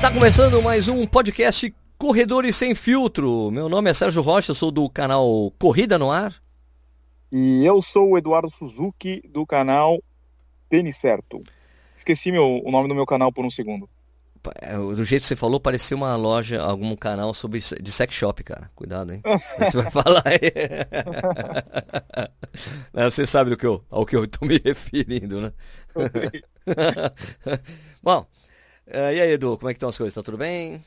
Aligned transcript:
Está 0.00 0.10
começando 0.10 0.62
mais 0.62 0.88
um 0.88 1.06
podcast 1.06 1.74
Corredores 1.98 2.56
Sem 2.56 2.74
Filtro. 2.74 3.50
Meu 3.50 3.68
nome 3.68 3.90
é 3.90 3.92
Sérgio 3.92 4.22
Rocha, 4.22 4.54
sou 4.54 4.70
do 4.70 4.88
canal 4.88 5.52
Corrida 5.58 5.98
no 5.98 6.10
Ar. 6.10 6.34
E 7.30 7.68
eu 7.68 7.82
sou 7.82 8.12
o 8.12 8.16
Eduardo 8.16 8.48
Suzuki, 8.48 9.20
do 9.28 9.44
canal 9.44 10.02
Tênis 10.70 10.96
Certo. 10.96 11.42
Esqueci 11.94 12.32
meu, 12.32 12.62
o 12.64 12.70
nome 12.70 12.88
do 12.88 12.94
meu 12.94 13.04
canal 13.04 13.30
por 13.30 13.44
um 13.44 13.50
segundo. 13.50 13.86
É, 14.62 14.74
do 14.74 15.04
jeito 15.04 15.20
que 15.20 15.28
você 15.28 15.36
falou, 15.36 15.60
parecia 15.60 15.94
uma 15.94 16.16
loja, 16.16 16.62
algum 16.62 16.96
canal 16.96 17.34
sobre 17.34 17.60
de 17.60 17.92
sex 17.92 18.14
shop, 18.14 18.42
cara. 18.42 18.70
Cuidado, 18.74 19.12
hein? 19.12 19.20
você 19.60 19.76
vai 19.82 19.90
falar 19.90 20.22
aí. 20.24 20.40
você 23.10 23.26
sabe 23.26 23.50
do 23.50 23.56
que 23.58 23.66
eu, 23.66 23.84
ao 23.90 24.06
que 24.06 24.16
eu 24.16 24.24
estou 24.24 24.48
me 24.48 24.58
referindo, 24.64 25.42
né? 25.42 25.52
Bom, 28.02 28.26
uh, 28.90 29.12
e 29.14 29.20
aí, 29.20 29.32
Edu, 29.32 29.56
como 29.56 29.70
é 29.70 29.72
que 29.72 29.76
estão 29.76 29.88
as 29.88 29.98
coisas? 29.98 30.14
Tá 30.14 30.22
tudo 30.22 30.38
bem? 30.38 30.84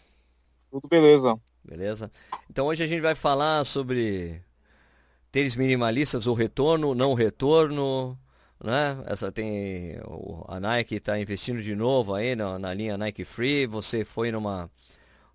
Tudo 0.71 0.87
beleza. 0.87 1.35
Beleza. 1.63 2.11
Então 2.49 2.65
hoje 2.65 2.83
a 2.83 2.87
gente 2.87 3.01
vai 3.01 3.15
falar 3.15 3.63
sobre 3.63 4.41
tênis 5.31 5.55
minimalistas, 5.55 6.27
o 6.27 6.33
retorno, 6.33 6.93
não 6.93 7.11
o 7.11 7.15
retorno, 7.15 8.17
né? 8.63 9.03
Essa 9.05 9.31
tem 9.31 9.97
a 10.47 10.59
Nike 10.59 10.95
está 10.95 11.19
investindo 11.19 11.61
de 11.61 11.75
novo 11.75 12.13
aí 12.13 12.35
na, 12.35 12.59
na, 12.59 12.73
linha 12.73 12.97
Nike 12.97 13.23
Free. 13.23 13.65
Você 13.67 14.03
foi 14.03 14.31
numa 14.31 14.69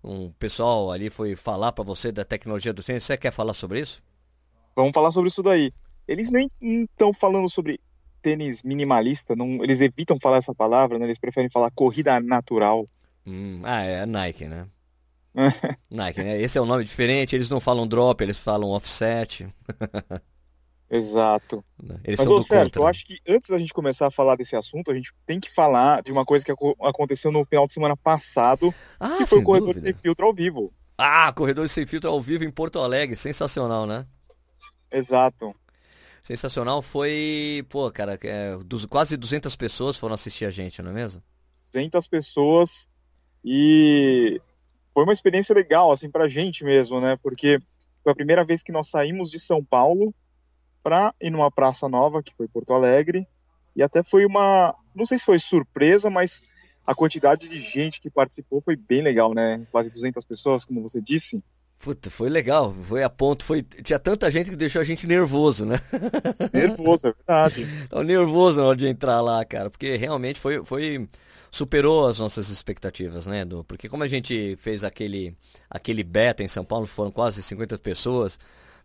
um 0.03 0.31
pessoal 0.31 0.91
ali 0.91 1.09
foi 1.09 1.35
falar 1.35 1.71
para 1.71 1.83
você 1.83 2.11
da 2.11 2.23
tecnologia 2.23 2.73
do 2.73 2.83
tênis. 2.83 3.03
Você 3.03 3.17
quer 3.17 3.31
falar 3.31 3.53
sobre 3.53 3.79
isso? 3.81 4.01
Vamos 4.75 4.93
falar 4.93 5.11
sobre 5.11 5.29
isso 5.29 5.43
daí. 5.43 5.73
Eles 6.07 6.31
nem 6.31 6.49
estão 6.61 7.11
falando 7.13 7.49
sobre 7.49 7.79
tênis 8.21 8.63
minimalista, 8.63 9.35
não, 9.35 9.63
eles 9.63 9.81
evitam 9.81 10.17
falar 10.21 10.37
essa 10.37 10.53
palavra, 10.53 10.97
né? 10.97 11.05
Eles 11.05 11.19
preferem 11.19 11.49
falar 11.49 11.71
corrida 11.71 12.19
natural. 12.19 12.85
Hum, 13.25 13.61
ah, 13.63 13.81
é 13.81 14.01
a 14.01 14.05
Nike, 14.05 14.45
né? 14.45 14.67
Nike, 15.89 16.23
né? 16.23 16.41
Esse 16.41 16.57
é 16.57 16.61
um 16.61 16.65
nome 16.65 16.83
diferente, 16.83 17.35
eles 17.35 17.49
não 17.49 17.59
falam 17.59 17.87
drop, 17.87 18.21
eles 18.23 18.39
falam 18.39 18.69
offset. 18.69 19.47
Exato. 20.91 21.63
Eles 22.03 22.19
Mas, 22.19 22.27
ô, 22.27 22.41
certo, 22.41 22.77
eu 22.77 22.87
acho 22.87 23.05
que 23.05 23.19
antes 23.27 23.49
da 23.49 23.59
gente 23.59 23.71
começar 23.71 24.07
a 24.07 24.11
falar 24.11 24.35
desse 24.35 24.55
assunto, 24.55 24.91
a 24.91 24.95
gente 24.95 25.13
tem 25.23 25.39
que 25.39 25.49
falar 25.49 26.01
de 26.01 26.11
uma 26.11 26.25
coisa 26.25 26.43
que 26.43 26.51
aconteceu 26.81 27.31
no 27.31 27.45
final 27.45 27.67
de 27.67 27.73
semana 27.73 27.95
passado, 27.95 28.73
ah, 28.99 29.17
que 29.17 29.27
foi 29.27 29.39
o 29.39 29.43
Corredor 29.43 29.75
dúvida. 29.75 29.85
Sem 29.85 30.01
Filtro 30.01 30.25
ao 30.25 30.33
vivo. 30.33 30.73
Ah, 30.97 31.31
Corredor 31.31 31.69
Sem 31.69 31.85
Filtro 31.85 32.09
ao 32.09 32.19
vivo 32.19 32.43
em 32.43 32.49
Porto 32.49 32.79
Alegre, 32.79 33.15
sensacional, 33.15 33.85
né? 33.85 34.05
Exato. 34.91 35.55
Sensacional 36.23 36.81
foi, 36.81 37.65
pô, 37.69 37.89
cara, 37.91 38.17
é, 38.23 38.57
dos, 38.57 38.85
quase 38.85 39.17
200 39.17 39.55
pessoas 39.55 39.97
foram 39.97 40.13
assistir 40.13 40.45
a 40.45 40.51
gente, 40.51 40.81
não 40.81 40.91
é 40.91 40.93
mesmo? 40.93 41.21
200 41.73 42.07
pessoas 42.07 42.87
e 43.43 44.41
foi 44.93 45.03
uma 45.03 45.13
experiência 45.13 45.55
legal, 45.55 45.91
assim, 45.91 46.09
pra 46.09 46.27
gente 46.27 46.63
mesmo, 46.63 46.99
né? 46.99 47.17
Porque 47.21 47.59
foi 48.03 48.11
a 48.11 48.15
primeira 48.15 48.43
vez 48.43 48.63
que 48.63 48.71
nós 48.71 48.89
saímos 48.89 49.29
de 49.29 49.39
São 49.39 49.63
Paulo 49.63 50.13
para 50.83 51.13
ir 51.21 51.29
numa 51.29 51.51
praça 51.51 51.87
nova, 51.87 52.23
que 52.23 52.33
foi 52.35 52.47
Porto 52.47 52.73
Alegre, 52.73 53.27
e 53.75 53.83
até 53.83 54.03
foi 54.03 54.25
uma, 54.25 54.75
não 54.95 55.05
sei 55.05 55.17
se 55.17 55.25
foi 55.25 55.39
surpresa, 55.39 56.09
mas 56.09 56.41
a 56.85 56.95
quantidade 56.95 57.47
de 57.47 57.59
gente 57.59 58.01
que 58.01 58.09
participou 58.09 58.61
foi 58.61 58.75
bem 58.75 59.01
legal, 59.01 59.33
né? 59.33 59.65
Quase 59.71 59.91
200 59.91 60.25
pessoas, 60.25 60.65
como 60.65 60.81
você 60.81 60.99
disse. 60.99 61.43
Puta, 61.79 62.09
foi 62.09 62.29
legal, 62.29 62.75
foi 62.83 63.03
a 63.03 63.09
ponto, 63.09 63.43
foi 63.43 63.63
tinha 63.63 63.97
tanta 63.97 64.29
gente 64.29 64.49
que 64.49 64.55
deixou 64.55 64.81
a 64.81 64.85
gente 64.85 65.07
nervoso, 65.07 65.65
né? 65.65 65.79
Nervoso, 66.53 67.07
é 67.07 67.13
verdade. 67.13 67.67
Tava 67.89 68.03
nervoso 68.03 68.57
na 68.57 68.65
hora 68.65 68.75
de 68.75 68.85
entrar 68.85 69.21
lá, 69.21 69.43
cara, 69.45 69.69
porque 69.69 69.95
realmente 69.95 70.39
foi, 70.39 70.63
foi 70.65 71.07
superou 71.49 72.07
as 72.07 72.19
nossas 72.19 72.49
expectativas, 72.49 73.25
né, 73.25 73.41
Edu? 73.41 73.63
Porque 73.63 73.87
como 73.87 74.03
a 74.03 74.07
gente 74.07 74.57
fez 74.57 74.83
aquele 74.83 75.33
aquele 75.69 76.03
beta 76.03 76.43
em 76.43 76.49
São 76.49 76.65
Paulo, 76.65 76.85
foram 76.85 77.11
quase 77.11 77.41
50 77.41 77.77
pessoas, 77.77 78.37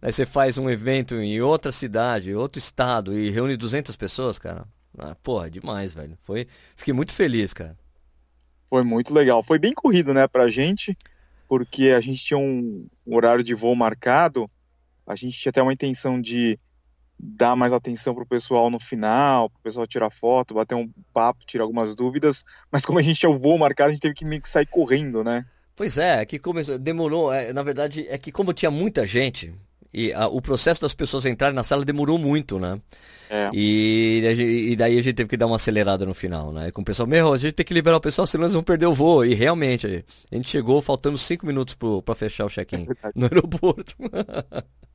Aí 0.05 0.13
você 0.13 0.27
faz 0.27 0.59
um 0.59 0.69
evento 0.69 1.15
em 1.15 1.41
outra 1.41 1.73
cidade, 1.73 2.35
outro 2.35 2.59
estado 2.59 3.19
e 3.19 3.31
reúne 3.31 3.57
200 3.57 3.97
pessoas, 3.97 4.39
cara. 4.39 4.67
Ah, 4.99 5.15
porra, 5.15 5.49
demais, 5.49 5.95
velho. 5.95 6.19
Foi, 6.25 6.47
fiquei 6.77 6.93
muito 6.93 7.11
feliz, 7.11 7.55
cara. 7.55 7.75
Foi 8.69 8.83
muito 8.83 9.15
legal. 9.15 9.43
Foi 9.43 9.59
bem 9.59 9.73
corrido, 9.73 10.13
né, 10.13 10.29
pra 10.29 10.51
gente, 10.51 10.95
porque 11.49 11.89
a 11.91 12.01
gente 12.01 12.23
tinha 12.23 12.39
um 12.39 12.87
horário 13.07 13.43
de 13.43 13.55
voo 13.55 13.75
marcado. 13.75 14.47
A 15.07 15.15
gente 15.15 15.39
tinha 15.39 15.51
até 15.51 15.63
uma 15.63 15.73
intenção 15.73 16.21
de 16.21 16.59
dar 17.19 17.57
mais 17.57 17.73
atenção 17.73 18.15
pro 18.15 18.27
pessoal 18.27 18.71
no 18.71 18.81
final, 18.81 19.49
pro 19.49 19.63
pessoal 19.63 19.87
tirar 19.87 20.11
foto, 20.11 20.55
bater 20.55 20.75
um 20.75 20.91
papo, 21.13 21.45
tirar 21.47 21.65
algumas 21.65 21.95
dúvidas, 21.95 22.45
mas 22.71 22.85
como 22.85 22.99
a 22.99 23.03
gente 23.03 23.21
tinha 23.21 23.31
o 23.31 23.39
voo 23.39 23.59
marcado, 23.59 23.91
a 23.91 23.93
gente 23.93 24.03
teve 24.03 24.15
que 24.15 24.25
meio 24.25 24.43
que 24.43 24.49
sair 24.49 24.67
correndo, 24.67 25.23
né? 25.23 25.47
Pois 25.77 25.99
é, 25.99 26.21
é 26.21 26.25
que 26.25 26.39
começou, 26.39 26.79
demorou, 26.79 27.33
é, 27.33 27.53
na 27.53 27.63
verdade, 27.63 28.07
é 28.09 28.17
que 28.17 28.31
como 28.31 28.53
tinha 28.53 28.71
muita 28.71 29.07
gente, 29.07 29.53
e 29.95 30.13
a, 30.13 30.27
o 30.27 30.43
processo 30.43 30.81
das 30.81 30.93
pessoas 30.93 31.25
entrarem 31.25 31.55
na 31.55 31.63
sala 31.63 31.85
demorou 31.85 32.19
muito, 32.19 32.59
né? 32.59 32.81
É. 33.31 33.49
E, 33.53 34.69
e, 34.73 34.77
daí 34.77 34.99
a 34.99 35.03
gente 35.03 35.15
teve 35.15 35.29
que 35.29 35.37
dar 35.37 35.47
uma 35.47 35.57
acelerada 35.57 36.05
no 36.05 36.13
final, 36.13 36.53
né? 36.53 36.73
Com 36.73 36.83
o 36.83 36.85
pessoal, 36.85 37.07
meu, 37.07 37.33
a 37.33 37.37
gente 37.37 37.55
tem 37.55 37.65
que 37.65 37.73
liberar 37.73 37.97
o 37.97 38.01
pessoal, 38.01 38.27
senão 38.27 38.45
eles 38.45 38.55
vão 38.55 38.63
perder 38.63 38.87
o 38.87 38.93
voo. 38.93 39.25
E 39.25 39.35
realmente, 39.35 40.05
a 40.31 40.35
gente 40.35 40.51
chegou 40.51 40.83
faltando 40.83 41.17
cinco 41.17 41.47
minutos 41.47 41.77
para 42.05 42.15
fechar 42.15 42.45
o 42.45 42.49
check-in 42.49 42.89
é 43.03 43.11
no 43.15 43.27
aeroporto. 43.27 43.95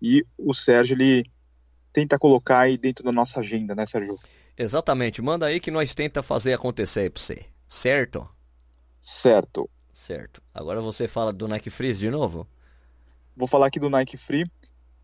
e 0.00 0.25
o 0.39 0.55
Sérgio 0.55 0.97
ele 0.97 1.25
tenta 1.93 2.19
colocar 2.19 2.61
aí 2.61 2.78
dentro 2.78 3.05
da 3.05 3.12
nossa 3.12 3.41
agenda, 3.41 3.75
né, 3.75 3.84
Sérgio? 3.87 4.19
Exatamente. 4.56 5.21
Manda 5.21 5.44
aí 5.47 5.61
que 5.61 5.71
nós 5.71 5.94
tenta 5.94 6.23
fazer 6.23 6.55
acontecer 6.55 7.00
aí 7.00 7.11
para 7.11 7.23
você. 7.23 7.44
Certo? 7.67 8.27
Certo. 8.99 9.69
Certo. 9.93 10.43
Agora 10.53 10.81
você 10.81 11.06
fala 11.06 11.33
do 11.33 11.47
Nike 11.47 11.71
Freeze 11.71 12.00
de 12.00 12.11
novo? 12.11 12.49
Vou 13.37 13.47
falar 13.47 13.67
aqui 13.67 13.79
do 13.79 13.91
Nike 13.91 14.17
Free 14.17 14.47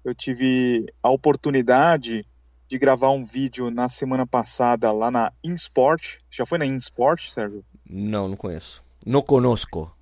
eu 0.05 0.15
tive 0.15 0.87
a 1.03 1.11
oportunidade 1.11 2.27
de 2.69 2.79
gravar 2.79 3.11
um 3.11 3.25
vídeo 3.25 3.71
na 3.71 3.89
semana 3.89 4.27
passada 4.27 4.93
lá 4.93 5.11
na 5.11 5.33
InSport. 5.43 6.19
Já 6.31 6.47
foi 6.47 6.59
na 6.59 6.67
InSport, 6.67 7.29
Sérgio? 7.29 7.65
Não, 7.85 8.29
não 8.29 8.37
conheço. 8.37 8.85
Não 9.05 9.23
conosco. 9.23 9.95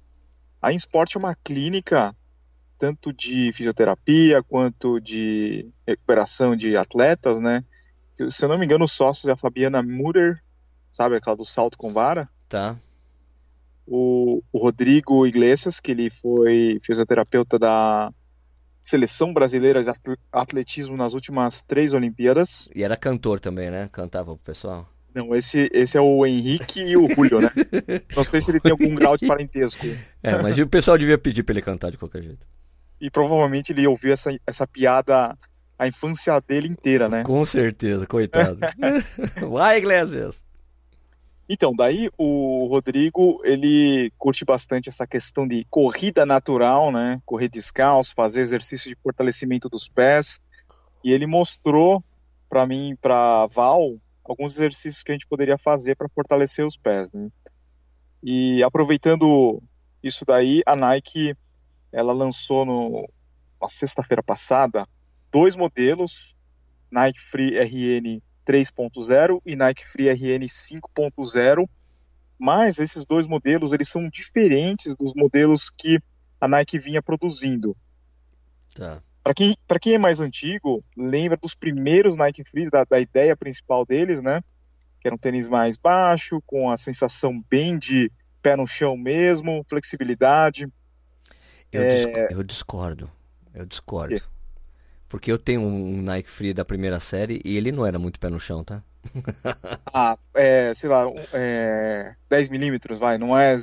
A 0.61 0.73
InSport 0.73 1.17
é 1.17 1.19
uma 1.19 1.35
clínica 1.35 2.15
tanto 2.79 3.13
de 3.13 3.51
fisioterapia 3.53 4.43
quanto 4.43 5.01
de 5.01 5.69
recuperação 5.87 6.55
de 6.55 6.77
atletas, 6.77 7.41
né? 7.41 7.65
Se 8.31 8.45
eu 8.45 8.49
não 8.49 8.59
me 8.59 8.65
engano, 8.65 8.85
os 8.85 8.93
sócios 8.93 9.29
é 9.29 9.33
a 9.33 9.37
Fabiana 9.37 9.83
Murer, 9.83 10.35
sabe 10.93 11.17
aquela 11.17 11.37
do 11.37 11.45
salto 11.45 11.77
com 11.77 11.93
vara? 11.93 12.29
Tá. 12.49 12.77
O, 13.87 14.43
o 14.53 14.59
Rodrigo 14.59 15.27
Iglesias, 15.27 15.81
que 15.81 15.91
ele 15.91 16.11
foi 16.11 16.79
fisioterapeuta 16.83 17.59
da 17.59 18.13
seleção 18.81 19.33
brasileira 19.33 19.83
de 19.83 19.91
atletismo 20.33 20.97
nas 20.97 21.15
últimas 21.15 21.63
três 21.63 21.93
Olimpíadas. 21.93 22.69
E 22.75 22.83
era 22.83 22.97
cantor 22.97 23.41
também, 23.41 23.71
né? 23.71 23.89
Cantava 23.93 24.35
pro 24.35 24.45
pessoal. 24.45 24.89
Não, 25.15 25.35
esse, 25.35 25.69
esse 25.73 25.97
é 25.97 26.01
o 26.01 26.25
Henrique 26.25 26.81
e 26.81 26.97
o 26.97 27.09
Julio, 27.13 27.41
né? 27.41 27.51
Não 28.15 28.23
sei 28.23 28.41
se 28.41 28.51
ele 28.51 28.61
tem 28.61 28.73
algum 28.73 28.95
grau 28.95 29.17
de 29.17 29.27
parentesco. 29.27 29.87
É, 30.23 30.43
mas 30.43 30.59
o 30.59 30.67
pessoal 30.67 30.99
devia 30.99 31.17
pedir 31.17 31.43
pra 31.45 31.53
ele 31.53 31.63
cantar 31.63 31.91
de 31.91 31.97
qualquer 31.97 32.23
jeito. 32.23 32.45
E 33.01 33.09
provavelmente 33.09 33.73
ele 33.73 33.87
ouviu 33.87 34.13
essa, 34.13 34.37
essa 34.47 34.67
piada 34.67 35.37
a 35.79 35.87
infância 35.87 36.41
dele 36.41 36.67
inteira, 36.67 37.09
né? 37.09 37.23
Com 37.23 37.45
certeza, 37.45 38.05
coitado. 38.07 38.59
Vai, 39.49 39.79
Iglesias! 39.79 40.45
Então, 41.49 41.75
daí 41.75 42.11
o 42.19 42.67
Rodrigo, 42.67 43.41
ele 43.43 44.13
curte 44.19 44.45
bastante 44.45 44.91
essa 44.91 45.07
questão 45.07 45.49
de 45.49 45.65
corrida 45.71 46.27
natural, 46.27 46.93
né? 46.93 47.23
Correr 47.25 47.49
descalço, 47.49 48.15
fazer 48.15 48.43
exercício 48.43 48.91
de 48.91 49.01
fortalecimento 49.03 49.69
dos 49.69 49.89
pés. 49.89 50.39
E 51.03 51.11
ele 51.11 51.27
mostrou 51.27 52.05
para 52.51 52.67
mim, 52.67 52.95
para 53.01 53.47
Val, 53.47 53.97
alguns 54.25 54.53
exercícios 54.53 55.03
que 55.03 55.11
a 55.11 55.15
gente 55.15 55.27
poderia 55.27 55.57
fazer 55.57 55.97
para 55.97 56.09
fortalecer 56.09 56.67
os 56.67 56.77
pés, 56.77 57.11
né? 57.13 57.31
E 58.23 58.63
aproveitando 58.63 59.63
isso 60.03 60.25
daí, 60.27 60.63
a 60.67 60.77
Nike, 60.77 61.35
ela 61.91 62.13
lançou 62.13 62.67
no, 62.67 63.09
na 63.61 63.69
sexta-feira 63.69 64.23
passada 64.23 64.87
dois 65.31 65.57
modelos, 65.57 66.37
Nike 66.91 67.21
Free 67.21 67.59
RN 67.59 68.21
3.0 68.49 69.43
e 69.45 69.55
Nike 69.55 69.87
Free 69.87 70.09
RN 70.09 70.47
5.0, 70.47 71.69
mas 72.39 72.79
esses 72.79 73.05
dois 73.05 73.27
modelos 73.27 73.73
eles 73.73 73.89
são 73.89 74.09
diferentes 74.09 74.97
dos 74.97 75.13
modelos 75.15 75.69
que 75.71 76.01
a 76.41 76.49
Nike 76.49 76.79
vinha 76.79 77.03
produzindo. 77.03 77.77
Tá. 78.75 79.03
Para 79.23 79.35
quem, 79.35 79.57
quem 79.83 79.95
é 79.95 79.99
mais 79.99 80.21
antigo, 80.21 80.83
lembra 80.97 81.37
dos 81.37 81.55
primeiros 81.55 82.17
Nike 82.17 82.45
Frees, 82.45 82.71
da, 82.71 82.85
da 82.85 82.99
ideia 82.99 83.37
principal 83.37 83.85
deles, 83.85 84.23
né? 84.23 84.41
Que 85.01 85.09
era 85.09 85.15
um 85.15 85.19
tênis 85.19 85.49
mais 85.49 85.77
baixo, 85.77 86.43
com 86.47 86.71
a 86.71 86.77
sensação 86.77 87.45
bem 87.51 87.79
de 87.79 88.11
pé 88.41 88.57
no 88.57 88.67
chão 88.67 88.97
mesmo, 88.97 89.65
flexibilidade. 89.69 90.67
Eu, 91.71 91.83
é... 91.83 92.29
eu 92.31 92.43
discordo. 92.43 93.11
Eu 93.53 93.67
discordo. 93.67 94.23
Porque 95.09 95.33
eu 95.33 95.39
tenho 95.39 95.63
um 95.63 96.03
Nike 96.03 96.29
Free 96.29 96.53
da 96.53 96.65
primeira 96.65 97.01
série 97.01 97.41
e 97.45 97.57
ele 97.57 97.73
não 97.73 97.87
era 97.87 97.99
muito 97.99 98.21
pé 98.21 98.29
no 98.29 98.39
chão, 98.39 98.63
tá? 98.63 98.83
ah, 99.93 100.19
é, 100.35 100.73
sei 100.75 100.91
lá, 100.91 101.05
é, 101.33 102.15
10 102.29 102.49
milímetros, 102.51 102.99
vai, 102.99 103.17
não 103.17 103.37
é 103.37 103.55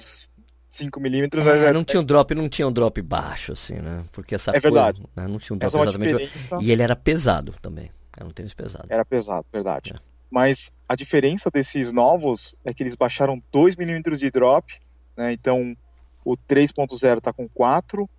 5 0.69 0.99
milímetros. 0.99 1.45
É, 1.45 1.67
é, 1.67 1.73
não 1.73 1.83
tinha 1.83 2.01
um 2.01 2.03
drop, 2.03 2.33
não 2.33 2.49
tinha 2.49 2.67
um 2.67 2.71
drop 2.71 2.99
baixo, 3.01 3.51
assim, 3.51 3.75
né? 3.75 4.03
Porque 4.11 4.35
essa 4.35 4.51
É 4.55 4.59
verdade. 4.59 5.01
né? 5.15 5.27
Não 5.27 5.37
tinha 5.37 5.55
um 5.55 5.59
drop 5.59 5.75
exatamente. 5.75 6.17
Diferença... 6.17 6.57
E 6.61 6.71
ele 6.71 6.81
era 6.81 6.95
pesado 6.95 7.53
também. 7.61 7.91
Era 8.17 8.25
um 8.25 8.31
tênis 8.31 8.53
pesado. 8.53 8.87
Era 8.89 9.05
pesado, 9.05 9.45
verdade. 9.51 9.93
É. 9.93 9.99
Mas 10.31 10.71
a 10.89 10.95
diferença 10.95 11.49
desses 11.51 11.93
novos 11.93 12.55
é 12.65 12.73
que 12.73 12.81
eles 12.81 12.95
baixaram 12.95 13.41
2 13.51 13.75
milímetros 13.75 14.19
de 14.19 14.31
drop, 14.31 14.73
né? 15.15 15.31
Então 15.31 15.75
o 16.23 16.35
3.0 16.35 17.21
tá 17.21 17.31
com 17.31 17.47
4 17.47 18.09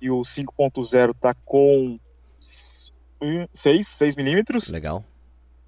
e 0.00 0.10
o 0.10 0.20
5.0 0.20 1.14
tá 1.18 1.32
com 1.44 1.98
6, 2.42 3.86
6 3.86 4.16
milímetros. 4.16 4.68
Legal. 4.68 5.04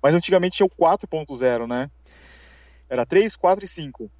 Mas 0.02 0.14
antigamente 0.14 0.56
tinha 0.56 0.66
o 0.66 0.70
4.0, 0.70 1.66
né? 1.66 1.90
Era 2.88 3.06
3, 3.06 3.36
4 3.36 3.64
e 3.64 3.68
5. 3.68 4.10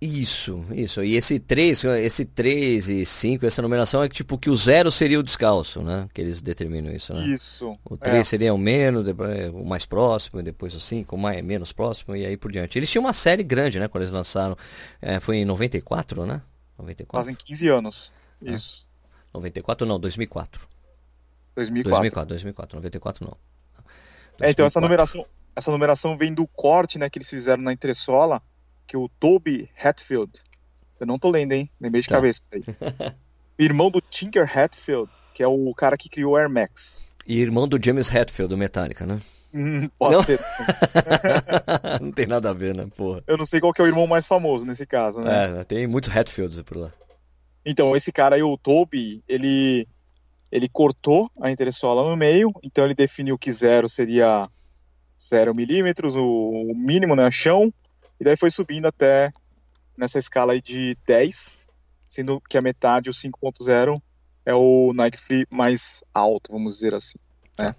Isso, 0.00 0.64
isso. 0.70 1.02
E 1.02 1.16
esse 1.16 1.38
3, 1.38 1.84
esse 1.84 2.24
3 2.24 2.88
e 2.88 3.06
5, 3.06 3.46
essa 3.46 3.62
numeração 3.62 4.02
é 4.02 4.08
que 4.08 4.14
tipo 4.14 4.36
que 4.36 4.50
o 4.50 4.56
0 4.56 4.90
seria 4.90 5.18
o 5.18 5.22
descalço, 5.22 5.82
né? 5.82 6.08
Que 6.12 6.20
eles 6.20 6.42
determinam 6.42 6.92
isso, 6.92 7.14
né? 7.14 7.26
Isso. 7.26 7.74
O 7.84 7.96
3 7.96 8.16
é. 8.16 8.24
seria 8.24 8.52
o 8.52 8.58
menos, 8.58 9.06
o 9.52 9.64
mais 9.64 9.86
próximo, 9.86 10.40
e 10.40 10.42
depois 10.42 10.74
o 10.74 10.80
5, 10.80 11.14
o 11.14 11.18
mais, 11.18 11.42
menos 11.42 11.72
próximo, 11.72 12.14
e 12.14 12.26
aí 12.26 12.36
por 12.36 12.52
diante. 12.52 12.78
Eles 12.78 12.90
tinham 12.90 13.04
uma 13.04 13.14
série 13.14 13.42
grande, 13.42 13.80
né? 13.80 13.88
Quando 13.88 14.02
eles 14.02 14.12
lançaram. 14.12 14.56
É, 15.00 15.20
foi 15.20 15.36
em 15.36 15.44
94, 15.44 16.26
né? 16.26 16.42
94. 16.78 17.24
Fazem 17.24 17.34
15 17.34 17.68
anos. 17.68 18.12
É. 18.44 18.52
Isso. 18.52 18.86
94 19.32 19.86
não, 19.86 19.98
2004. 19.98 20.68
2004. 21.54 22.26
2004, 22.26 22.28
2004, 22.28 22.76
94 22.76 23.24
não. 23.24 23.36
2004. 24.38 24.46
É, 24.46 24.50
então 24.50 24.66
essa 24.66 24.80
numeração, 24.80 25.26
essa 25.54 25.70
numeração 25.70 26.16
vem 26.16 26.32
do 26.32 26.46
corte, 26.46 26.98
né, 26.98 27.08
que 27.08 27.18
eles 27.18 27.30
fizeram 27.30 27.62
na 27.62 27.72
entressola, 27.72 28.40
que 28.86 28.96
o 28.96 29.08
Toby 29.20 29.70
Hatfield, 29.82 30.32
eu 30.98 31.06
não 31.06 31.18
tô 31.18 31.30
lendo, 31.30 31.52
hein, 31.52 31.70
lembrei 31.80 32.02
de 32.02 32.08
tá. 32.08 32.16
cabeça 32.16 32.42
aí. 32.52 32.62
irmão 33.58 33.90
do 33.90 34.00
Tinker 34.00 34.50
Hatfield, 34.58 35.10
que 35.32 35.42
é 35.42 35.46
o 35.46 35.72
cara 35.74 35.96
que 35.96 36.08
criou 36.08 36.32
o 36.32 36.36
Air 36.36 36.50
Max. 36.50 37.08
E 37.26 37.40
irmão 37.40 37.66
do 37.66 37.82
James 37.82 38.14
Hatfield, 38.14 38.50
do 38.50 38.58
Metallica, 38.58 39.06
né? 39.06 39.20
Hum, 39.52 39.88
pode 39.96 40.14
não? 40.14 40.22
ser. 40.22 40.40
não 42.02 42.10
tem 42.10 42.26
nada 42.26 42.50
a 42.50 42.52
ver, 42.52 42.74
né, 42.74 42.88
porra. 42.96 43.22
Eu 43.26 43.36
não 43.36 43.46
sei 43.46 43.60
qual 43.60 43.72
que 43.72 43.80
é 43.80 43.84
o 43.84 43.86
irmão 43.86 44.06
mais 44.06 44.26
famoso 44.26 44.66
nesse 44.66 44.84
caso, 44.84 45.20
né? 45.20 45.60
É, 45.60 45.64
tem 45.64 45.86
muitos 45.86 46.14
Hatfields 46.14 46.60
por 46.62 46.76
lá. 46.76 46.92
Então, 47.64 47.96
esse 47.96 48.12
cara 48.12 48.36
aí, 48.36 48.42
o 48.42 48.58
Toby, 48.58 49.22
ele 49.26 49.88
ele 50.54 50.68
cortou 50.68 51.28
a 51.42 51.50
entressola 51.50 52.08
no 52.08 52.16
meio, 52.16 52.52
então 52.62 52.84
ele 52.84 52.94
definiu 52.94 53.36
que 53.36 53.50
zero 53.50 53.88
seria 53.88 54.48
0 55.20 55.52
milímetros, 55.52 56.14
o 56.14 56.72
mínimo, 56.76 57.16
né, 57.16 57.28
chão, 57.28 57.74
e 58.20 58.24
daí 58.24 58.36
foi 58.36 58.52
subindo 58.52 58.86
até 58.86 59.32
nessa 59.98 60.16
escala 60.16 60.52
aí 60.52 60.62
de 60.62 60.96
10, 61.04 61.66
sendo 62.06 62.40
que 62.48 62.56
a 62.56 62.62
metade, 62.62 63.10
o 63.10 63.12
5.0, 63.12 64.00
é 64.46 64.54
o 64.54 64.92
Nike 64.94 65.18
Free 65.18 65.44
mais 65.50 66.04
alto, 66.14 66.52
vamos 66.52 66.74
dizer 66.74 66.94
assim, 66.94 67.18
né? 67.58 67.72
Tá. 67.72 67.76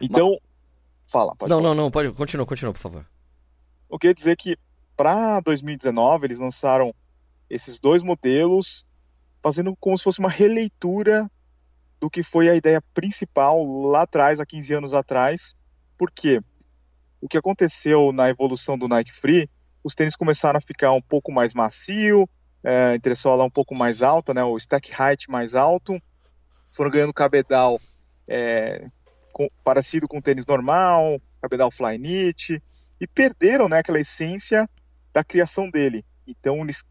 Então, 0.00 0.30
Mas... 0.30 0.40
fala, 1.08 1.34
pode 1.34 1.50
Não, 1.50 1.60
falar. 1.60 1.74
não, 1.74 1.82
não, 1.82 1.90
pode, 1.90 2.12
continua, 2.12 2.46
continua, 2.46 2.72
por 2.72 2.80
favor. 2.80 3.04
Eu 3.90 3.98
queria 3.98 4.14
dizer 4.14 4.36
que 4.36 4.56
para 4.96 5.40
2019 5.40 6.28
eles 6.28 6.38
lançaram 6.38 6.94
esses 7.50 7.80
dois 7.80 8.04
modelos, 8.04 8.86
fazendo 9.42 9.74
como 9.80 9.98
se 9.98 10.04
fosse 10.04 10.20
uma 10.20 10.30
releitura 10.30 11.28
do 12.00 12.10
que 12.10 12.22
foi 12.22 12.48
a 12.48 12.54
ideia 12.54 12.82
principal 12.92 13.64
lá 13.64 14.02
atrás, 14.02 14.40
há 14.40 14.46
15 14.46 14.74
anos 14.74 14.94
atrás. 14.94 15.54
Por 15.96 16.10
quê? 16.10 16.40
O 17.20 17.28
que 17.28 17.38
aconteceu 17.38 18.12
na 18.12 18.28
evolução 18.28 18.76
do 18.76 18.88
Nike 18.88 19.12
Free, 19.12 19.48
os 19.82 19.94
tênis 19.94 20.16
começaram 20.16 20.58
a 20.58 20.60
ficar 20.60 20.92
um 20.92 21.00
pouco 21.00 21.32
mais 21.32 21.54
macio, 21.54 22.28
é, 22.62 22.94
entressola 22.94 23.44
um 23.44 23.50
pouco 23.50 23.74
mais 23.74 24.02
alta, 24.02 24.34
né, 24.34 24.42
o 24.42 24.56
stack 24.56 24.90
height 24.90 25.30
mais 25.30 25.54
alto, 25.54 26.00
foram 26.74 26.90
ganhando 26.90 27.14
cabedal 27.14 27.80
é, 28.28 28.86
com, 29.32 29.48
parecido 29.62 30.08
com 30.08 30.20
tênis 30.20 30.44
normal, 30.44 31.20
cabedal 31.40 31.70
fly 31.70 31.96
knit, 31.98 32.60
e 33.00 33.06
perderam 33.06 33.68
né, 33.68 33.78
aquela 33.78 34.00
essência 34.00 34.68
da 35.12 35.22
criação 35.22 35.70
dele. 35.70 36.04
Então 36.26 36.62
eles 36.62 36.84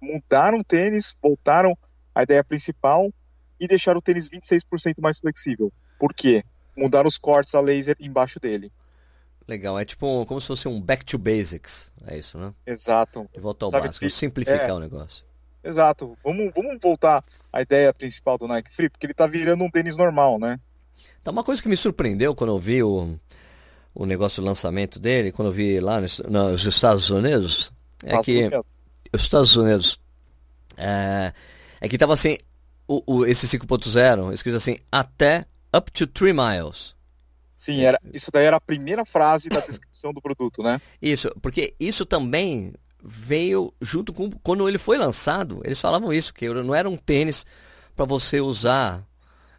mudaram 0.00 0.58
o 0.58 0.64
tênis, 0.64 1.16
voltaram 1.22 1.76
à 2.14 2.22
ideia 2.22 2.44
principal, 2.44 3.12
e 3.64 3.68
deixar 3.68 3.96
o 3.96 4.02
tênis 4.02 4.28
26% 4.28 4.94
mais 4.98 5.18
flexível. 5.18 5.72
Por 5.98 6.12
quê? 6.14 6.44
Mudar 6.76 7.06
os 7.06 7.18
cortes 7.18 7.54
a 7.54 7.60
laser 7.60 7.96
embaixo 8.00 8.40
dele. 8.40 8.70
Legal, 9.46 9.78
é 9.78 9.84
tipo 9.84 10.24
como 10.26 10.40
se 10.40 10.46
fosse 10.46 10.66
um 10.68 10.80
back 10.80 11.04
to 11.04 11.18
basics, 11.18 11.92
é 12.06 12.18
isso, 12.18 12.38
né? 12.38 12.54
Exato. 12.66 13.28
De 13.32 13.40
volta 13.40 13.66
ao 13.66 13.70
Sabe 13.70 13.88
básico, 13.88 14.04
que... 14.04 14.10
simplificar 14.10 14.70
é... 14.70 14.72
o 14.72 14.78
negócio. 14.78 15.24
Exato. 15.62 16.16
Vamos, 16.24 16.52
vamos 16.54 16.78
voltar 16.82 17.22
à 17.52 17.62
ideia 17.62 17.92
principal 17.92 18.36
do 18.38 18.46
Nike 18.46 18.72
Free, 18.72 18.88
porque 18.88 19.06
ele 19.06 19.14
tá 19.14 19.26
virando 19.26 19.64
um 19.64 19.70
tênis 19.70 19.96
normal, 19.96 20.38
né? 20.38 20.58
Tá 21.22 21.30
uma 21.30 21.44
coisa 21.44 21.62
que 21.62 21.68
me 21.68 21.76
surpreendeu 21.76 22.34
quando 22.34 22.52
eu 22.52 22.58
vi 22.58 22.82
o, 22.82 23.18
o 23.94 24.04
negócio 24.04 24.42
do 24.42 24.46
lançamento 24.46 24.98
dele, 24.98 25.32
quando 25.32 25.48
eu 25.48 25.52
vi 25.52 25.80
lá 25.80 26.00
nos, 26.00 26.18
nos 26.20 26.64
Estados 26.66 27.08
Unidos, 27.10 27.72
é 28.02 28.06
Estados 28.06 28.26
que 28.26 28.38
Unidos. 28.40 28.66
os 29.12 29.22
Estados 29.22 29.56
Unidos 29.56 30.00
é, 30.76 31.32
é 31.80 31.88
que 31.88 31.96
tava 31.96 32.12
assim, 32.14 32.36
o, 32.86 33.02
o, 33.06 33.26
esse 33.26 33.46
5.0 33.46 34.32
escrito 34.32 34.56
assim, 34.56 34.78
até 34.90 35.46
up 35.74 35.90
to 35.90 36.06
3 36.06 36.34
miles. 36.34 36.94
Sim, 37.56 37.82
era, 37.82 37.98
isso 38.12 38.30
daí 38.30 38.44
era 38.44 38.56
a 38.56 38.60
primeira 38.60 39.04
frase 39.04 39.48
da 39.48 39.60
descrição 39.60 40.12
do 40.12 40.20
produto, 40.20 40.62
né? 40.62 40.80
Isso, 41.00 41.30
porque 41.40 41.74
isso 41.80 42.04
também 42.04 42.74
veio 43.02 43.72
junto 43.80 44.12
com 44.12 44.30
quando 44.30 44.68
ele 44.68 44.78
foi 44.78 44.98
lançado, 44.98 45.60
eles 45.64 45.80
falavam 45.80 46.12
isso, 46.12 46.32
que 46.32 46.48
não 46.48 46.74
era 46.74 46.88
um 46.88 46.96
tênis 46.96 47.44
para 47.94 48.04
você 48.04 48.40
usar 48.40 49.04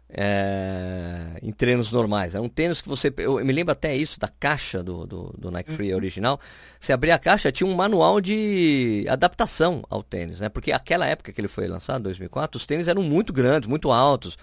é, 0.08 1.38
em 1.42 1.52
treinos 1.52 1.92
normais. 1.92 2.34
É 2.34 2.40
um 2.40 2.48
tênis 2.48 2.80
que 2.80 2.88
você. 2.88 3.12
Eu 3.18 3.44
me 3.44 3.52
lembro 3.52 3.72
até 3.72 3.94
isso 3.94 4.20
da 4.20 4.28
caixa 4.28 4.82
do, 4.82 5.06
do, 5.06 5.34
do 5.36 5.50
Nike 5.50 5.72
Free 5.72 5.90
uhum. 5.90 5.96
original. 5.96 6.40
Você 6.78 6.92
abria 6.92 7.14
a 7.14 7.18
caixa, 7.18 7.50
tinha 7.50 7.68
um 7.68 7.74
manual 7.74 8.20
de 8.20 9.06
adaptação 9.08 9.82
ao 9.90 10.02
tênis, 10.02 10.40
né? 10.40 10.48
Porque 10.48 10.72
aquela 10.72 11.06
época 11.06 11.32
que 11.32 11.40
ele 11.40 11.48
foi 11.48 11.66
lançado, 11.66 12.02
2004, 12.04 12.56
os 12.56 12.66
tênis 12.66 12.88
eram 12.88 13.02
muito 13.02 13.32
grandes, 13.32 13.68
muito 13.68 13.90
altos 13.90 14.36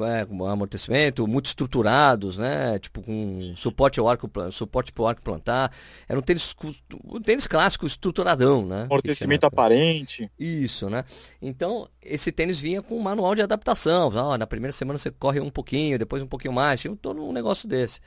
é, 0.00 0.24
com 0.24 0.46
amortecimento, 0.46 1.26
muito 1.26 1.46
estruturados, 1.46 2.36
né? 2.36 2.78
Tipo 2.78 3.02
com 3.02 3.54
suporte 3.56 3.98
ao 3.98 4.08
arco, 4.08 4.30
suporte 4.52 4.92
para 4.92 5.02
o 5.02 5.06
arco 5.06 5.22
plantar. 5.22 5.72
Era 6.08 6.18
um 6.18 6.22
tênis, 6.22 6.54
um 7.04 7.20
tênis 7.20 7.46
clássico 7.46 7.86
estruturadão, 7.86 8.66
né? 8.66 8.82
Amortecimento 8.84 9.44
aparente. 9.44 10.30
Isso, 10.38 10.88
né? 10.90 11.04
Então, 11.40 11.88
esse 12.02 12.30
tênis 12.30 12.58
vinha 12.58 12.82
com 12.82 12.96
um 12.96 13.02
manual 13.02 13.34
de 13.34 13.42
adaptação. 13.42 14.10
Ah, 14.18 14.38
na 14.38 14.46
primeira 14.46 14.72
semana 14.72 14.98
você 14.98 15.10
corre 15.10 15.40
um 15.40 15.50
pouquinho, 15.50 15.98
depois 15.98 16.22
um 16.22 16.26
pouquinho 16.26 16.52
mais. 16.52 16.80
Tinha 16.80 16.94
todo 16.96 17.22
um 17.22 17.32
negócio 17.32 17.68
desse. 17.68 18.00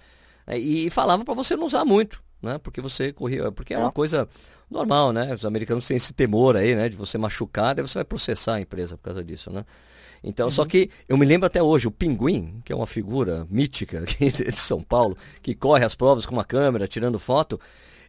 É, 0.46 0.58
e 0.58 0.90
falava 0.90 1.24
para 1.24 1.34
você 1.34 1.56
não 1.56 1.66
usar 1.66 1.86
muito, 1.86 2.22
né? 2.42 2.58
Porque 2.58 2.82
você 2.82 3.14
corria, 3.14 3.52
porque 3.52 3.74
é 3.74 3.78
uma 3.78 3.90
é. 3.90 3.92
coisa 3.92 4.28
normal, 4.70 5.12
né? 5.12 5.34
Os 5.34 5.46
americanos 5.46 5.86
têm 5.86 5.98
esse 5.98 6.14
temor 6.14 6.56
aí, 6.56 6.76
né? 6.76 6.90
De 6.90 6.96
você 6.96 7.18
machucar, 7.18 7.76
daí 7.76 7.86
você 7.86 7.96
vai 7.96 8.06
processar 8.06 8.56
a 8.56 8.62
empresa 8.62 8.98
por 8.98 9.04
causa 9.04 9.24
disso, 9.24 9.52
né? 9.52 9.66
Então, 10.24 10.48
uhum. 10.48 10.52
só 10.52 10.66
que 10.66 10.90
eu 11.10 11.18
me 11.18 11.26
lembro 11.26 11.48
até 11.48 11.62
hoje, 11.62 11.88
o 11.88 11.92
Pinguim, 11.92 12.62
que 12.64 12.72
é 12.72 12.76
uma 12.76 12.86
figura 12.86 13.48
mítica 13.50 14.00
aqui 14.00 14.30
de 14.32 14.60
São 14.60 14.84
Paulo, 14.84 15.18
que 15.42 15.56
corre 15.56 15.84
as 15.84 15.96
provas 15.96 16.26
com 16.26 16.34
uma 16.34 16.46
câmera, 16.46 16.88
tirando 16.88 17.18
foto, 17.18 17.60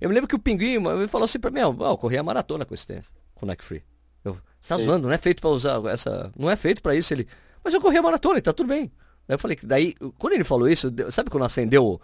Eu 0.00 0.08
me 0.08 0.14
lembro 0.14 0.28
que 0.28 0.34
o 0.34 0.38
Pinguim 0.38 0.78
me 0.78 1.08
falou 1.08 1.24
assim 1.24 1.38
pra 1.38 1.50
mim, 1.50 1.60
ó, 1.60 1.90
eu 1.90 1.96
corri 1.96 2.18
a 2.18 2.22
maratona 2.22 2.64
com 2.64 2.74
esse 2.74 2.86
tênis, 2.86 3.14
com 3.34 3.46
o 3.46 3.48
Nike 3.48 3.64
Free. 3.64 3.82
Eu, 4.24 4.38
você 4.60 4.68
tá 4.68 4.78
Sim. 4.78 4.84
zoando, 4.84 5.08
não 5.08 5.14
é 5.14 5.18
feito 5.18 5.40
pra 5.40 5.50
usar 5.50 5.84
essa. 5.86 6.32
Não 6.36 6.50
é 6.50 6.56
feito 6.56 6.82
pra 6.82 6.94
isso. 6.94 7.12
Ele. 7.12 7.26
Mas 7.64 7.74
eu 7.74 7.80
corri 7.80 7.96
a 7.96 8.02
maratona 8.02 8.38
e 8.38 8.42
tá 8.42 8.52
tudo 8.52 8.68
bem. 8.68 8.90
Daí 9.26 9.34
eu 9.34 9.38
falei 9.38 9.56
que 9.56 9.66
daí, 9.66 9.94
quando 10.18 10.34
ele 10.34 10.44
falou 10.44 10.68
isso, 10.68 10.92
sabe 11.10 11.30
quando 11.30 11.44
acendeu 11.44 12.00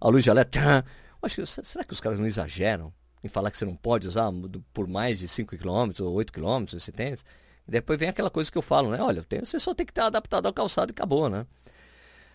a 0.00 0.08
luz 0.08 0.24
de 0.24 0.30
alerta? 0.30 0.84
Acho 1.22 1.36
que, 1.36 1.46
será 1.46 1.84
que 1.84 1.92
os 1.92 2.00
caras 2.00 2.18
não 2.18 2.26
exageram 2.26 2.92
em 3.22 3.28
falar 3.28 3.50
que 3.50 3.58
você 3.58 3.64
não 3.64 3.76
pode 3.76 4.08
usar 4.08 4.30
por 4.72 4.88
mais 4.88 5.18
de 5.18 5.28
5 5.28 5.56
km 5.56 5.90
ou 6.00 6.14
8 6.14 6.32
km 6.32 6.64
esse 6.74 6.90
tênis? 6.90 7.24
Depois 7.70 7.98
vem 7.98 8.08
aquela 8.08 8.30
coisa 8.30 8.50
que 8.50 8.58
eu 8.58 8.62
falo, 8.62 8.90
né? 8.90 9.00
Olha, 9.00 9.22
você 9.22 9.58
só 9.60 9.72
tem 9.72 9.86
que 9.86 9.92
estar 9.92 10.06
adaptado 10.06 10.46
ao 10.46 10.52
calçado 10.52 10.90
e 10.90 10.92
acabou, 10.92 11.28
né? 11.28 11.46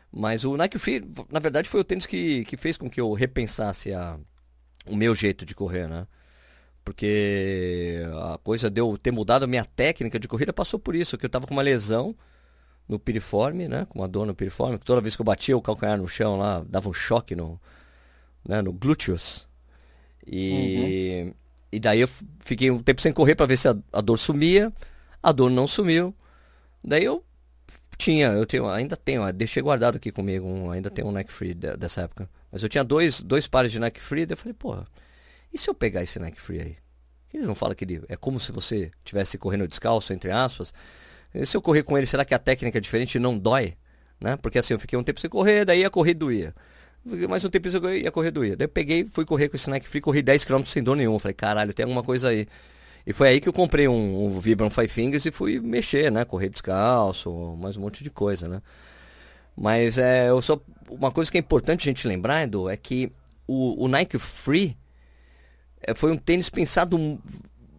Mas 0.09 0.45
o 0.45 0.55
Nike 0.55 0.79
Free, 0.79 1.03
na 1.29 1.41
verdade, 1.41 1.67
foi 1.67 1.81
o 1.81 1.83
tênis 1.83 2.05
que, 2.05 2.45
que 2.45 2.55
fez 2.55 2.77
com 2.77 2.89
que 2.89 3.01
eu 3.01 3.11
repensasse 3.11 3.91
a, 3.93 4.17
o 4.85 4.95
meu 4.95 5.13
jeito 5.13 5.45
de 5.45 5.53
correr, 5.53 5.89
né? 5.89 6.07
Porque 6.85 8.01
a 8.31 8.37
coisa 8.37 8.69
deu 8.69 8.97
ter 8.97 9.11
mudado 9.11 9.43
a 9.43 9.47
minha 9.47 9.65
técnica 9.65 10.17
de 10.17 10.27
corrida 10.27 10.53
passou 10.53 10.79
por 10.79 10.95
isso, 10.95 11.17
que 11.17 11.25
eu 11.25 11.29
tava 11.29 11.45
com 11.45 11.53
uma 11.53 11.61
lesão 11.61 12.15
no 12.87 12.97
piriforme, 12.97 13.67
né? 13.67 13.85
Com 13.89 13.99
uma 13.99 14.07
dor 14.07 14.25
no 14.25 14.33
piriforme, 14.33 14.79
que 14.79 14.85
toda 14.85 15.01
vez 15.01 15.17
que 15.17 15.21
eu 15.21 15.25
batia 15.25 15.57
o 15.57 15.61
calcanhar 15.61 15.97
no 15.97 16.07
chão 16.07 16.37
lá, 16.37 16.63
dava 16.65 16.87
um 16.87 16.93
choque 16.93 17.35
no, 17.35 17.59
né, 18.47 18.61
no 18.61 18.71
glúteos. 18.71 19.49
E, 20.25 21.23
uhum. 21.25 21.33
e 21.73 21.79
daí 21.79 21.99
eu 21.99 22.09
fiquei 22.39 22.71
um 22.71 22.81
tempo 22.81 23.01
sem 23.01 23.11
correr 23.11 23.35
para 23.35 23.47
ver 23.47 23.57
se 23.57 23.67
a, 23.67 23.75
a 23.91 23.99
dor 23.99 24.17
sumia. 24.17 24.71
A 25.25 25.31
dor 25.31 25.49
não 25.49 25.65
sumiu. 25.65 26.13
Daí 26.83 27.03
eu 27.03 27.25
tinha, 27.97 28.27
eu 28.27 28.45
tenho, 28.45 28.69
ainda 28.69 28.95
tenho, 28.95 29.33
deixei 29.33 29.63
guardado 29.63 29.95
aqui 29.95 30.11
comigo, 30.11 30.47
um, 30.47 30.69
ainda 30.69 30.91
tenho 30.91 31.07
um 31.07 31.11
Nike 31.11 31.31
Free 31.31 31.55
de, 31.55 31.75
dessa 31.75 32.01
época. 32.01 32.29
Mas 32.51 32.61
eu 32.61 32.69
tinha 32.69 32.83
dois, 32.83 33.23
dois 33.23 33.47
pares 33.47 33.71
de 33.71 33.79
Nike 33.79 33.99
Free, 33.99 34.27
daí 34.27 34.33
eu 34.33 34.37
falei, 34.37 34.53
porra, 34.53 34.85
e 35.51 35.57
se 35.57 35.67
eu 35.67 35.73
pegar 35.73 36.03
esse 36.03 36.19
Nike 36.19 36.39
Free 36.39 36.61
aí? 36.61 36.77
Eles 37.33 37.47
não 37.47 37.55
falam 37.55 37.73
que 37.73 37.83
ele 37.83 38.03
é 38.07 38.15
como 38.15 38.39
se 38.39 38.51
você 38.51 38.91
estivesse 38.99 39.35
correndo 39.39 39.67
descalço, 39.67 40.13
entre 40.13 40.29
aspas. 40.29 40.71
E 41.33 41.43
se 41.43 41.57
eu 41.57 41.61
correr 41.61 41.81
com 41.81 41.97
ele, 41.97 42.05
será 42.05 42.23
que 42.23 42.35
a 42.35 42.39
técnica 42.39 42.77
é 42.77 42.81
diferente 42.81 43.15
e 43.15 43.19
não 43.19 43.35
dói? 43.35 43.73
Né? 44.21 44.37
Porque 44.37 44.59
assim, 44.59 44.75
eu 44.75 44.79
fiquei 44.79 44.97
um 44.99 45.03
tempo 45.03 45.19
sem 45.19 45.27
correr, 45.27 45.65
daí 45.65 45.83
a 45.83 45.89
correr 45.89 46.13
doía. 46.13 46.53
Mais 47.27 47.43
um 47.43 47.49
tempo 47.49 47.67
sem 47.67 47.81
correr, 47.81 48.01
ia 48.01 48.11
correr 48.11 48.29
doía. 48.29 48.55
Daí 48.55 48.65
eu 48.65 48.69
peguei, 48.69 49.05
fui 49.05 49.25
correr 49.25 49.49
com 49.49 49.55
esse 49.55 49.71
Nike 49.71 49.87
Free, 49.87 50.01
corri 50.01 50.21
10km 50.21 50.65
sem 50.65 50.83
dor 50.83 50.95
nenhuma. 50.95 51.17
Falei, 51.17 51.33
caralho, 51.33 51.73
tem 51.73 51.83
alguma 51.83 52.03
coisa 52.03 52.29
aí. 52.29 52.47
E 53.05 53.13
foi 53.13 53.29
aí 53.29 53.41
que 53.41 53.47
eu 53.47 53.53
comprei 53.53 53.87
um, 53.87 54.25
um 54.25 54.39
Vibram 54.39 54.69
Five 54.69 54.87
Fingers 54.87 55.25
e 55.25 55.31
fui 55.31 55.59
mexer, 55.59 56.11
né? 56.11 56.25
Correr 56.25 56.49
descalço, 56.49 57.31
mais 57.59 57.77
um 57.77 57.81
monte 57.81 58.03
de 58.03 58.09
coisa, 58.09 58.47
né? 58.47 58.61
Mas 59.55 59.97
é, 59.97 60.29
eu 60.29 60.41
só, 60.41 60.59
uma 60.89 61.11
coisa 61.11 61.31
que 61.31 61.37
é 61.37 61.39
importante 61.39 61.87
a 61.87 61.91
gente 61.91 62.07
lembrar, 62.07 62.43
Edu, 62.43 62.67
é 62.67 62.75
que 62.75 63.11
o, 63.47 63.85
o 63.85 63.87
Nike 63.87 64.17
Free 64.17 64.75
é, 65.81 65.93
foi 65.93 66.11
um 66.11 66.17
tênis 66.17 66.49
pensado, 66.49 67.21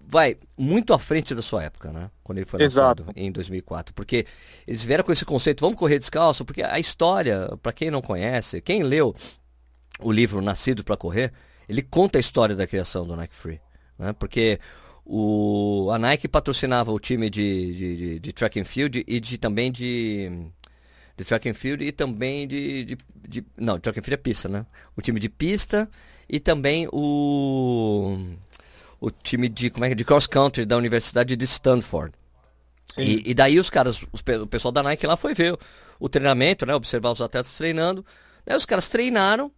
vai, 0.07 0.37
muito 0.57 0.95
à 0.95 0.99
frente 0.99 1.35
da 1.35 1.43
sua 1.43 1.65
época, 1.65 1.93
né? 1.93 2.09
Quando 2.23 2.39
ele 2.39 2.47
foi 2.47 2.61
lançado 2.61 3.03
Exato. 3.03 3.13
em 3.19 3.31
2004. 3.33 3.93
Porque 3.95 4.27
eles 4.67 4.83
vieram 4.83 5.03
com 5.03 5.13
esse 5.13 5.25
conceito, 5.25 5.61
vamos 5.61 5.77
correr 5.77 5.99
descalço, 5.99 6.45
porque 6.45 6.63
a 6.63 6.79
história, 6.79 7.51
para 7.61 7.73
quem 7.73 7.91
não 7.91 8.01
conhece, 8.01 8.61
quem 8.61 8.85
leu 8.85 9.15
o 9.99 10.13
livro 10.13 10.41
Nascido 10.41 10.85
para 10.85 10.97
Correr, 10.97 11.33
ele 11.69 11.83
conta 11.83 12.19
a 12.19 12.21
história 12.21 12.55
da 12.55 12.67
criação 12.67 13.07
do 13.07 13.17
Nike 13.17 13.35
Free. 13.35 13.61
Né? 13.99 14.13
Porque 14.13 14.61
o, 15.09 15.89
a 15.93 15.99
Nike 15.99 16.27
patrocinava 16.27 16.91
o 16.91 16.99
time 16.99 17.31
de, 17.31 17.75
de, 17.75 17.97
de, 17.97 18.19
de 18.19 18.33
track 18.33 18.61
and 18.61 18.65
field 18.65 19.05
e 19.07 19.21
de, 19.21 19.39
também 19.39 19.71
de, 19.71 20.29
de 21.17 21.25
track 21.25 21.49
and 21.49 21.55
field 21.55 21.85
e 21.85 21.93
também 21.93 22.49
de, 22.49 22.85
de, 22.85 22.99
de, 23.29 23.45
Não, 23.57 23.79
track 23.79 24.01
and 24.01 24.03
field 24.03 24.15
é 24.15 24.17
pista, 24.17 24.49
né? 24.49 24.67
O 24.97 25.01
time 25.01 25.21
de 25.21 25.29
pista 25.29 25.89
e 26.29 26.41
também 26.41 26.89
o. 26.93 28.19
O 29.01 29.11
time 29.11 29.49
de, 29.49 29.71
como 29.71 29.85
é, 29.85 29.95
de 29.95 30.05
cross 30.05 30.27
country 30.27 30.65
da 30.65 30.77
Universidade 30.77 31.37
de 31.37 31.45
Stanford. 31.45 32.13
E, 32.99 33.31
e, 33.31 33.35
daí 33.35 33.61
os 33.61 33.69
caras, 33.69 34.03
os, 34.11 34.23
o 34.43 34.47
pessoal 34.47 34.73
da 34.73 34.83
Nike 34.83 35.07
lá 35.07 35.17
foi 35.17 35.35
ver 35.35 35.53
o, 35.53 35.59
o 36.01 36.09
treinamento, 36.09 36.67
né? 36.67 36.75
Observar 36.75 37.13
os 37.13 37.21
atletas 37.21 37.53
treinando. 37.53 38.05
Daí 38.45 38.57
os 38.57 38.65
caras 38.65 38.89
treinaram, 38.89 39.53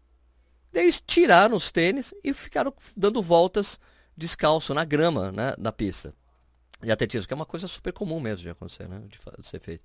daí 0.72 0.82
eles 0.84 1.00
tiraram 1.00 1.56
os 1.56 1.70
tênis 1.70 2.12
e 2.22 2.34
ficaram 2.34 2.74
dando 2.96 3.22
voltas 3.22 3.78
descalço 4.18 4.74
na 4.74 4.84
grama 4.84 5.30
né, 5.30 5.54
da 5.56 5.70
pista 5.70 6.12
de 6.82 6.90
atletismo, 6.90 7.26
que 7.26 7.32
é 7.32 7.36
uma 7.36 7.46
coisa 7.46 7.68
super 7.68 7.92
comum 7.92 8.20
mesmo 8.20 8.42
de 8.42 8.50
acontecer, 8.50 8.88
né? 8.88 9.00
De, 9.06 9.18
de 9.40 9.48
ser 9.48 9.60
feito. 9.60 9.82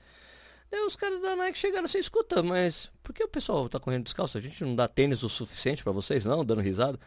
Daí 0.69 0.81
os 0.81 0.95
caras 0.95 1.21
da 1.21 1.35
Nike 1.35 1.57
chegaram 1.57 1.85
assim, 1.85 1.99
escuta, 1.99 2.41
mas 2.41 2.91
por 3.03 3.13
que 3.13 3.23
o 3.23 3.27
pessoal 3.27 3.69
tá 3.69 3.79
correndo 3.79 4.03
descalço? 4.03 4.37
A 4.37 4.41
gente 4.41 4.63
não 4.63 4.75
dá 4.75 4.87
tênis 4.87 5.21
o 5.23 5.29
suficiente 5.29 5.83
para 5.83 5.91
vocês, 5.91 6.25
não? 6.25 6.43
Dando 6.43 6.61
risada. 6.61 6.99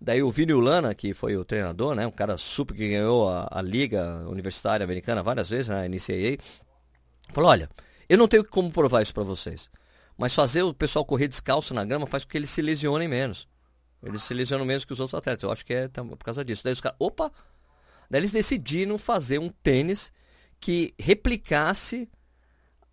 Daí 0.00 0.22
o 0.22 0.30
Vini 0.30 0.52
Ulana, 0.52 0.94
que 0.94 1.14
foi 1.14 1.36
o 1.36 1.44
treinador, 1.44 1.94
né? 1.94 2.06
Um 2.06 2.12
cara 2.12 2.36
super 2.36 2.74
que 2.74 2.88
ganhou 2.88 3.28
a, 3.28 3.48
a 3.50 3.62
Liga 3.62 4.24
Universitária 4.28 4.84
Americana 4.84 5.22
várias 5.22 5.50
vezes, 5.50 5.68
né? 5.68 5.84
A 5.84 5.88
NCAA. 5.88 6.38
Falou, 7.32 7.50
olha, 7.50 7.68
eu 8.08 8.18
não 8.18 8.28
tenho 8.28 8.44
como 8.44 8.70
provar 8.70 9.02
isso 9.02 9.14
para 9.14 9.24
vocês. 9.24 9.70
Mas 10.16 10.34
fazer 10.34 10.62
o 10.62 10.74
pessoal 10.74 11.04
correr 11.04 11.28
descalço 11.28 11.74
na 11.74 11.84
grama 11.84 12.06
faz 12.06 12.24
com 12.24 12.30
que 12.30 12.38
eles 12.38 12.50
se 12.50 12.62
lesionem 12.62 13.08
menos. 13.08 13.48
Eles 14.02 14.22
se 14.22 14.32
lesionam 14.32 14.64
menos 14.64 14.84
que 14.84 14.92
os 14.92 15.00
outros 15.00 15.14
atletas. 15.14 15.42
Eu 15.42 15.52
acho 15.52 15.64
que 15.64 15.74
é 15.74 15.88
por 15.88 16.24
causa 16.24 16.44
disso. 16.44 16.62
Daí 16.64 16.72
os 16.72 16.80
caras, 16.80 16.96
opa! 17.00 17.32
Daí 18.10 18.20
eles 18.20 18.30
decidiram 18.30 18.96
fazer 18.96 19.38
um 19.38 19.48
tênis 19.48 20.12
que 20.60 20.94
replicasse 20.98 22.08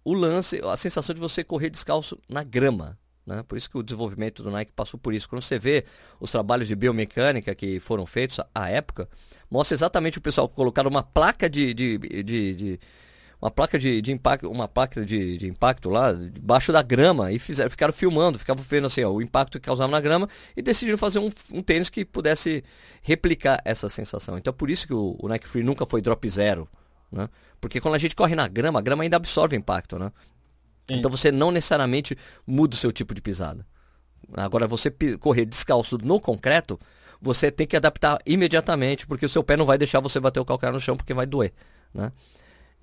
o 0.03 0.13
lance, 0.13 0.61
a 0.63 0.77
sensação 0.77 1.15
de 1.15 1.21
você 1.21 1.43
correr 1.43 1.69
descalço 1.69 2.19
na 2.29 2.43
grama. 2.43 2.97
Né? 3.25 3.43
Por 3.47 3.57
isso 3.57 3.69
que 3.69 3.77
o 3.77 3.83
desenvolvimento 3.83 4.43
do 4.43 4.51
Nike 4.51 4.71
passou 4.71 4.99
por 4.99 5.13
isso. 5.13 5.27
Quando 5.27 5.41
você 5.41 5.57
vê 5.57 5.85
os 6.19 6.29
trabalhos 6.29 6.67
de 6.67 6.75
biomecânica 6.75 7.55
que 7.55 7.79
foram 7.79 8.05
feitos 8.05 8.39
à 8.53 8.69
época, 8.69 9.09
mostra 9.49 9.75
exatamente 9.75 10.19
o 10.19 10.21
pessoal 10.21 10.47
colocar 10.47 10.85
uma 10.85 11.01
placa 11.01 11.49
de, 11.49 11.73
de, 11.73 11.97
de, 11.97 12.55
de 12.55 12.79
uma 13.41 13.51
placa 13.51 13.77
de, 13.77 14.01
de 14.01 14.11
impacto, 14.11 14.49
uma 14.49 14.67
placa 14.67 15.05
de, 15.05 15.37
de, 15.37 15.47
impacto 15.47 15.89
lá 15.89 16.11
debaixo 16.13 16.71
da 16.71 16.81
grama 16.81 17.31
e 17.31 17.39
fizeram, 17.39 17.69
ficaram 17.69 17.93
filmando, 17.93 18.39
ficavam 18.39 18.63
vendo 18.63 18.87
assim, 18.87 19.03
ó, 19.03 19.11
o 19.11 19.21
impacto 19.21 19.59
que 19.59 19.65
causava 19.65 19.91
na 19.91 19.99
grama 19.99 20.27
e 20.55 20.61
decidiram 20.61 20.97
fazer 20.97 21.19
um, 21.19 21.29
um 21.51 21.61
tênis 21.61 21.89
que 21.89 22.05
pudesse 22.05 22.63
replicar 23.01 23.61
essa 23.65 23.89
sensação. 23.89 24.37
Então 24.37 24.53
por 24.53 24.69
isso 24.69 24.87
que 24.87 24.93
o, 24.93 25.15
o 25.19 25.27
Nike 25.27 25.47
Free 25.47 25.63
nunca 25.63 25.85
foi 25.85 26.01
drop 26.01 26.27
zero, 26.29 26.67
né? 27.11 27.29
Porque 27.59 27.79
quando 27.79 27.95
a 27.95 27.99
gente 27.99 28.15
corre 28.15 28.35
na 28.35 28.47
grama, 28.47 28.79
a 28.79 28.81
grama 28.81 29.03
ainda 29.03 29.17
absorve 29.17 29.55
impacto, 29.55 29.97
né? 29.97 30.11
Sim. 30.87 30.99
Então 30.99 31.09
você 31.09 31.31
não 31.31 31.51
necessariamente 31.51 32.17
muda 32.45 32.75
o 32.75 32.77
seu 32.77 32.91
tipo 32.91 33.13
de 33.13 33.21
pisada. 33.21 33.65
Agora 34.33 34.67
você 34.67 34.91
correr 35.19 35.45
descalço 35.45 35.97
no 35.99 36.19
concreto, 36.19 36.79
você 37.21 37.51
tem 37.51 37.65
que 37.65 37.75
adaptar 37.75 38.19
imediatamente, 38.25 39.05
porque 39.07 39.25
o 39.25 39.29
seu 39.29 39.43
pé 39.43 39.55
não 39.55 39.65
vai 39.65 39.77
deixar 39.77 39.99
você 39.99 40.19
bater 40.19 40.39
o 40.39 40.45
calcanhar 40.45 40.73
no 40.73 40.79
chão 40.79 40.97
porque 40.97 41.13
vai 41.13 41.25
doer, 41.25 41.53
né? 41.93 42.11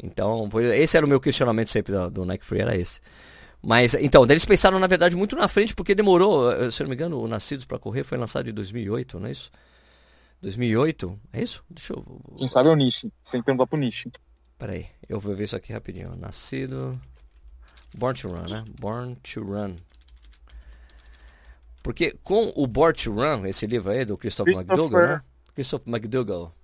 Então, 0.03 0.51
esse 0.75 0.97
era 0.97 1.07
o 1.07 1.09
meu 1.09 1.21
questionamento 1.21 1.71
sempre 1.71 1.93
do, 1.93 2.11
do 2.11 2.25
Nike 2.25 2.45
Free, 2.45 2.61
era 2.61 2.77
esse. 2.77 3.01
Mas, 3.63 3.95
então, 3.95 4.25
eles 4.25 4.45
pensaram, 4.45 4.79
na 4.81 4.89
verdade, 4.89 5.15
muito 5.15 5.37
na 5.37 5.47
frente, 5.47 5.75
porque 5.75 5.95
demorou, 5.95 6.51
eh, 6.51 6.71
se 6.71 6.83
eu 6.83 6.85
não 6.85 6.89
me 6.89 6.97
engano, 6.97 7.21
o 7.21 7.29
Nascidos 7.29 7.65
para 7.65 7.79
Correr 7.79 8.03
foi 8.03 8.19
lançado 8.19 8.51
em 8.51 8.53
2008, 8.53 9.21
não 9.21 9.29
é 9.29 9.31
isso? 9.31 9.53
2008? 10.43 11.21
É 11.33 11.43
isso? 11.43 11.65
Deixa 11.71 11.93
eu... 11.93 12.05
Quem 12.37 12.49
sabe 12.49 12.69
é 12.69 12.73
o 12.73 12.75
Nishi. 12.75 13.13
Você 13.23 13.33
tem 13.33 13.41
que 13.41 13.47
perguntar 13.47 13.69
pro 13.69 13.79
Nishi. 13.79 14.11
Peraí, 14.59 14.89
eu 15.09 15.21
vou 15.21 15.37
ver 15.37 15.45
isso 15.45 15.55
aqui 15.55 15.73
rapidinho. 15.73 16.17
Nascido... 16.17 17.01
Born 17.95 18.19
to 18.19 18.29
Run, 18.29 18.49
né? 18.49 18.65
Born 18.81 19.17
to 19.17 19.45
Run. 19.45 19.77
Porque 21.83 22.17
com 22.25 22.53
o 22.57 22.67
Born 22.67 22.95
to 22.95 23.13
Run, 23.13 23.47
esse 23.47 23.67
livro 23.67 23.93
aí 23.93 24.05
do 24.05 24.17
Christopher, 24.17 24.55
Christopher... 24.55 24.79
McDougall, 24.81 25.07
né? 25.09 25.23
Christopher 25.55 25.95
McDougall. 25.95 26.55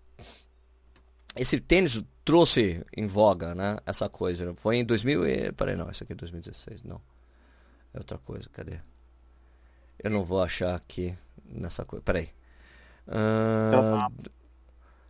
Esse 1.36 1.60
tênis 1.60 2.02
trouxe 2.28 2.84
em 2.94 3.06
voga, 3.06 3.54
né? 3.54 3.78
Essa 3.86 4.06
coisa. 4.06 4.52
Foi 4.56 4.76
em 4.76 4.84
2000 4.84 5.26
e... 5.26 5.50
Peraí, 5.52 5.74
não. 5.74 5.90
Isso 5.90 6.04
aqui 6.04 6.12
é 6.12 6.16
2016. 6.16 6.82
Não. 6.82 7.00
É 7.94 7.96
outra 7.96 8.18
coisa. 8.18 8.50
Cadê? 8.52 8.80
Eu 9.98 10.10
não 10.10 10.22
vou 10.22 10.42
achar 10.42 10.74
aqui 10.74 11.16
nessa 11.42 11.86
coisa. 11.86 12.02
Peraí. 12.02 12.28
Uh, 13.06 14.12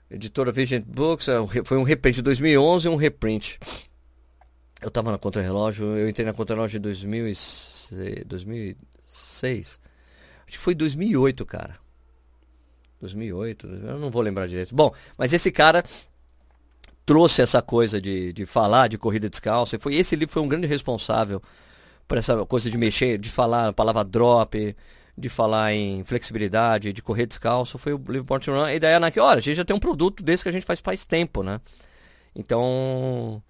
editora 0.08 0.52
Vigent 0.52 0.84
Books. 0.86 1.26
É 1.26 1.64
foi 1.64 1.76
um 1.76 1.82
reprint 1.82 2.14
de 2.14 2.22
2011 2.22 2.86
e 2.86 2.88
um 2.88 2.94
reprint. 2.94 3.58
Eu 4.80 4.88
tava 4.88 5.10
na 5.10 5.18
contra-relógio. 5.18 5.86
Eu 5.96 6.08
entrei 6.08 6.24
na 6.24 6.32
contra-relógio 6.32 6.78
em 6.78 6.82
2006, 6.82 8.26
2006. 8.26 9.80
Acho 10.46 10.52
que 10.52 10.56
foi 10.56 10.72
2008, 10.72 11.44
cara. 11.44 11.80
2008, 13.00 13.66
eu 13.66 13.98
não 13.98 14.08
vou 14.08 14.22
lembrar 14.22 14.46
direito. 14.46 14.72
Bom, 14.72 14.94
mas 15.16 15.32
esse 15.32 15.50
cara 15.50 15.84
trouxe 17.08 17.40
essa 17.40 17.62
coisa 17.62 17.98
de, 17.98 18.34
de 18.34 18.44
falar 18.44 18.86
de 18.86 18.98
corrida 18.98 19.30
descalça. 19.30 19.76
E 19.76 19.78
foi 19.78 19.94
esse 19.94 20.14
livro 20.14 20.30
foi 20.30 20.42
um 20.42 20.46
grande 20.46 20.66
responsável 20.66 21.42
por 22.06 22.18
essa 22.18 22.44
coisa 22.44 22.70
de 22.70 22.76
mexer, 22.76 23.16
de 23.16 23.30
falar 23.30 23.68
a 23.68 23.72
palavra 23.72 24.04
drop, 24.04 24.76
de 25.16 25.28
falar 25.30 25.72
em 25.72 26.04
flexibilidade, 26.04 26.92
de 26.92 27.00
correr 27.00 27.24
descalço. 27.24 27.78
Foi 27.78 27.94
o 27.94 27.96
livro 27.96 28.24
Born 28.24 28.44
Run. 28.46 28.68
E 28.68 28.78
daí 28.78 28.92
a 28.92 29.00
Nike, 29.00 29.18
olha, 29.20 29.38
a 29.38 29.40
gente 29.40 29.56
já 29.56 29.64
tem 29.64 29.74
um 29.74 29.80
produto 29.80 30.22
desse 30.22 30.42
que 30.42 30.50
a 30.50 30.52
gente 30.52 30.66
faz 30.66 30.80
faz 30.80 31.06
tempo, 31.06 31.42
né? 31.42 31.62
Então, 32.36 33.42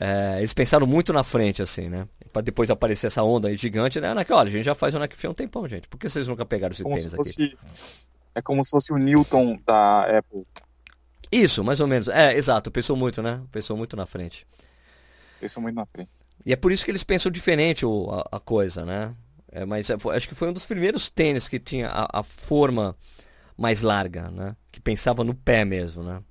é, 0.00 0.38
eles 0.38 0.52
pensaram 0.52 0.84
muito 0.84 1.12
na 1.12 1.22
frente, 1.22 1.62
assim, 1.62 1.88
né? 1.88 2.08
Para 2.32 2.42
depois 2.42 2.70
aparecer 2.70 3.06
essa 3.06 3.22
onda 3.22 3.46
aí 3.46 3.56
gigante, 3.56 4.00
né? 4.00 4.08
A 4.08 4.14
Nike, 4.16 4.32
olha, 4.32 4.48
a 4.48 4.52
gente 4.52 4.64
já 4.64 4.74
faz 4.74 4.96
o 4.96 4.98
Nike 4.98 5.14
há 5.24 5.30
um 5.30 5.34
tempão, 5.34 5.68
gente. 5.68 5.86
Por 5.86 5.96
que 5.96 6.08
vocês 6.08 6.26
nunca 6.26 6.44
pegaram 6.44 6.72
esse 6.72 6.82
Como 6.82 6.96
tênis 6.96 7.14
aqui? 7.14 7.56
É 8.34 8.42
como 8.42 8.64
se 8.64 8.70
fosse 8.72 8.92
o 8.92 8.96
Newton 8.96 9.60
da 9.64 10.18
Apple. 10.18 10.44
Isso, 11.30 11.62
mais 11.62 11.80
ou 11.80 11.86
menos. 11.86 12.08
É, 12.08 12.34
exato. 12.34 12.70
Pensou 12.70 12.96
muito, 12.96 13.22
né? 13.22 13.40
Pensou 13.52 13.76
muito 13.76 13.96
na 13.96 14.06
frente. 14.06 14.46
Pensou 15.40 15.62
muito 15.62 15.76
na 15.76 15.86
frente. 15.86 16.10
E 16.44 16.52
é 16.52 16.56
por 16.56 16.72
isso 16.72 16.84
que 16.84 16.90
eles 16.90 17.04
pensam 17.04 17.30
diferente 17.30 17.84
o, 17.84 18.10
a, 18.10 18.36
a 18.36 18.40
coisa, 18.40 18.84
né? 18.84 19.14
É, 19.52 19.64
mas 19.64 19.90
é, 19.90 19.96
acho 20.14 20.28
que 20.28 20.34
foi 20.34 20.48
um 20.48 20.52
dos 20.52 20.66
primeiros 20.66 21.10
tênis 21.10 21.48
que 21.48 21.58
tinha 21.58 21.88
a, 21.88 22.20
a, 22.20 22.22
forma 22.22 22.96
mais 23.56 23.82
larga, 23.82 24.30
né? 24.30 24.56
Que 24.70 24.80
pensava 24.80 25.24
no 25.24 25.34
pé 25.34 25.64
mesmo, 25.64 26.02
né? 26.02 26.22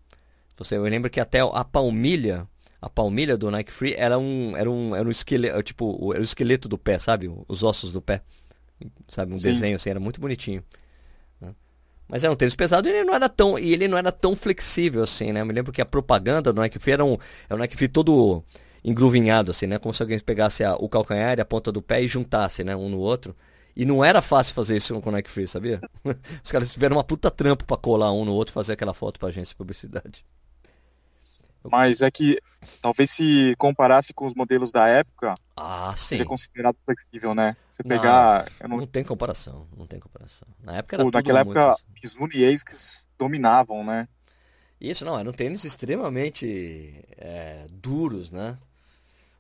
Você, 0.58 0.76
eu 0.76 0.84
lembro 0.84 1.10
que 1.10 1.20
até 1.20 1.40
a 1.40 1.64
palmilha, 1.64 2.48
a 2.82 2.90
palmilha 2.90 3.38
do 3.38 3.52
Nike 3.52 3.72
Free 3.72 3.94
era 3.96 4.18
um, 4.18 4.56
era 4.58 4.70
um, 4.70 4.96
era 4.96 5.08
um 5.08 5.12
esqueleto, 5.12 5.62
tipo, 5.64 6.14
era 6.14 6.22
o 6.22 6.24
esqueleto 6.24 6.68
do 6.68 6.78
pé, 6.78 6.98
sabe? 6.98 7.30
Os 7.48 7.64
ossos 7.64 7.92
do 7.92 8.02
pé. 8.02 8.22
Sabe? 9.10 9.34
Um 9.34 9.38
Sim. 9.38 9.52
desenho 9.52 9.76
assim, 9.76 9.90
era 9.90 10.00
muito 10.00 10.20
bonitinho. 10.20 10.64
Mas 12.10 12.24
era 12.24 12.34
um 12.34 12.36
tênis 12.36 12.56
pesado 12.56 12.88
e 12.88 12.92
ele 12.92 13.04
não 13.04 13.14
era 13.14 13.30
tão, 13.30 13.58
e 13.58 13.72
ele 13.72 13.88
não 13.88 13.98
era 13.98 14.12
tão 14.12 14.36
flexível 14.36 15.04
assim, 15.04 15.32
né? 15.32 15.42
Eu 15.42 15.46
me 15.46 15.54
lembro 15.54 15.72
que 15.72 15.82
a 15.82 15.86
propaganda 15.86 16.52
do 16.52 16.60
Nike 16.60 16.80
Free 16.80 16.94
era 16.94 17.06
um, 17.06 17.18
era 17.48 17.56
um 17.56 17.60
Nike 17.60 17.78
Free 17.78 17.88
todo 17.88 18.44
engruvinhado, 18.84 19.52
assim, 19.52 19.68
né? 19.68 19.78
Como 19.78 19.94
se 19.94 20.02
alguém 20.02 20.18
pegasse 20.20 20.64
a, 20.64 20.76
o 20.76 20.90
calcanhar 20.90 21.38
e 21.38 21.42
a 21.42 21.46
ponta 21.46 21.72
do 21.72 21.82
pé 21.82 22.02
e 22.02 22.08
juntasse, 22.08 22.64
né? 22.64 22.76
Um 22.76 22.90
no 22.90 22.98
outro. 22.98 23.36
E 23.76 23.86
não 23.86 24.04
era 24.04 24.22
fácil 24.22 24.56
fazer 24.56 24.76
isso 24.76 24.94
no 24.94 25.02
Connect 25.02 25.30
Free, 25.30 25.48
sabia? 25.48 25.80
Os 26.44 26.52
caras 26.52 26.74
tiveram 26.74 26.98
uma 26.98 27.04
puta 27.04 27.30
trampo 27.30 27.64
pra 27.64 27.78
colar 27.78 28.12
um 28.12 28.26
no 28.26 28.34
outro 28.34 28.52
e 28.52 28.56
fazer 28.56 28.74
aquela 28.74 28.94
foto 28.94 29.20
pra 29.20 29.30
agência 29.30 29.52
de 29.52 29.56
publicidade. 29.56 30.26
Mas 31.64 32.02
é 32.02 32.10
que 32.10 32.40
talvez 32.82 33.10
se 33.12 33.56
comparasse 33.58 34.14
com 34.14 34.26
os 34.26 34.34
modelos 34.34 34.72
da 34.72 34.88
época, 34.88 35.36
ah, 35.56 35.94
seria 35.96 36.26
considerado 36.26 36.76
flexível, 36.86 37.36
né? 37.36 37.56
Você 37.70 37.84
pegar. 37.84 38.50
Não, 38.62 38.70
não... 38.70 38.78
não, 38.78 38.88
tem 38.88 39.04
comparação, 39.04 39.68
não 39.78 39.86
tem 39.86 40.00
comparação. 40.00 40.48
Na 40.64 40.78
época 40.78 40.96
era 40.96 41.04
Pô, 41.04 41.12
Naquela 41.12 41.42
época, 41.42 41.72
assim. 41.72 41.84
Mizuno 42.02 42.34
e 42.34 42.46
ASICS 42.46 43.10
dominavam, 43.18 43.84
né? 43.84 44.08
Isso, 44.80 45.04
não, 45.04 45.20
eram 45.20 45.34
tênis 45.34 45.66
extremamente 45.66 47.04
é, 47.18 47.66
duros, 47.70 48.32
né? 48.32 48.58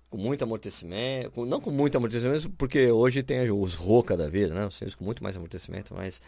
com 0.10 0.18
muito 0.18 0.44
amortecimento, 0.44 1.32
com, 1.32 1.46
não 1.46 1.62
com 1.62 1.70
muito 1.70 1.96
amortecimento, 1.96 2.50
porque 2.52 2.92
hoje 2.92 3.22
tem 3.22 3.50
os 3.52 3.76
Roca 3.76 4.18
da 4.18 4.28
vida, 4.28 4.54
né? 4.54 4.66
Os 4.66 4.80
tênis 4.80 4.96
com 4.96 5.06
muito 5.06 5.24
mais 5.24 5.38
amortecimento, 5.38 5.94
mas 5.94 6.22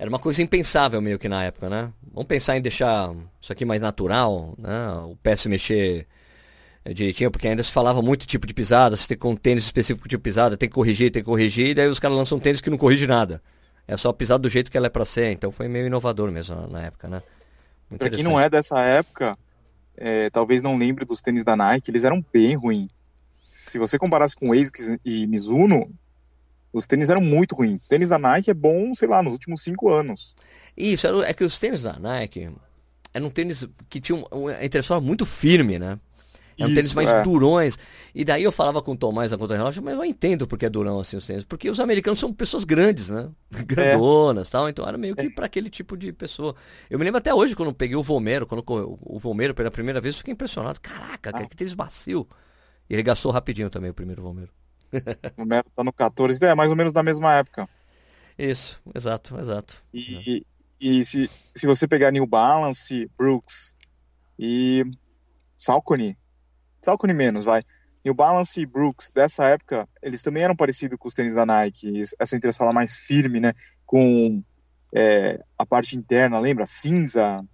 era 0.00 0.08
uma 0.08 0.18
coisa 0.18 0.40
impensável 0.40 0.98
meio 1.02 1.18
que 1.18 1.28
na 1.28 1.44
época, 1.44 1.68
né? 1.68 1.92
Vamos 2.10 2.26
pensar 2.26 2.56
em 2.56 2.62
deixar 2.62 3.14
isso 3.38 3.52
aqui 3.52 3.66
mais 3.66 3.82
natural, 3.82 4.54
né? 4.56 4.92
O 5.04 5.14
pé 5.22 5.36
se 5.36 5.46
mexer 5.46 6.06
é, 6.82 6.94
direitinho, 6.94 7.30
porque 7.30 7.46
ainda 7.46 7.62
se 7.62 7.70
falava 7.70 8.00
muito 8.00 8.26
tipo 8.26 8.46
de 8.46 8.54
pisada, 8.54 8.96
se 8.96 9.06
tem 9.06 9.18
com 9.18 9.32
um 9.32 9.36
tênis 9.36 9.62
específico 9.62 10.08
de 10.08 10.16
pisada, 10.16 10.56
tem 10.56 10.70
que 10.70 10.74
corrigir, 10.74 11.10
tem 11.10 11.22
que 11.22 11.26
corrigir, 11.26 11.66
e 11.66 11.74
daí 11.74 11.86
os 11.86 11.98
caras 11.98 12.16
lançam 12.16 12.38
um 12.38 12.40
tênis 12.40 12.62
que 12.62 12.70
não 12.70 12.78
corrige 12.78 13.06
nada. 13.06 13.42
É 13.86 13.94
só 13.94 14.10
pisar 14.10 14.38
do 14.38 14.48
jeito 14.48 14.70
que 14.70 14.78
ela 14.78 14.86
é 14.86 14.90
para 14.90 15.04
ser, 15.04 15.32
então 15.32 15.52
foi 15.52 15.68
meio 15.68 15.86
inovador 15.86 16.32
mesmo 16.32 16.66
na, 16.68 16.86
época, 16.86 17.06
né? 17.06 17.22
Pra 17.98 18.08
quem 18.08 18.24
não 18.24 18.40
é 18.40 18.48
dessa 18.48 18.80
época, 18.80 19.36
é, 19.98 20.30
talvez 20.30 20.62
não 20.62 20.78
lembre 20.78 21.04
dos 21.04 21.20
tênis 21.20 21.44
da 21.44 21.54
Nike, 21.54 21.90
eles 21.90 22.04
eram 22.04 22.24
bem 22.32 22.54
ruins. 22.54 22.88
Se 23.50 23.78
você 23.78 23.98
comparasse 23.98 24.34
com 24.34 24.50
ASICS 24.50 24.96
e 25.04 25.26
Mizuno, 25.26 25.92
os 26.72 26.86
tênis 26.86 27.10
eram 27.10 27.20
muito 27.20 27.54
ruins. 27.54 27.80
tênis 27.88 28.08
da 28.08 28.18
Nike 28.18 28.50
é 28.50 28.54
bom, 28.54 28.94
sei 28.94 29.08
lá, 29.08 29.22
nos 29.22 29.32
últimos 29.32 29.62
cinco 29.62 29.90
anos. 29.90 30.36
Isso, 30.76 31.06
é 31.22 31.34
que 31.34 31.44
os 31.44 31.58
tênis 31.58 31.82
da 31.82 31.98
Nike 31.98 32.50
eram 33.12 33.30
tênis 33.30 33.66
que 33.88 34.00
tinham 34.00 34.26
uma 34.30 34.64
entressola 34.64 35.00
muito 35.00 35.26
firme, 35.26 35.78
né? 35.78 35.98
Eram 36.58 36.74
tênis 36.74 36.94
mais 36.94 37.08
é. 37.08 37.22
durões. 37.22 37.78
E 38.14 38.24
daí 38.24 38.42
eu 38.42 38.52
falava 38.52 38.82
com 38.82 38.92
o 38.92 38.96
Tomás 38.96 39.32
na 39.32 39.38
conta 39.38 39.56
relógio, 39.56 39.82
mas 39.82 39.94
eu 39.94 40.04
entendo 40.04 40.46
porque 40.46 40.66
é 40.66 40.70
durão 40.70 41.00
assim 41.00 41.16
os 41.16 41.24
tênis. 41.24 41.42
Porque 41.42 41.70
os 41.70 41.80
americanos 41.80 42.18
são 42.18 42.32
pessoas 42.32 42.64
grandes, 42.64 43.08
né? 43.08 43.30
Grandonas 43.64 44.48
e 44.48 44.50
é. 44.50 44.52
tal. 44.52 44.68
Então 44.68 44.86
era 44.86 44.98
meio 44.98 45.16
que 45.16 45.26
é. 45.26 45.30
para 45.30 45.46
aquele 45.46 45.70
tipo 45.70 45.96
de 45.96 46.12
pessoa. 46.12 46.54
Eu 46.90 46.98
me 46.98 47.04
lembro 47.04 47.18
até 47.18 47.32
hoje 47.32 47.56
quando 47.56 47.70
eu 47.70 47.74
peguei 47.74 47.96
o 47.96 48.02
Vomero, 48.02 48.46
quando 48.46 48.62
o 48.68 49.18
Vomero 49.18 49.54
pela 49.54 49.70
primeira 49.70 50.00
vez, 50.00 50.16
eu 50.16 50.18
fiquei 50.18 50.32
impressionado. 50.32 50.80
Caraca, 50.80 51.30
ah. 51.30 51.46
que 51.46 51.56
tênis 51.56 51.74
macio. 51.74 52.28
E 52.88 52.94
ele 52.94 53.02
gastou 53.02 53.32
rapidinho 53.32 53.70
também 53.70 53.90
o 53.90 53.94
primeiro 53.94 54.22
Vomero. 54.22 54.50
o 55.36 55.42
Vomero 55.42 55.66
tá 55.74 55.84
no 55.84 55.92
14, 55.92 56.44
é 56.44 56.54
mais 56.54 56.70
ou 56.70 56.76
menos 56.76 56.92
da 56.92 57.02
mesma 57.02 57.34
época. 57.34 57.68
Isso, 58.38 58.80
exato, 58.94 59.38
exato. 59.38 59.82
E, 59.92 60.44
e 60.80 61.04
se, 61.04 61.30
se 61.54 61.66
você 61.66 61.86
pegar 61.86 62.10
New 62.10 62.26
Balance, 62.26 63.10
Brooks 63.16 63.76
e 64.38 64.84
Salcone, 65.56 66.16
Salcone 66.80 67.12
menos, 67.12 67.44
vai. 67.44 67.62
New 68.04 68.14
Balance 68.14 68.58
e 68.58 68.64
Brooks 68.64 69.10
dessa 69.10 69.44
época, 69.44 69.86
eles 70.02 70.22
também 70.22 70.42
eram 70.42 70.56
parecidos 70.56 70.98
com 70.98 71.06
os 71.06 71.14
tênis 71.14 71.34
da 71.34 71.44
Nike, 71.44 72.02
essa 72.18 72.34
entressola 72.34 72.72
mais 72.72 72.96
firme, 72.96 73.40
né, 73.40 73.52
com 73.84 74.42
é, 74.94 75.38
a 75.58 75.66
parte 75.66 75.96
interna, 75.96 76.40
lembra? 76.40 76.64
Cinza, 76.64 77.44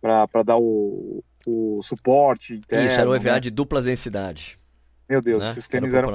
para 0.00 0.42
dar 0.42 0.58
o, 0.58 1.22
o 1.46 1.80
suporte 1.82 2.54
interno. 2.54 2.86
Isso, 2.86 3.00
era 3.00 3.08
o 3.08 3.14
EVA 3.14 3.32
né? 3.34 3.40
de 3.40 3.50
dupla 3.50 3.80
densidade. 3.80 4.58
Meu 5.08 5.22
Deus, 5.22 5.42
né? 5.42 5.50
esses 5.50 5.68
tênis 5.68 5.94
eram 5.94 6.10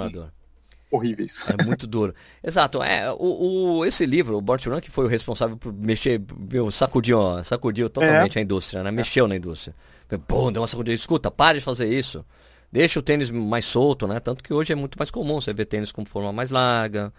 horríveis. 0.96 1.46
É 1.48 1.64
muito 1.64 1.88
duro. 1.88 2.14
Exato. 2.44 2.82
É, 2.84 3.12
o, 3.12 3.78
o, 3.80 3.86
esse 3.86 4.06
livro, 4.06 4.38
o 4.38 4.42
Bort 4.42 4.66
Run, 4.66 4.80
que 4.80 4.92
foi 4.92 5.06
o 5.06 5.08
responsável 5.08 5.58
por 5.58 5.74
mexer, 5.74 6.22
meu, 6.52 6.70
sacudiu, 6.70 7.44
sacudiu 7.44 7.90
totalmente 7.90 8.38
é. 8.38 8.40
a 8.40 8.44
indústria, 8.44 8.84
né? 8.84 8.92
Mexeu 8.92 9.26
é. 9.26 9.28
na 9.30 9.36
indústria. 9.36 9.76
Pô, 10.28 10.52
deu 10.52 10.62
uma 10.62 10.68
sacudida. 10.68 10.96
Escuta, 10.96 11.32
pare 11.32 11.60
de 11.60 11.66
fazer 11.66 11.88
isso. 11.88 12.24
Deixa 12.72 13.00
o 13.00 13.04
tênis 13.04 13.30
mais 13.32 13.66
solto, 13.66 14.08
né? 14.08 14.20
Tanto 14.20 14.44
que 14.44 14.54
hoje 14.54 14.74
é 14.74 14.76
muito 14.76 14.98
mais 14.98 15.12
comum 15.12 15.40
você 15.40 15.54
ver 15.54 15.66
tênis 15.66 15.92
com 15.92 16.06
forma 16.06 16.32
mais 16.34 16.50
larga, 16.50 17.14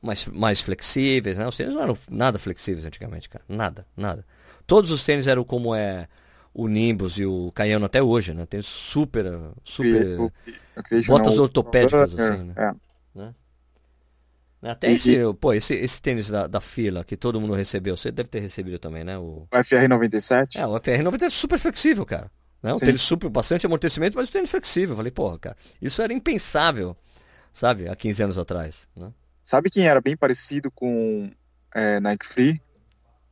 mais, 0.00 0.26
mais 0.26 0.60
flexíveis, 0.60 1.36
né? 1.38 1.46
Os 1.46 1.56
tênis 1.56 1.74
não 1.74 1.82
eram 1.82 1.98
nada 2.10 2.38
flexíveis 2.38 2.84
antigamente, 2.84 3.28
cara. 3.28 3.44
Nada, 3.48 3.86
nada. 3.96 4.24
Todos 4.66 4.90
os 4.90 5.04
tênis 5.04 5.26
eram 5.26 5.44
como 5.44 5.74
é 5.74 6.08
o 6.54 6.68
Nimbus 6.68 7.18
e 7.18 7.24
o 7.24 7.50
Cayano 7.52 7.86
até 7.86 8.02
hoje, 8.02 8.34
né? 8.34 8.46
Tem 8.46 8.60
super, 8.62 9.26
super 9.64 10.30
botas 11.08 11.38
ortopédicas 11.38 12.18
assim, 12.18 12.44
né? 12.44 12.54
É. 12.56 12.91
né? 13.14 13.34
Até 14.62 14.92
e, 14.92 14.94
esse, 14.94 15.16
e... 15.16 15.34
pô, 15.34 15.52
esse, 15.52 15.74
esse 15.74 16.00
tênis 16.00 16.30
da, 16.30 16.46
da 16.46 16.60
fila 16.60 17.02
que 17.02 17.16
todo 17.16 17.40
mundo 17.40 17.54
recebeu, 17.54 17.96
você 17.96 18.12
deve 18.12 18.28
ter 18.28 18.40
recebido 18.40 18.78
também, 18.78 19.02
né? 19.02 19.18
O, 19.18 19.48
o 19.50 19.56
FR97? 19.56 20.56
É, 20.56 20.66
o 20.66 20.78
FR97 20.78 21.22
é 21.22 21.30
super 21.30 21.58
flexível, 21.58 22.06
cara. 22.06 22.30
Né? 22.62 22.72
Um 22.72 22.78
Sim. 22.78 22.86
tênis 22.86 23.02
super, 23.02 23.28
bastante 23.28 23.66
amortecimento, 23.66 24.16
mas 24.16 24.28
o 24.28 24.32
tênis 24.32 24.50
flexível. 24.50 24.92
Eu 24.92 24.96
falei, 24.96 25.10
porra, 25.10 25.38
cara, 25.38 25.56
isso 25.80 26.00
era 26.00 26.12
impensável, 26.12 26.96
sabe, 27.52 27.88
há 27.88 27.96
15 27.96 28.22
anos 28.22 28.38
atrás, 28.38 28.86
né? 28.96 29.12
Sabe 29.42 29.68
quem 29.68 29.88
era 29.88 30.00
bem 30.00 30.16
parecido 30.16 30.70
com 30.70 31.28
é, 31.74 31.98
Nike 31.98 32.26
Free? 32.26 32.60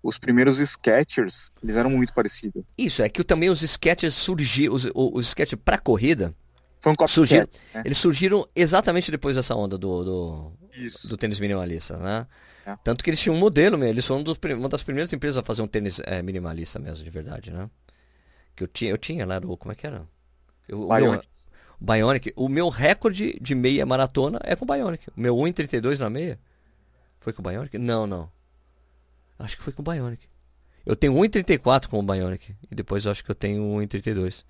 os 0.02 0.18
primeiros 0.18 0.58
Sketchers, 0.58 1.50
eles 1.62 1.76
eram 1.76 1.90
muito 1.90 2.14
parecidos. 2.14 2.64
Isso, 2.76 3.02
é 3.02 3.08
que 3.08 3.22
também 3.22 3.50
os 3.50 3.62
Sketchers 3.62 4.14
surgiram, 4.14 4.74
os, 4.74 4.88
os 4.94 5.28
Sketchers 5.28 5.60
para 5.62 5.78
corrida, 5.78 6.34
Foi 6.80 6.92
um 6.98 7.06
surgiram, 7.06 7.48
né? 7.74 7.82
eles 7.84 7.98
surgiram 7.98 8.48
exatamente 8.56 9.10
depois 9.10 9.36
dessa 9.36 9.54
onda 9.54 9.76
do, 9.76 10.04
do, 10.04 10.52
do 11.08 11.16
tênis 11.16 11.38
minimalista, 11.38 11.96
né? 11.98 12.26
É. 12.64 12.76
Tanto 12.82 13.04
que 13.04 13.10
eles 13.10 13.20
tinham 13.20 13.36
um 13.36 13.38
modelo, 13.38 13.82
eles 13.84 14.06
foram 14.06 14.20
um 14.20 14.24
dos, 14.24 14.38
uma 14.56 14.68
das 14.68 14.82
primeiras 14.82 15.12
empresas 15.12 15.36
a 15.36 15.42
fazer 15.42 15.60
um 15.60 15.66
tênis 15.66 16.00
é, 16.04 16.22
minimalista 16.22 16.78
mesmo, 16.78 17.04
de 17.04 17.10
verdade, 17.10 17.50
né? 17.50 17.68
Que 18.56 18.64
eu 18.64 18.68
tinha, 18.68 18.90
eu 18.90 18.98
tinha 18.98 19.26
lá, 19.26 19.38
o, 19.38 19.56
como 19.56 19.72
é 19.72 19.74
que 19.74 19.86
era? 19.86 20.06
Eu, 20.66 20.88
Bionic. 20.88 21.28
O 21.80 21.84
meu, 21.84 21.96
Bionic. 21.96 22.32
O 22.36 22.48
meu 22.48 22.68
recorde 22.68 23.38
de 23.40 23.54
meia 23.54 23.84
maratona 23.84 24.40
é 24.42 24.56
com 24.56 24.64
o 24.64 24.68
Bionic. 24.68 25.08
O 25.10 25.20
meu 25.20 25.36
1,32 25.36 25.98
na 25.98 26.08
meia. 26.08 26.38
Foi 27.18 27.32
com 27.32 27.42
o 27.42 27.50
Bionic? 27.50 27.76
Não, 27.76 28.06
não. 28.06 28.30
Acho 29.38 29.56
que 29.56 29.62
foi 29.62 29.72
com 29.72 29.82
o 29.82 29.84
Bionic. 29.84 30.26
Eu 30.84 30.96
tenho 30.96 31.12
1,34 31.14 31.88
com 31.88 31.98
o 31.98 32.02
Bionic. 32.02 32.54
E 32.70 32.74
depois 32.74 33.04
eu 33.04 33.10
acho 33.10 33.24
que 33.24 33.30
eu 33.30 33.34
tenho 33.34 33.62
1,32. 33.62 34.44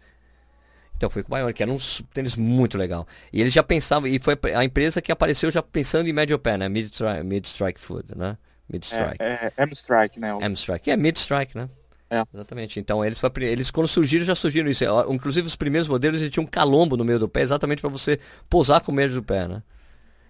Então 1.00 1.08
foi 1.08 1.22
com 1.22 1.34
o 1.34 1.38
Bionic, 1.38 1.62
era 1.62 1.72
um 1.72 1.78
tênis 2.12 2.36
muito 2.36 2.76
legal. 2.76 3.08
E 3.32 3.40
eles 3.40 3.54
já 3.54 3.62
pensavam, 3.62 4.06
e 4.06 4.20
foi 4.20 4.38
a 4.54 4.62
empresa 4.62 5.00
que 5.00 5.10
apareceu 5.10 5.50
já 5.50 5.62
pensando 5.62 6.06
em 6.06 6.12
médio 6.12 6.38
pé, 6.38 6.58
né? 6.58 6.68
Mid-strike 6.68 7.24
mid 7.24 7.46
-strike 7.46 7.80
food, 7.80 8.14
né? 8.14 8.36
Mid-strike. 8.70 9.16
É, 9.18 9.50
é 9.56 9.62
M-strike, 9.62 10.20
né? 10.20 10.36
M-strike, 10.42 10.90
é 10.90 10.96
mid-strike, 10.98 11.56
né? 11.56 11.70
É. 12.10 12.22
Exatamente. 12.34 12.78
Então 12.78 13.02
eles, 13.02 13.18
eles 13.40 13.70
quando 13.70 13.88
surgiram 13.88 14.26
já 14.26 14.34
surgiram 14.34 14.68
isso. 14.68 14.84
Inclusive 15.08 15.46
os 15.46 15.56
primeiros 15.56 15.88
modelos 15.88 16.20
eles 16.20 16.30
tinham 16.30 16.44
um 16.44 16.46
calombo 16.46 16.98
no 16.98 17.04
meio 17.04 17.18
do 17.18 17.30
pé, 17.30 17.40
exatamente 17.40 17.80
para 17.80 17.88
você 17.88 18.20
pousar 18.50 18.82
com 18.82 18.92
o 18.92 18.94
meio 18.94 19.10
do 19.10 19.22
pé, 19.22 19.48
né? 19.48 19.62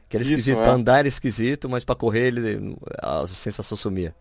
Que 0.08 0.18
era 0.18 0.22
esquisito, 0.22 0.60
é. 0.60 0.62
para 0.62 0.72
andar 0.72 0.98
era 1.00 1.08
esquisito, 1.08 1.68
mas 1.68 1.82
para 1.82 1.96
correr 1.96 2.28
ele, 2.28 2.76
a 3.02 3.26
sensação 3.26 3.76
sumia 3.76 4.14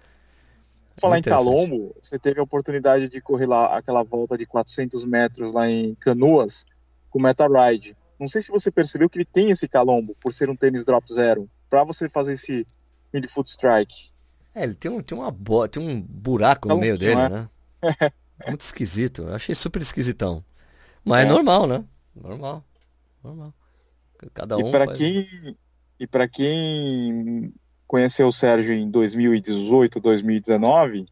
falar 0.99 1.19
em 1.19 1.21
Calombo, 1.21 1.95
você 2.01 2.19
teve 2.19 2.39
a 2.39 2.43
oportunidade 2.43 3.07
de 3.07 3.21
correr 3.21 3.45
lá 3.45 3.77
aquela 3.77 4.03
volta 4.03 4.37
de 4.37 4.45
400 4.45 5.05
metros 5.05 5.51
lá 5.51 5.69
em 5.69 5.95
Canoas 5.95 6.65
com 7.09 7.19
o 7.19 7.21
Meta 7.21 7.47
Ride. 7.47 7.95
Não 8.19 8.27
sei 8.27 8.41
se 8.41 8.51
você 8.51 8.69
percebeu 8.69 9.09
que 9.09 9.17
ele 9.17 9.25
tem 9.25 9.49
esse 9.49 9.67
calombo 9.67 10.15
por 10.19 10.33
ser 10.33 10.49
um 10.49 10.55
tênis 10.55 10.83
drop 10.83 11.11
zero, 11.11 11.49
para 11.69 11.83
você 11.83 12.09
fazer 12.09 12.33
esse 12.33 12.67
midfoot 13.13 13.49
strike. 13.49 14.11
É, 14.53 14.63
ele 14.63 14.73
tem 14.73 14.91
um, 14.91 15.01
tem 15.01 15.17
uma 15.17 15.31
bo... 15.31 15.67
tem 15.67 15.81
um 15.81 16.01
buraco 16.01 16.67
no 16.67 16.77
meio 16.77 16.97
dele, 16.97 17.21
é? 17.21 17.29
né? 17.29 17.49
Muito 18.47 18.61
esquisito. 18.61 19.23
Eu 19.23 19.35
achei 19.35 19.55
super 19.55 19.81
esquisitão. 19.81 20.43
Mas 21.03 21.21
é, 21.21 21.23
é 21.23 21.31
normal, 21.31 21.67
né? 21.67 21.85
Normal. 22.15 22.63
Normal. 23.23 23.53
Cada 24.33 24.57
um. 24.57 24.67
E 24.67 24.71
para 24.71 24.85
faz... 24.85 24.97
quem 24.97 25.57
e 25.99 26.07
para 26.07 26.27
quem 26.27 27.53
conheceu 27.89 28.27
o 28.27 28.31
Sérgio 28.31 28.75
em 28.75 28.87
2018, 28.87 29.99
2019, 29.99 31.07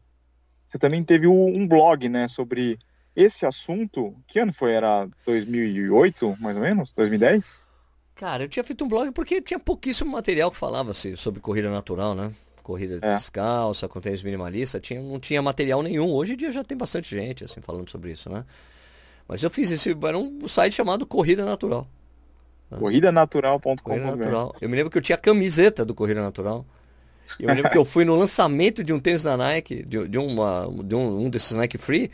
você 0.64 0.78
também 0.78 1.02
teve 1.02 1.26
um 1.26 1.66
blog, 1.66 2.08
né, 2.08 2.28
sobre 2.28 2.78
esse 3.16 3.44
assunto. 3.44 4.14
Que 4.28 4.38
ano 4.38 4.52
foi? 4.52 4.74
Era 4.74 5.08
2008, 5.26 6.36
mais 6.38 6.56
ou 6.56 6.62
menos? 6.62 6.92
2010? 6.92 7.68
Cara, 8.14 8.44
eu 8.44 8.48
tinha 8.48 8.62
feito 8.62 8.84
um 8.84 8.88
blog 8.88 9.10
porque 9.10 9.42
tinha 9.42 9.58
pouquíssimo 9.58 10.12
material 10.12 10.52
que 10.52 10.56
falava 10.56 10.92
assim, 10.92 11.16
sobre 11.16 11.40
corrida 11.40 11.68
natural, 11.68 12.14
né? 12.14 12.32
Corrida 12.62 13.00
é. 13.02 13.14
descalça, 13.14 13.88
com 13.88 14.00
tênis 14.00 14.22
minimalista, 14.22 14.78
tinha, 14.78 15.02
não 15.02 15.18
tinha 15.18 15.42
material 15.42 15.82
nenhum. 15.82 16.12
Hoje 16.12 16.34
em 16.34 16.36
dia 16.36 16.52
já 16.52 16.62
tem 16.62 16.78
bastante 16.78 17.10
gente 17.10 17.42
assim 17.42 17.60
falando 17.60 17.90
sobre 17.90 18.12
isso, 18.12 18.30
né? 18.30 18.44
Mas 19.26 19.42
eu 19.42 19.50
fiz 19.50 19.72
esse, 19.72 19.90
era 19.90 20.16
um 20.16 20.46
site 20.46 20.74
chamado 20.74 21.04
Corrida 21.04 21.44
Natural. 21.44 21.88
Né? 22.70 22.78
Corridanatural.com. 22.78 23.76
Corrida 23.82 24.16
Natural. 24.16 24.54
Eu 24.60 24.68
me 24.68 24.76
lembro 24.76 24.90
que 24.90 24.98
eu 24.98 25.02
tinha 25.02 25.18
camiseta 25.18 25.84
do 25.84 25.94
Corrida 25.94 26.20
Natural. 26.20 26.64
Eu 27.38 27.48
me 27.48 27.54
lembro 27.54 27.70
que 27.70 27.78
eu 27.78 27.84
fui 27.84 28.04
no 28.04 28.16
lançamento 28.16 28.82
de 28.82 28.92
um 28.92 28.98
tênis 28.98 29.22
da 29.22 29.36
Nike, 29.36 29.82
de, 29.82 30.08
de, 30.08 30.18
uma, 30.18 30.68
de 30.82 30.94
um, 30.94 31.26
um 31.26 31.30
desses 31.30 31.56
Nike 31.56 31.76
Free, 31.76 32.10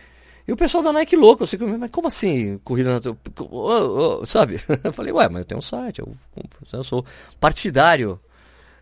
e 0.46 0.52
o 0.52 0.56
pessoal 0.56 0.82
da 0.82 0.92
Nike 0.92 1.16
louco, 1.16 1.44
assim, 1.44 1.56
mas 1.56 1.90
como 1.90 2.08
assim, 2.08 2.58
corrida 2.64 2.90
natural? 2.90 3.16
Oh, 3.38 4.20
oh, 4.20 4.26
sabe? 4.26 4.56
Eu 4.82 4.92
falei, 4.92 5.12
ué, 5.12 5.28
mas 5.28 5.40
eu 5.40 5.44
tenho 5.44 5.58
um 5.58 5.62
site, 5.62 6.00
eu, 6.00 6.12
eu 6.72 6.84
sou 6.84 7.04
partidário 7.40 8.20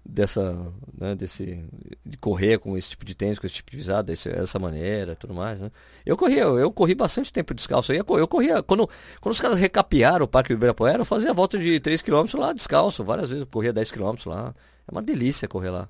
dessa, 0.04 0.72
né, 0.98 1.14
desse, 1.14 1.64
de 2.04 2.16
correr 2.18 2.58
com 2.58 2.76
esse 2.76 2.90
tipo 2.90 3.04
de 3.04 3.14
tênis, 3.14 3.38
com 3.38 3.46
esse 3.46 3.56
tipo 3.56 3.70
de 3.70 3.76
visado, 3.76 4.08
desse, 4.08 4.28
dessa 4.28 4.58
maneira, 4.58 5.14
tudo 5.14 5.32
mais, 5.32 5.60
né? 5.60 5.70
Eu 6.04 6.16
corria, 6.16 6.42
eu, 6.42 6.58
eu 6.58 6.72
corri 6.72 6.94
bastante 6.94 7.32
tempo 7.32 7.54
descalço, 7.54 7.92
eu, 7.92 7.96
ia, 7.96 8.20
eu 8.20 8.28
corria, 8.28 8.62
quando, 8.62 8.88
quando 9.20 9.32
os 9.32 9.40
caras 9.40 9.58
recapearam 9.58 10.24
o 10.24 10.28
Parque 10.28 10.52
Ibirapuera, 10.52 11.00
eu 11.00 11.04
fazia 11.04 11.30
a 11.30 11.34
volta 11.34 11.58
de 11.58 11.80
3km 11.80 12.38
lá 12.38 12.52
descalço, 12.52 13.04
várias 13.04 13.30
vezes, 13.30 13.42
eu 13.42 13.46
corria 13.46 13.72
10km 13.72 14.28
lá, 14.28 14.54
é 14.86 14.90
uma 14.90 15.02
delícia 15.02 15.46
correr 15.46 15.70
lá, 15.70 15.88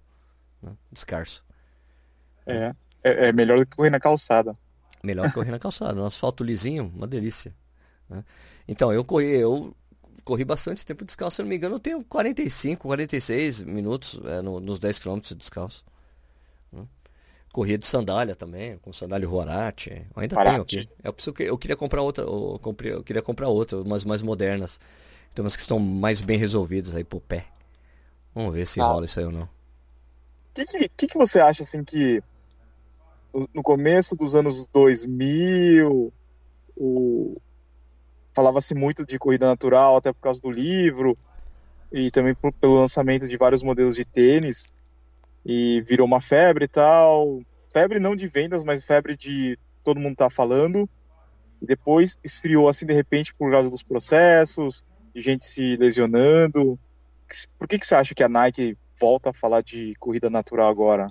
né, 0.63 0.73
descalço. 0.93 1.43
É, 2.47 2.75
é, 3.03 3.29
é 3.29 3.33
melhor 3.33 3.59
do 3.59 3.67
que 3.67 3.77
correr 3.77 3.91
na 3.91 4.01
calçada. 4.01 4.57
Melhor 5.03 5.29
que 5.29 5.35
correr 5.35 5.51
na 5.51 5.59
calçada. 5.59 6.01
Um 6.01 6.07
asfalto 6.07 6.45
lisinho, 6.45 6.93
uma 6.95 7.07
delícia. 7.07 7.53
Né? 8.09 8.25
Então, 8.69 8.93
eu 8.93 9.05
corri, 9.05 9.35
eu 9.35 9.75
corri 10.25 10.45
bastante 10.45 10.85
tempo 10.85 11.05
descalço. 11.05 11.37
Se 11.37 11.43
não 11.43 11.49
me 11.49 11.57
engano, 11.57 11.77
eu 11.77 11.81
tenho 11.81 12.05
45, 12.05 12.83
46 12.83 13.63
minutos 13.63 14.21
é, 14.25 14.43
no, 14.43 14.61
nos 14.61 14.79
10 14.79 14.99
km 14.99 15.21
descalço. 15.37 15.85
Né? 16.73 16.85
Corria 17.53 17.79
de 17.79 17.87
sandália 17.87 18.35
também, 18.35 18.79
com 18.79 18.93
sandália 18.93 19.29
Huarate. 19.29 20.07
Ainda 20.17 20.35
Parate. 20.35 20.67
tenho 20.67 20.83
aqui. 20.83 20.93
Eu, 21.03 21.13
preciso, 21.13 21.35
eu 21.41 21.59
queria 21.59 21.77
comprar 21.77 22.03
outra, 22.03 22.25
eu, 22.25 22.59
comprei, 22.63 22.93
eu 22.93 23.03
queria 23.03 23.23
comprar 23.23 23.49
outra, 23.49 23.79
umas 23.81 24.05
mais 24.05 24.23
modernas. 24.23 24.81
Tem 25.35 25.43
umas 25.43 25.57
que 25.57 25.63
estão 25.63 25.79
mais 25.79 26.21
bem 26.21 26.39
resolvidas 26.39 26.95
aí 26.95 27.05
pro 27.05 27.21
pé. 27.21 27.47
Vamos 28.35 28.55
ver 28.55 28.67
se 28.67 28.81
ah. 28.81 28.87
rola 28.87 29.05
isso 29.05 29.19
aí 29.19 29.27
ou 29.27 29.33
não. 29.33 29.45
O 29.45 30.55
que, 30.55 30.89
que, 30.97 31.07
que, 31.07 31.19
você 31.19 31.41
acha 31.41 31.63
assim 31.63 31.83
que 31.83 32.23
no 33.55 33.63
começo 33.63 34.15
dos 34.15 34.35
anos 34.35 34.67
2000, 34.67 36.13
o... 36.77 37.37
falava-se 38.35 38.75
muito 38.75 39.05
de 39.05 39.19
corrida 39.19 39.47
natural, 39.47 39.97
até 39.97 40.13
por 40.13 40.21
causa 40.21 40.41
do 40.41 40.51
livro, 40.51 41.17
e 41.93 42.11
também 42.11 42.35
por, 42.35 42.53
pelo 42.53 42.79
lançamento 42.79 43.29
de 43.29 43.37
vários 43.37 43.63
modelos 43.63 43.95
de 43.95 44.05
tênis, 44.05 44.67
e 45.45 45.83
virou 45.83 46.07
uma 46.07 46.21
febre 46.21 46.65
e 46.65 46.69
tal. 46.69 47.41
Febre 47.73 47.99
não 47.99 48.15
de 48.15 48.27
vendas, 48.27 48.63
mas 48.63 48.85
febre 48.85 49.17
de 49.17 49.59
todo 49.85 50.01
mundo 50.01 50.17
tá 50.17 50.31
falando. 50.31 50.89
E 51.61 51.67
depois 51.67 52.19
esfriou 52.25 52.69
assim 52.69 52.87
de 52.87 52.93
repente 52.93 53.35
por 53.35 53.51
causa 53.51 53.71
dos 53.71 53.83
processos, 53.83 54.85
de 55.15 55.21
gente 55.21 55.45
se 55.45 55.77
lesionando. 55.77 56.79
Por 57.59 57.69
que, 57.69 57.79
que 57.79 57.87
você 57.87 57.95
acha 57.95 58.15
que 58.15 58.23
a 58.23 58.29
Nike 58.29 58.77
volta 59.01 59.31
a 59.31 59.35
falar 59.35 59.63
de 59.63 59.95
corrida 59.99 60.31
natural 60.31 60.69
agora? 60.69 61.09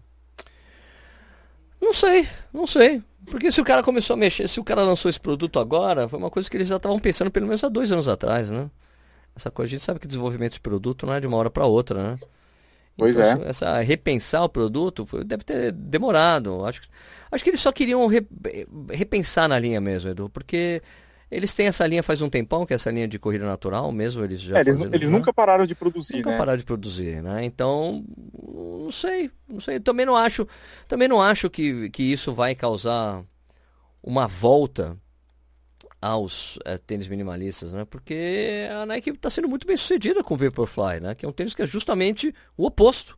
Não 1.82 1.94
sei, 1.94 2.28
não 2.54 2.67
sei. 2.67 3.02
Porque 3.26 3.52
se 3.52 3.60
o 3.60 3.63
cara 3.63 3.82
começou 3.84 4.13
a 4.13 4.17
mexer, 4.17 4.48
se 4.48 4.60
o 4.60 4.63
cara 4.63 4.84
lançou 4.84 5.10
esse 5.10 5.20
produto 5.20 5.60
agora, 5.60 6.08
foi 6.08 6.20
uma 6.20 6.30
coisa 6.30 6.50
que 6.50 6.58
eles 6.58 6.67
já 6.67 6.78
estavam 6.78 7.00
pensando 7.00 7.32
pelo 7.32 7.48
menos 7.48 7.63
há 7.63 7.70
dois 7.70 7.91
anos 7.91 8.08
atrás, 8.08 8.50
né? 8.50 8.70
Essa 9.36 9.50
coisa, 9.50 9.70
a 9.70 9.72
gente 9.72 9.84
sabe 9.84 10.00
que 10.00 10.08
desenvolvimento 10.08 10.54
de 10.54 10.60
produto 10.60 11.06
não 11.06 11.13
é 11.13 11.20
de 11.20 11.28
uma 11.28 11.38
hora 11.38 11.50
para 11.50 11.65
outra, 11.65 12.04
né? 12.04 12.20
Pois 12.98 13.17
então, 13.17 13.44
é. 13.44 13.50
Essa 13.50 13.80
repensar 13.80 14.44
o 14.44 14.50
produto 14.50 15.06
foi, 15.06 15.24
deve 15.24 15.44
ter 15.44 15.72
demorado. 15.72 16.65
Acho, 16.65 16.82
acho 17.32 17.44
que 17.44 17.50
eles 17.50 17.60
só 17.60 17.72
queriam 17.72 18.06
re, 18.08 18.28
repensar 18.89 19.48
na 19.48 19.58
linha 19.58 19.80
mesmo, 19.80 20.10
Edu, 20.10 20.30
porque 20.30 20.82
eles 21.32 21.54
têm 21.54 21.67
essa 21.67 21.88
linha 21.88 22.04
faz 22.04 22.22
um 22.22 22.30
tempão, 22.30 22.65
que 22.65 22.74
é 22.74 22.76
essa 22.76 22.91
linha 22.91 23.08
de 23.08 23.17
corrida 23.17 23.46
natural 23.46 23.89
mesmo, 23.91 24.24
eles 24.24 24.41
já 24.41 24.58
é, 24.58 24.62
eles, 24.62 24.76
eles 24.78 25.10
nunca 25.10 25.34
pararam 25.34 25.65
de 25.65 25.74
produzir, 25.74 26.17
nunca 26.17 26.32
né? 26.32 26.38
pararam 26.38 26.58
de 26.58 26.65
produzir, 26.65 27.24
né? 27.24 27.46
Então, 27.46 28.04
não 28.44 28.91
sei, 28.91 29.32
não 29.48 29.62
sei, 29.62 29.80
também 29.80 30.06
não 30.06 30.15
acho, 30.15 30.46
também 30.89 31.08
não 31.08 31.22
acho 31.22 31.50
que, 31.50 31.89
que 31.89 32.04
isso 32.04 32.34
vai 32.34 32.54
causar 32.54 33.24
uma 34.04 34.28
volta 34.28 34.98
aos 36.02 36.60
é, 36.65 36.78
tênis 36.78 37.08
minimalistas, 37.08 37.72
né? 37.72 37.86
Porque 37.86 38.67
a 38.70 38.86
Nike 38.86 39.12
está 39.12 39.30
sendo 39.30 39.48
muito 39.48 39.65
bem 39.65 39.78
sucedida 39.78 40.24
com 40.24 40.34
o 40.34 40.38
Vaporfly, 40.38 41.00
né? 41.00 41.15
Que 41.15 41.26
é 41.26 41.30
um 41.30 41.32
tênis 41.32 41.54
que 41.54 41.62
é 41.62 41.67
justamente 41.67 42.36
o 42.58 42.65
oposto 42.65 43.17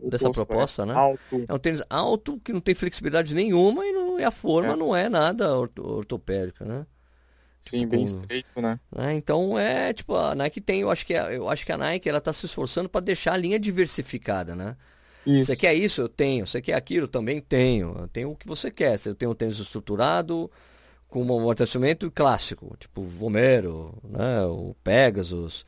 o 0.00 0.08
dessa 0.08 0.28
oposto, 0.28 0.46
proposta, 0.46 0.82
é. 0.82 0.86
né? 0.86 0.94
Alto. 0.94 1.44
É 1.46 1.52
um 1.52 1.58
tênis 1.58 1.82
alto 1.90 2.40
que 2.40 2.52
não 2.52 2.60
tem 2.60 2.74
flexibilidade 2.74 3.34
nenhuma 3.34 3.84
e, 3.84 3.92
não, 3.92 4.18
e 4.18 4.24
a 4.24 4.30
forma 4.30 4.72
é. 4.72 4.76
não 4.76 4.96
é 4.96 5.08
nada 5.08 5.54
ortopédica, 5.58 6.64
né? 6.64 6.86
Sim, 7.70 7.80
tipo, 7.80 7.90
bem 7.92 8.02
estreito, 8.02 8.60
né? 8.60 8.78
né? 8.94 9.14
Então 9.14 9.58
é 9.58 9.92
tipo 9.92 10.14
a 10.14 10.34
Nike 10.34 10.60
tem, 10.60 10.80
eu 10.80 10.90
acho 10.90 11.06
que 11.06 11.14
a, 11.14 11.32
eu 11.32 11.48
acho 11.48 11.64
que 11.64 11.72
a 11.72 11.78
Nike 11.78 12.08
ela 12.08 12.20
tá 12.20 12.32
se 12.32 12.46
esforçando 12.46 12.88
para 12.88 13.00
deixar 13.00 13.32
a 13.32 13.36
linha 13.36 13.58
diversificada, 13.58 14.54
né? 14.54 14.76
Isso. 15.26 15.46
Você 15.46 15.56
quer 15.56 15.74
isso? 15.74 16.02
Eu 16.02 16.08
tenho. 16.08 16.46
Você 16.46 16.60
quer 16.60 16.74
aquilo? 16.74 17.08
Também 17.08 17.40
tenho. 17.40 17.96
Eu 17.98 18.08
tenho 18.08 18.30
o 18.30 18.36
que 18.36 18.46
você 18.46 18.70
quer. 18.70 19.00
Eu 19.06 19.14
tenho 19.14 19.32
um 19.32 19.34
tênis 19.34 19.58
estruturado 19.58 20.50
com 21.08 21.22
um 21.22 21.38
amortecimento 21.38 22.10
clássico, 22.10 22.76
tipo 22.78 23.02
Vomero, 23.02 23.94
né? 24.02 24.44
O 24.44 24.74
Pegasus, 24.84 25.64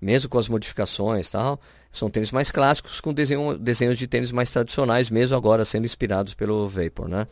mesmo 0.00 0.30
com 0.30 0.38
as 0.38 0.48
modificações, 0.48 1.28
tal. 1.28 1.60
São 1.92 2.08
tênis 2.08 2.32
mais 2.32 2.50
clássicos 2.50 3.00
com 3.00 3.12
desenho, 3.12 3.58
desenhos 3.58 3.98
de 3.98 4.06
tênis 4.06 4.32
mais 4.32 4.50
tradicionais, 4.50 5.10
mesmo 5.10 5.36
agora 5.36 5.64
sendo 5.64 5.84
inspirados 5.84 6.32
pelo 6.32 6.66
Vapor, 6.66 7.08
né? 7.08 7.26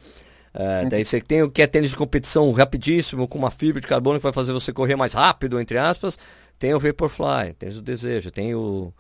É, 0.55 0.85
daí 0.85 1.05
você 1.05 1.21
tem 1.21 1.43
o 1.43 1.51
que 1.51 1.63
é 1.63 1.67
tênis 1.67 1.91
de 1.91 1.97
competição 1.97 2.51
rapidíssimo, 2.53 3.27
com 3.27 3.39
uma 3.39 3.51
fibra 3.51 3.81
de 3.81 3.87
carbono 3.87 4.19
que 4.19 4.23
vai 4.23 4.33
fazer 4.33 4.53
você 4.53 4.73
correr 4.73 4.97
mais 4.97 5.15
rápido, 5.15 5.59
entre 5.59 5.79
aspas. 5.79 6.19
Tem 6.59 6.75
o 6.75 6.79
Vaporfly, 6.79 7.55
tênis 7.59 7.77
do 7.77 7.83
desejo, 7.83 8.31
tem 8.31 8.55
o. 8.55 8.93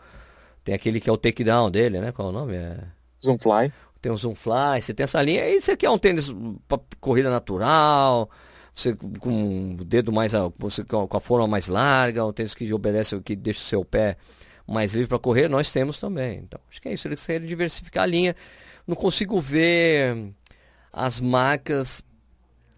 Tem 0.64 0.74
aquele 0.74 1.00
que 1.00 1.10
é 1.10 1.12
o 1.12 1.16
takedown 1.16 1.70
dele, 1.70 2.00
né? 2.00 2.12
Qual 2.12 2.28
é 2.28 2.30
o 2.30 2.34
nome? 2.34 2.54
É... 2.54 2.78
Zoomfly. 3.24 3.72
Tem 4.00 4.10
o 4.10 4.16
Zoomfly, 4.16 4.80
você 4.80 4.94
tem 4.94 5.04
essa 5.04 5.20
linha. 5.22 5.44
Aí 5.44 5.60
você 5.60 5.76
quer 5.76 5.90
um 5.90 5.98
tênis 5.98 6.34
para 6.66 6.80
corrida 7.00 7.30
natural, 7.30 8.30
você 8.74 8.94
com 9.20 9.76
o 9.78 9.84
dedo 9.84 10.12
mais. 10.12 10.32
Você, 10.58 10.82
com 10.84 11.16
a 11.16 11.20
forma 11.20 11.46
mais 11.46 11.68
larga, 11.68 12.24
um 12.24 12.32
tênis 12.32 12.54
que 12.54 12.72
obedece, 12.72 13.20
que 13.20 13.36
deixa 13.36 13.60
o 13.60 13.64
seu 13.64 13.84
pé 13.84 14.16
mais 14.66 14.94
livre 14.94 15.08
para 15.08 15.18
correr, 15.18 15.48
nós 15.48 15.70
temos 15.70 15.98
também. 15.98 16.38
Então, 16.38 16.60
acho 16.70 16.80
que 16.80 16.88
é 16.88 16.94
isso. 16.94 17.06
Eles 17.06 17.24
querem 17.24 17.46
diversificar 17.46 18.04
a 18.04 18.06
linha. 18.06 18.34
Não 18.86 18.96
consigo 18.96 19.40
ver 19.40 20.32
as 20.92 21.20
marcas 21.20 22.04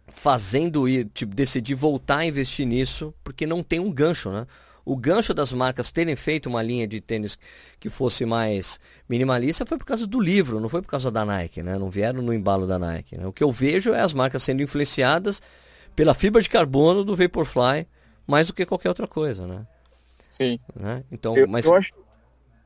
fazendo 0.08 0.86
tipo, 1.12 1.34
decidir 1.34 1.74
voltar 1.74 2.18
a 2.18 2.26
investir 2.26 2.66
nisso, 2.66 3.12
porque 3.24 3.46
não 3.46 3.62
tem 3.62 3.80
um 3.80 3.90
gancho, 3.90 4.30
né? 4.30 4.46
O 4.84 4.96
gancho 4.96 5.32
das 5.32 5.52
marcas 5.52 5.90
terem 5.90 6.14
feito 6.14 6.46
uma 6.46 6.62
linha 6.62 6.86
de 6.86 7.00
tênis 7.00 7.38
que 7.80 7.88
fosse 7.88 8.26
mais 8.26 8.78
minimalista 9.08 9.64
foi 9.64 9.78
por 9.78 9.86
causa 9.86 10.06
do 10.06 10.20
livro, 10.20 10.60
não 10.60 10.68
foi 10.68 10.82
por 10.82 10.88
causa 10.88 11.10
da 11.10 11.24
Nike, 11.24 11.62
né? 11.62 11.78
Não 11.78 11.90
vieram 11.90 12.20
no 12.20 12.34
embalo 12.34 12.66
da 12.66 12.78
Nike. 12.78 13.16
Né? 13.16 13.26
O 13.26 13.32
que 13.32 13.42
eu 13.42 13.50
vejo 13.50 13.94
é 13.94 14.00
as 14.00 14.12
marcas 14.12 14.42
sendo 14.42 14.62
influenciadas 14.62 15.40
pela 15.96 16.12
fibra 16.12 16.42
de 16.42 16.50
carbono 16.50 17.02
do 17.02 17.16
Vaporfly 17.16 17.88
mais 18.26 18.46
do 18.46 18.52
que 18.52 18.66
qualquer 18.66 18.90
outra 18.90 19.08
coisa, 19.08 19.46
né? 19.46 19.66
Sim. 20.30 20.58
Né? 20.74 21.02
Então, 21.10 21.36
eu, 21.36 21.48
mas, 21.48 21.64
eu 21.64 21.74
acho... 21.74 21.92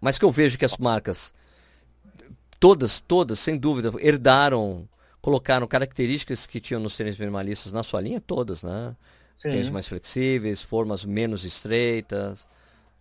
mas 0.01 0.19
que 0.19 0.25
eu 0.25 0.31
vejo 0.33 0.59
que 0.59 0.65
as 0.65 0.77
marcas 0.77 1.33
todas, 2.59 3.01
todas, 3.01 3.39
sem 3.39 3.57
dúvida, 3.57 3.93
herdaram 4.01 4.89
colocaram 5.21 5.67
características 5.67 6.47
que 6.47 6.61
tinham 6.61 6.81
nos 6.81 6.97
tênis 6.97 7.17
minimalistas 7.17 7.73
na 7.73 7.83
sua 7.83 8.01
linha 8.01 8.21
todas, 8.21 8.63
né? 8.63 8.97
Sim. 9.37 9.51
Tênis 9.51 9.71
mais 9.71 9.87
flexíveis, 9.87 10.63
formas 10.63 11.05
menos 11.05 11.45
estreitas, 11.45 12.49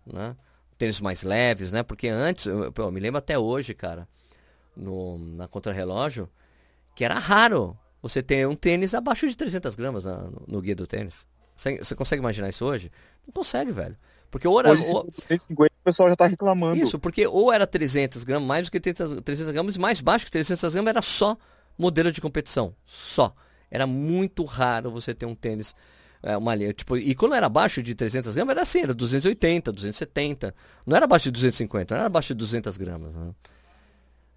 né? 0.06 0.36
Tênis 0.76 1.00
mais 1.00 1.22
leves, 1.22 1.72
né? 1.72 1.82
Porque 1.82 2.08
antes, 2.08 2.46
eu, 2.46 2.72
eu 2.76 2.92
me 2.92 3.00
lembro 3.00 3.18
até 3.18 3.38
hoje, 3.38 3.74
cara, 3.74 4.06
no, 4.76 5.18
na 5.18 5.48
contrarrelógio, 5.48 6.28
que 6.94 7.04
era 7.04 7.18
raro 7.18 7.76
você 8.00 8.22
ter 8.22 8.46
um 8.46 8.54
tênis 8.54 8.94
abaixo 8.94 9.28
de 9.28 9.36
300 9.36 9.74
gramas 9.74 10.04
no, 10.04 10.44
no 10.46 10.60
guia 10.60 10.76
do 10.76 10.86
tênis. 10.86 11.26
Você, 11.56 11.78
você, 11.78 11.94
consegue 11.96 12.20
imaginar 12.20 12.48
isso 12.48 12.64
hoje? 12.64 12.92
Não 13.26 13.32
consegue, 13.32 13.72
velho. 13.72 13.96
Porque 14.30 14.46
ou 14.46 14.60
era. 14.60 14.70
Hoje, 14.70 14.92
ou... 14.92 15.08
150, 15.20 15.72
o 15.74 15.84
pessoal 15.84 16.08
já 16.08 16.12
está 16.12 16.26
reclamando. 16.26 16.80
Isso, 16.80 16.98
porque 16.98 17.26
ou 17.26 17.52
era 17.52 17.66
300 17.66 18.22
gramas, 18.22 18.46
mais 18.46 18.68
do 18.68 18.70
que 18.70 18.78
300, 18.78 19.20
300 19.22 19.52
gramas, 19.52 19.74
e 19.74 19.80
mais 19.80 20.00
baixo 20.00 20.24
que 20.26 20.30
300 20.30 20.72
gramas 20.72 20.90
era 20.90 21.02
só 21.02 21.36
modelo 21.78 22.10
de 22.10 22.20
competição, 22.20 22.74
só. 22.84 23.34
Era 23.70 23.86
muito 23.86 24.44
raro 24.44 24.90
você 24.90 25.14
ter 25.14 25.26
um 25.26 25.34
tênis, 25.34 25.74
é, 26.22 26.36
uma 26.36 26.54
linha, 26.54 26.72
tipo, 26.72 26.96
e 26.96 27.14
quando 27.14 27.34
era 27.34 27.46
abaixo 27.46 27.82
de 27.82 27.94
300 27.94 28.34
gramas, 28.34 28.52
era 28.52 28.62
assim, 28.62 28.80
era 28.80 28.94
280, 28.94 29.72
270, 29.72 30.54
não 30.84 30.96
era 30.96 31.04
abaixo 31.04 31.24
de 31.24 31.32
250, 31.32 31.94
não 31.94 31.98
era 32.00 32.06
abaixo 32.06 32.28
de 32.28 32.34
200 32.34 32.76
gramas, 32.76 33.14
né? 33.14 33.34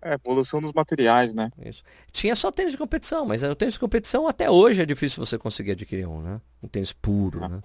É, 0.03 0.15
evolução 0.15 0.59
dos 0.59 0.73
materiais, 0.73 1.33
né? 1.33 1.51
Isso. 1.63 1.83
Tinha 2.11 2.35
só 2.35 2.51
tênis 2.51 2.71
de 2.71 2.77
competição, 2.77 3.23
mas 3.23 3.43
o 3.43 3.55
tênis 3.55 3.75
de 3.75 3.79
competição 3.79 4.27
até 4.27 4.49
hoje 4.49 4.81
é 4.81 4.85
difícil 4.85 5.23
você 5.23 5.37
conseguir 5.37 5.71
adquirir 5.71 6.07
um, 6.07 6.21
né? 6.21 6.41
Um 6.61 6.67
tênis 6.67 6.91
puro, 6.91 7.43
ah. 7.43 7.49
né? 7.49 7.61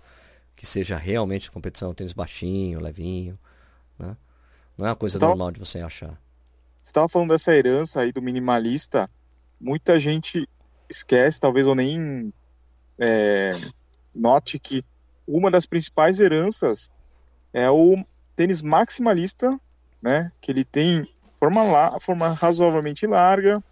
Que 0.55 0.67
seja 0.67 0.97
realmente 0.99 1.45
de 1.45 1.51
competição, 1.51 1.91
um 1.91 1.95
tênis 1.95 2.13
baixinho, 2.13 2.81
levinho, 2.81 3.39
né? 3.99 4.17
Não 4.77 4.87
é 4.87 4.91
uma 4.91 4.97
coisa 4.97 5.19
normal 5.19 5.51
de 5.51 5.59
você 5.59 5.79
achar. 5.79 6.21
Você 6.83 6.91
estava 6.91 7.09
falando 7.09 7.31
dessa 7.31 7.55
herança 7.55 8.03
aí 8.03 8.13
do 8.13 8.21
minimalista, 8.21 9.11
muita 9.61 9.99
gente 9.99 10.49
esquece, 10.89 11.41
talvez 11.41 11.67
ou 11.67 11.75
nem 11.75 12.33
é, 12.99 13.51
note 14.15 14.59
que 14.59 14.85
uma 15.27 15.51
das 15.51 15.67
principais 15.67 16.21
heranças 16.21 16.91
é 17.53 17.69
o 17.71 18.05
tênis 18.35 18.63
maximalista, 18.63 19.59
né? 20.01 20.31
Que 20.41 20.53
ele 20.53 20.65
tem 20.65 21.09
forma, 21.35 21.63
la 21.63 21.99
forma 22.01 22.29
razoavelmente 22.29 23.07
larga, 23.07 23.63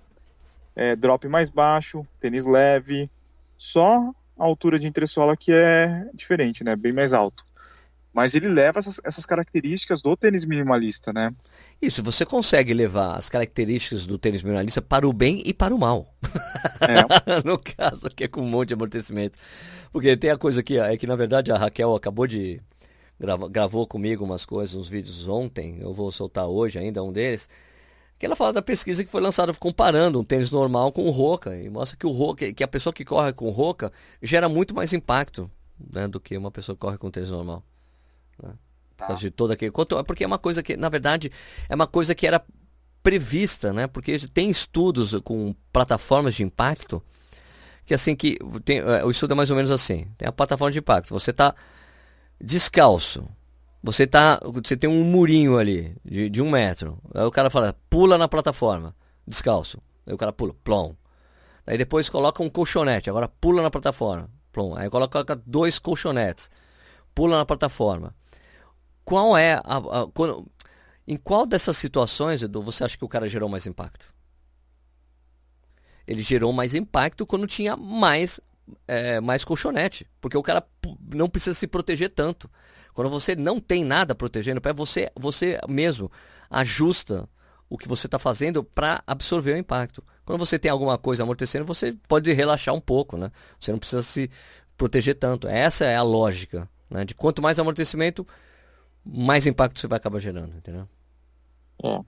é, 0.75 0.97
drop 0.97 1.29
mais 1.29 1.51
baixo, 1.51 2.07
tênis 2.19 2.45
leve, 2.45 3.11
só 3.57 4.13
a 4.37 4.45
altura 4.45 4.79
de 4.79 4.87
entressola 4.87 5.37
que 5.37 5.53
é 5.53 6.09
diferente, 6.13 6.65
né? 6.65 6.75
Bem 6.75 6.93
mais 6.93 7.13
alto. 7.13 7.45
Mas 8.15 8.37
ele 8.37 8.49
leva 8.49 8.79
essas, 8.79 9.01
essas 9.03 9.27
características 9.27 10.01
do 10.01 10.17
tênis 10.17 10.45
minimalista, 10.45 11.13
né? 11.13 11.35
Isso, 11.83 12.01
você 12.01 12.25
consegue 12.25 12.73
levar 12.73 13.17
as 13.17 13.29
características 13.29 14.07
do 14.07 14.17
tênis 14.17 14.43
minimalista 14.43 14.81
para 14.81 15.07
o 15.07 15.13
bem 15.13 15.43
e 15.45 15.53
para 15.53 15.75
o 15.75 15.79
mal. 15.79 16.15
É. 16.81 17.43
no 17.45 17.59
caso, 17.59 18.09
que 18.15 18.25
é 18.25 18.29
com 18.29 18.43
um 18.43 18.49
monte 18.49 18.69
de 18.69 18.75
amortecimento. 18.75 19.37
Porque 19.91 20.17
tem 20.17 20.31
a 20.31 20.39
coisa 20.39 20.61
aqui, 20.61 20.79
é 20.79 20.97
que 20.97 21.09
na 21.09 21.17
verdade 21.17 21.51
a 21.51 21.59
Raquel 21.59 21.93
acabou 21.97 22.25
de 22.25 22.61
grava, 23.19 23.49
gravou 23.49 23.85
comigo 23.85 24.25
umas 24.25 24.45
coisas, 24.45 24.77
uns 24.77 24.89
vídeos 24.89 25.27
ontem, 25.27 25.79
eu 25.81 25.93
vou 25.93 26.13
soltar 26.13 26.47
hoje 26.47 26.79
ainda 26.79 27.03
um 27.03 27.13
deles, 27.13 27.49
que 28.17 28.27
ela 28.27 28.37
fala 28.37 28.53
da 28.53 28.63
pesquisa 28.63 29.05
que 29.05 29.11
foi 29.11 29.21
lançada 29.21 29.53
comparando 29.55 30.21
um 30.21 30.25
tênis 30.25 30.53
normal 30.53 30.93
com 30.93 31.05
o 31.05 31.11
Roca, 31.11 31.57
e 31.57 31.69
mostra 31.69 31.97
que 31.97 32.07
o 32.07 32.11
Roca, 32.11 32.53
que 32.53 32.63
a 32.63 32.69
pessoa 32.69 32.93
que 32.93 33.05
corre 33.05 33.33
com 33.33 33.47
o 33.47 33.51
Roca 33.51 33.93
gera 34.23 34.49
muito 34.49 34.73
mais 34.73 34.93
impacto 34.93 35.51
né, 35.93 36.07
do 36.07 36.21
que 36.21 36.37
uma 36.37 36.51
pessoa 36.51 36.77
que 36.77 36.81
corre 36.81 36.97
com 36.97 37.09
um 37.09 37.11
tênis 37.11 37.31
normal. 37.31 37.63
Né? 38.43 38.53
Por 38.97 39.07
causa 39.07 39.21
de 39.21 39.31
todo 39.31 39.53
aquele. 39.53 39.73
Porque 40.07 40.25
é 40.25 40.27
uma 40.27 40.39
coisa 40.39 40.63
que, 40.63 40.77
na 40.77 40.89
verdade, 40.89 41.31
é 41.69 41.75
uma 41.75 41.87
coisa 41.87 42.15
que 42.15 42.27
era 42.27 42.45
prevista, 43.03 43.73
né? 43.73 43.87
Porque 43.87 44.19
tem 44.29 44.49
estudos 44.49 45.15
com 45.23 45.55
plataformas 45.73 46.35
de 46.35 46.43
impacto 46.43 47.03
que 47.85 47.93
assim 47.93 48.17
que 48.17 48.39
tem, 48.65 48.79
é, 48.79 49.05
o 49.05 49.11
estudo 49.11 49.33
é 49.33 49.37
mais 49.37 49.51
ou 49.51 49.57
menos 49.57 49.71
assim. 49.71 50.07
Tem 50.17 50.27
a 50.27 50.33
plataforma 50.33 50.73
de 50.73 50.79
impacto. 50.79 51.11
Você 51.11 51.31
está 51.31 51.55
descalço. 52.41 53.29
Você 53.83 54.07
tá, 54.07 54.41
você 54.43 54.77
tem 54.77 54.89
um 54.89 55.05
murinho 55.05 55.59
ali 55.59 55.95
de, 56.03 56.31
de 56.31 56.41
um 56.41 56.51
metro. 56.51 56.99
Aí 57.15 57.25
o 57.25 57.31
cara 57.31 57.51
fala, 57.51 57.77
pula 57.91 58.17
na 58.17 58.27
plataforma, 58.27 58.97
descalço. 59.27 59.79
Aí 60.07 60.15
o 60.15 60.17
cara 60.17 60.33
pula, 60.33 60.55
plom. 60.65 60.95
Aí 61.67 61.77
depois 61.77 62.09
coloca 62.09 62.43
um 62.43 62.49
colchonete, 62.49 63.11
agora 63.11 63.29
pula 63.29 63.63
na 63.63 63.71
plataforma, 63.71 64.31
plom. 64.51 64.75
Aí 64.75 64.89
coloca 64.89 65.37
dois 65.47 65.79
colchonetes, 65.79 66.51
pula 67.15 67.37
na 67.37 67.45
plataforma. 67.45 68.15
Qual 69.05 69.37
é 69.37 69.55
a, 69.65 69.77
a 69.77 70.07
quando, 70.13 70.47
em 71.07 71.17
qual 71.17 71.47
dessas 71.47 71.77
situações, 71.77 72.43
Edu, 72.43 72.63
você 72.63 72.85
acha 72.85 72.97
que 72.97 73.05
o 73.05 73.09
cara 73.09 73.29
gerou 73.29 73.49
mais 73.49 73.67
impacto? 73.67 74.13
Ele 76.07 76.23
gerou 76.23 76.53
mais 76.53 76.75
impacto 76.75 77.27
quando 77.27 77.47
tinha 77.47 77.77
mais 77.77 78.41
é, 78.87 79.21
mais 79.21 79.45
colchonete, 79.45 80.07
porque 80.21 80.37
o 80.37 80.43
cara 80.43 80.67
não 81.15 81.29
precisa 81.29 81.55
se 81.55 81.67
proteger 81.67 82.11
tanto. 82.11 82.51
Quando 82.93 83.11
você 83.11 83.35
não 83.35 83.61
tem 83.61 83.85
nada 83.85 84.15
protegendo 84.15 84.59
o 84.59 84.63
pé, 84.63 84.73
você, 84.73 85.11
você 85.17 85.59
mesmo 85.69 86.11
ajusta 86.49 87.29
o 87.69 87.77
que 87.77 87.89
você 87.89 88.07
está 88.07 88.19
fazendo 88.19 88.63
para 88.63 89.03
absorver 89.07 89.55
o 89.55 89.59
impacto. 89.59 90.03
Quando 90.25 90.39
você 90.39 90.59
tem 90.59 90.71
alguma 90.71 90.97
coisa 90.97 91.23
amortecendo, 91.23 91.65
você 91.65 91.97
pode 92.07 92.33
relaxar 92.33 92.75
um 92.75 92.81
pouco, 92.81 93.17
né? 93.17 93.31
Você 93.59 93.73
não 93.73 93.79
precisa 93.79 94.03
se 94.03 94.31
proteger 94.77 95.17
tanto. 95.17 95.49
Essa 95.49 95.85
é 95.85 95.97
a 95.97 96.03
lógica, 96.03 96.69
né? 96.89 97.05
De 97.05 97.15
quanto 97.15 97.43
mais 97.43 97.59
amortecimento, 97.59 98.27
mais 99.05 99.47
impacto 99.47 99.79
você 99.79 99.87
vai 99.87 99.99
acabar 99.99 100.19
gerando, 100.19 100.57
entendeu? 100.57 100.89
É. 101.83 102.01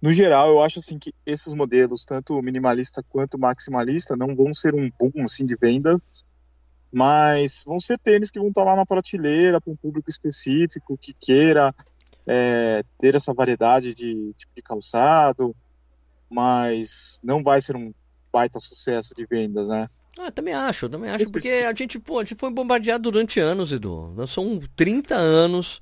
No 0.00 0.12
geral, 0.12 0.50
eu 0.50 0.62
acho 0.62 0.78
assim 0.78 0.98
que 0.98 1.12
esses 1.26 1.52
modelos, 1.52 2.04
tanto 2.04 2.40
minimalista 2.40 3.02
quanto 3.08 3.38
maximalista, 3.38 4.16
não 4.16 4.34
vão 4.36 4.54
ser 4.54 4.74
um 4.74 4.88
boom 4.98 5.24
assim 5.24 5.44
de 5.44 5.56
vendas, 5.56 5.98
mas 6.92 7.64
vão 7.66 7.80
ser 7.80 7.98
tênis 7.98 8.30
que 8.30 8.38
vão 8.38 8.48
estar 8.48 8.62
lá 8.62 8.76
na 8.76 8.86
prateleira 8.86 9.60
para 9.60 9.72
um 9.72 9.76
público 9.76 10.08
específico 10.08 10.96
que 10.96 11.12
queira 11.12 11.74
é, 12.26 12.84
ter 12.96 13.16
essa 13.16 13.34
variedade 13.34 13.92
de 13.92 14.32
tipo 14.34 14.52
de 14.54 14.62
calçado, 14.62 15.54
mas 16.30 17.18
não 17.22 17.42
vai 17.42 17.60
ser 17.60 17.74
um 17.74 17.92
baita 18.32 18.60
sucesso 18.60 19.14
de 19.16 19.26
vendas, 19.26 19.66
né? 19.66 19.88
Ah, 20.18 20.30
também 20.30 20.54
acho, 20.54 20.88
também 20.88 21.10
acho, 21.10 21.30
porque 21.30 21.48
a 21.48 21.72
gente, 21.72 21.98
pô, 21.98 22.18
a 22.18 22.24
gente 22.24 22.38
foi 22.38 22.50
bombardeado 22.50 23.10
durante 23.10 23.40
anos, 23.40 23.72
Edu. 23.72 24.14
São 24.26 24.60
30 24.76 25.14
anos 25.14 25.80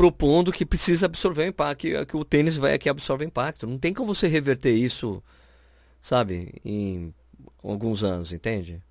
propondo 0.00 0.50
que 0.50 0.64
precisa 0.64 1.04
absorver 1.04 1.42
o 1.42 1.48
impacto, 1.48 1.80
que, 1.82 2.06
que 2.06 2.16
o 2.16 2.24
tênis 2.24 2.56
vai 2.56 2.72
aqui 2.72 2.88
absorver 2.88 3.26
impacto. 3.26 3.66
Não 3.66 3.76
tem 3.76 3.92
como 3.92 4.14
você 4.14 4.26
reverter 4.26 4.72
isso, 4.72 5.22
sabe, 6.00 6.54
em 6.64 7.12
alguns 7.62 8.02
anos, 8.02 8.32
entende? 8.32 8.82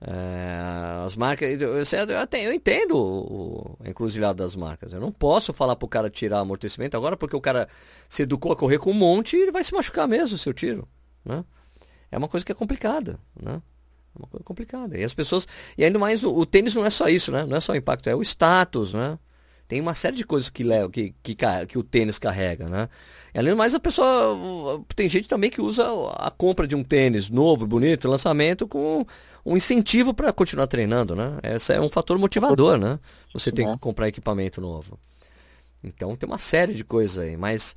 É, 0.00 1.02
as 1.04 1.16
marcas, 1.16 1.60
eu, 1.60 1.82
eu, 1.82 2.18
até, 2.20 2.46
eu 2.46 2.52
entendo 2.52 2.96
o, 2.96 3.76
a 3.84 3.90
encruzilhada 3.90 4.44
das 4.44 4.54
marcas. 4.54 4.92
Eu 4.92 5.00
não 5.00 5.10
posso 5.10 5.52
falar 5.52 5.74
pro 5.74 5.88
cara 5.88 6.08
tirar 6.08 6.38
amortecimento 6.38 6.96
agora 6.96 7.16
porque 7.16 7.34
o 7.34 7.40
cara 7.40 7.66
se 8.08 8.22
educou 8.22 8.52
a 8.52 8.56
correr 8.56 8.78
com 8.78 8.92
um 8.92 8.94
monte 8.94 9.36
e 9.36 9.40
ele 9.40 9.50
vai 9.50 9.64
se 9.64 9.74
machucar 9.74 10.06
mesmo 10.06 10.38
se 10.38 10.48
eu 10.48 10.54
tiro, 10.54 10.86
né? 11.24 11.44
É 12.08 12.16
uma 12.16 12.28
coisa 12.28 12.46
que 12.46 12.52
é 12.52 12.54
complicada, 12.54 13.18
né? 13.34 13.60
É 14.14 14.18
uma 14.18 14.28
coisa 14.28 14.44
complicada. 14.44 14.96
E 14.96 15.02
as 15.02 15.12
pessoas. 15.12 15.48
E 15.76 15.84
ainda 15.84 15.98
mais 15.98 16.22
o, 16.22 16.32
o, 16.32 16.46
tênis 16.46 16.72
não 16.72 16.84
é 16.84 16.90
só 16.90 17.08
isso, 17.08 17.32
né? 17.32 17.44
Não 17.44 17.56
é 17.56 17.60
só 17.60 17.72
o 17.72 17.76
impacto, 17.76 18.08
é 18.08 18.14
o 18.14 18.22
status, 18.22 18.94
né? 18.94 19.18
Tem 19.68 19.80
uma 19.80 19.94
série 19.94 20.16
de 20.16 20.24
coisas 20.24 20.48
que, 20.48 20.62
leva, 20.62 20.88
que, 20.88 21.12
que, 21.22 21.36
que 21.68 21.78
o 21.78 21.82
tênis 21.82 22.18
carrega, 22.18 22.68
né? 22.68 22.88
E 23.34 23.38
além 23.38 23.52
do 23.52 23.56
mais, 23.56 23.74
a 23.74 23.80
pessoa. 23.80 24.80
Tem 24.94 25.08
gente 25.08 25.28
também 25.28 25.50
que 25.50 25.60
usa 25.60 25.84
a 26.16 26.30
compra 26.30 26.68
de 26.68 26.76
um 26.76 26.84
tênis 26.84 27.28
novo, 27.28 27.66
bonito, 27.66 28.08
lançamento, 28.08 28.68
com 28.68 29.04
um 29.44 29.56
incentivo 29.56 30.14
para 30.14 30.32
continuar 30.32 30.68
treinando, 30.68 31.16
né? 31.16 31.38
Esse 31.42 31.72
é 31.72 31.80
um 31.80 31.90
fator 31.90 32.16
motivador, 32.16 32.78
né? 32.78 32.98
Você 33.32 33.50
tem 33.50 33.70
que 33.70 33.78
comprar 33.78 34.06
equipamento 34.06 34.60
novo. 34.60 34.98
Então 35.82 36.14
tem 36.14 36.28
uma 36.28 36.38
série 36.38 36.72
de 36.72 36.84
coisas 36.84 37.18
aí, 37.18 37.36
mas 37.36 37.74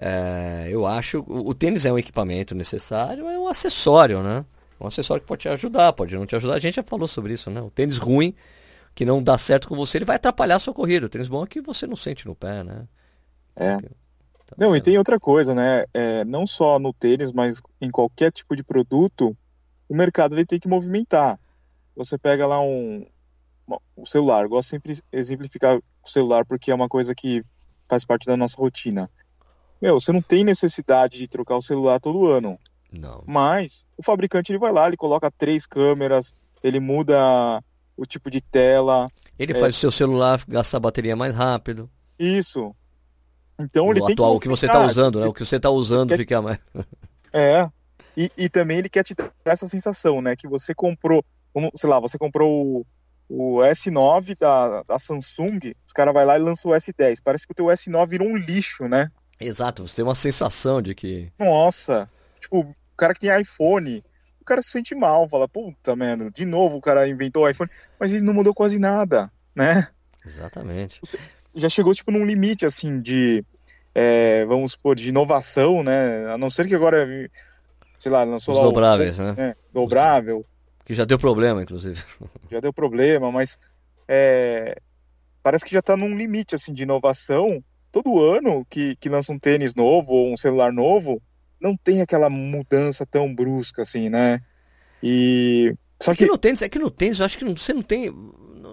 é, 0.00 0.68
eu 0.70 0.86
acho 0.86 1.24
o, 1.26 1.50
o 1.50 1.54
tênis 1.54 1.84
é 1.84 1.92
um 1.92 1.98
equipamento 1.98 2.54
necessário, 2.54 3.28
é 3.28 3.38
um 3.38 3.48
acessório, 3.48 4.22
né? 4.22 4.44
Um 4.80 4.86
acessório 4.86 5.20
que 5.20 5.28
pode 5.28 5.42
te 5.42 5.48
ajudar, 5.48 5.92
pode 5.92 6.16
não 6.16 6.24
te 6.24 6.36
ajudar. 6.36 6.54
A 6.54 6.58
gente 6.60 6.76
já 6.76 6.82
falou 6.82 7.06
sobre 7.06 7.34
isso, 7.34 7.50
né? 7.50 7.60
O 7.60 7.70
tênis 7.70 7.98
ruim 7.98 8.34
que 8.94 9.04
não 9.04 9.22
dá 9.22 9.38
certo 9.38 9.68
com 9.68 9.76
você, 9.76 9.98
ele 9.98 10.04
vai 10.04 10.16
atrapalhar 10.16 10.56
a 10.56 10.58
sua 10.58 10.74
corrida. 10.74 11.06
O 11.06 11.08
tênis 11.08 11.28
bom 11.28 11.44
é 11.44 11.46
que 11.46 11.60
você 11.60 11.86
não 11.86 11.96
sente 11.96 12.26
no 12.26 12.34
pé, 12.34 12.62
né? 12.64 12.86
É. 13.56 13.74
Então, 13.74 14.56
não, 14.58 14.76
e 14.76 14.80
tem 14.80 14.98
outra 14.98 15.18
coisa, 15.18 15.54
né? 15.54 15.84
É, 15.94 16.24
não 16.24 16.46
só 16.46 16.78
no 16.78 16.92
tênis, 16.92 17.32
mas 17.32 17.60
em 17.80 17.90
qualquer 17.90 18.32
tipo 18.32 18.56
de 18.56 18.62
produto, 18.62 19.36
o 19.88 19.94
mercado 19.94 20.34
vai 20.34 20.44
ter 20.44 20.58
que 20.58 20.68
movimentar. 20.68 21.38
Você 21.96 22.18
pega 22.18 22.46
lá 22.46 22.60
um, 22.60 23.06
um 23.96 24.06
celular, 24.06 24.44
eu 24.44 24.48
gosto 24.48 24.68
sempre 24.70 24.94
de 24.94 25.02
exemplificar 25.12 25.76
o 25.76 26.08
celular 26.08 26.44
porque 26.44 26.70
é 26.70 26.74
uma 26.74 26.88
coisa 26.88 27.14
que 27.14 27.44
faz 27.88 28.04
parte 28.04 28.26
da 28.26 28.36
nossa 28.36 28.56
rotina. 28.56 29.10
Meu, 29.80 29.98
você 29.98 30.12
não 30.12 30.20
tem 30.20 30.44
necessidade 30.44 31.18
de 31.18 31.28
trocar 31.28 31.56
o 31.56 31.62
celular 31.62 32.00
todo 32.00 32.26
ano. 32.26 32.58
Não. 32.92 33.22
Mas 33.26 33.86
o 33.96 34.02
fabricante 34.02 34.52
ele 34.52 34.58
vai 34.58 34.72
lá, 34.72 34.86
ele 34.86 34.96
coloca 34.96 35.30
três 35.30 35.66
câmeras, 35.66 36.34
ele 36.62 36.80
muda 36.80 37.62
o 38.00 38.06
tipo 38.06 38.30
de 38.30 38.40
tela. 38.40 39.10
Ele 39.38 39.52
é... 39.52 39.54
faz 39.54 39.76
o 39.76 39.78
seu 39.78 39.90
celular 39.90 40.42
gastar 40.48 40.80
bateria 40.80 41.14
mais 41.14 41.34
rápido. 41.34 41.88
Isso. 42.18 42.74
Então 43.60 43.86
o 43.86 43.92
ele 43.92 44.00
tem 44.00 44.14
atual, 44.14 44.32
que 44.32 44.36
o 44.38 44.40
que 44.40 44.48
você 44.48 44.66
está 44.66 44.80
usando, 44.80 45.20
né? 45.20 45.26
O 45.26 45.34
que 45.34 45.44
você 45.44 45.56
está 45.56 45.68
usando 45.68 46.08
quer... 46.08 46.16
fica 46.16 46.40
mais. 46.40 46.58
É. 47.32 47.68
E, 48.16 48.28
e 48.36 48.48
também 48.48 48.78
ele 48.78 48.88
quer 48.88 49.04
te 49.04 49.14
dar 49.14 49.30
essa 49.44 49.68
sensação, 49.68 50.20
né? 50.20 50.34
Que 50.34 50.48
você 50.48 50.74
comprou, 50.74 51.24
sei 51.76 51.88
lá, 51.88 52.00
você 52.00 52.18
comprou 52.18 52.84
o, 53.28 53.58
o 53.58 53.58
S9 53.60 54.36
da, 54.36 54.82
da 54.82 54.98
Samsung, 54.98 55.60
os 55.86 55.92
caras 55.92 56.12
vai 56.12 56.24
lá 56.24 56.36
e 56.36 56.42
lançam 56.42 56.72
o 56.72 56.74
S10. 56.74 57.18
Parece 57.22 57.46
que 57.46 57.52
o 57.52 57.54
teu 57.54 57.66
S9 57.66 58.08
virou 58.08 58.26
um 58.26 58.36
lixo, 58.36 58.88
né? 58.88 59.12
Exato, 59.40 59.86
você 59.86 59.94
tem 59.94 60.04
uma 60.04 60.16
sensação 60.16 60.82
de 60.82 60.92
que. 60.92 61.30
Nossa! 61.38 62.08
Tipo, 62.40 62.62
o 62.62 62.74
cara 62.96 63.14
que 63.14 63.20
tem 63.20 63.40
iPhone, 63.40 64.02
cara 64.50 64.62
se 64.62 64.70
sente 64.70 64.94
mal, 64.96 65.28
fala, 65.28 65.48
puta 65.48 65.94
merda, 65.94 66.28
de 66.28 66.44
novo 66.44 66.76
o 66.76 66.80
cara 66.80 67.08
inventou 67.08 67.44
o 67.44 67.48
iPhone, 67.48 67.70
mas 67.98 68.12
ele 68.12 68.22
não 68.22 68.34
mudou 68.34 68.52
quase 68.52 68.80
nada, 68.80 69.30
né? 69.54 69.86
Exatamente. 70.26 70.98
Você 71.02 71.18
já 71.54 71.68
chegou, 71.68 71.94
tipo, 71.94 72.10
num 72.10 72.26
limite, 72.26 72.66
assim, 72.66 73.00
de, 73.00 73.44
é, 73.94 74.44
vamos 74.46 74.72
supor, 74.72 74.96
de 74.96 75.08
inovação, 75.08 75.84
né? 75.84 76.26
A 76.32 76.36
não 76.36 76.50
ser 76.50 76.66
que 76.66 76.74
agora, 76.74 77.06
sei 77.96 78.10
lá, 78.10 78.24
lançou 78.24 78.52
Os 78.52 78.58
lá 78.58 78.64
dobráveis, 78.64 79.18
o, 79.20 79.22
né? 79.22 79.34
né? 79.36 79.56
Dobrável. 79.72 80.44
Que 80.84 80.94
já 80.94 81.04
deu 81.04 81.18
problema, 81.18 81.62
inclusive. 81.62 82.02
Já 82.50 82.58
deu 82.58 82.72
problema, 82.72 83.30
mas 83.30 83.56
é, 84.08 84.80
parece 85.44 85.64
que 85.64 85.72
já 85.72 85.80
tá 85.80 85.96
num 85.96 86.16
limite, 86.16 86.56
assim, 86.56 86.72
de 86.72 86.82
inovação 86.82 87.62
todo 87.92 88.20
ano 88.20 88.66
que, 88.68 88.96
que 88.96 89.08
lança 89.08 89.32
um 89.32 89.38
tênis 89.38 89.76
novo 89.76 90.12
ou 90.12 90.32
um 90.32 90.36
celular 90.36 90.72
novo, 90.72 91.22
não 91.60 91.76
tem 91.76 92.00
aquela 92.00 92.30
mudança 92.30 93.04
tão 93.04 93.34
brusca 93.34 93.82
assim, 93.82 94.08
né? 94.08 94.40
E 95.02 95.74
só 96.00 96.14
que... 96.14 96.24
É 96.24 96.26
que 96.26 96.32
no 96.32 96.38
tênis, 96.38 96.62
é 96.62 96.68
que 96.68 96.78
no 96.78 96.90
tênis 96.90 97.18
eu 97.18 97.26
acho 97.26 97.38
que 97.38 97.44
não, 97.44 97.56
você 97.56 97.72
não 97.72 97.82
tem 97.82 98.10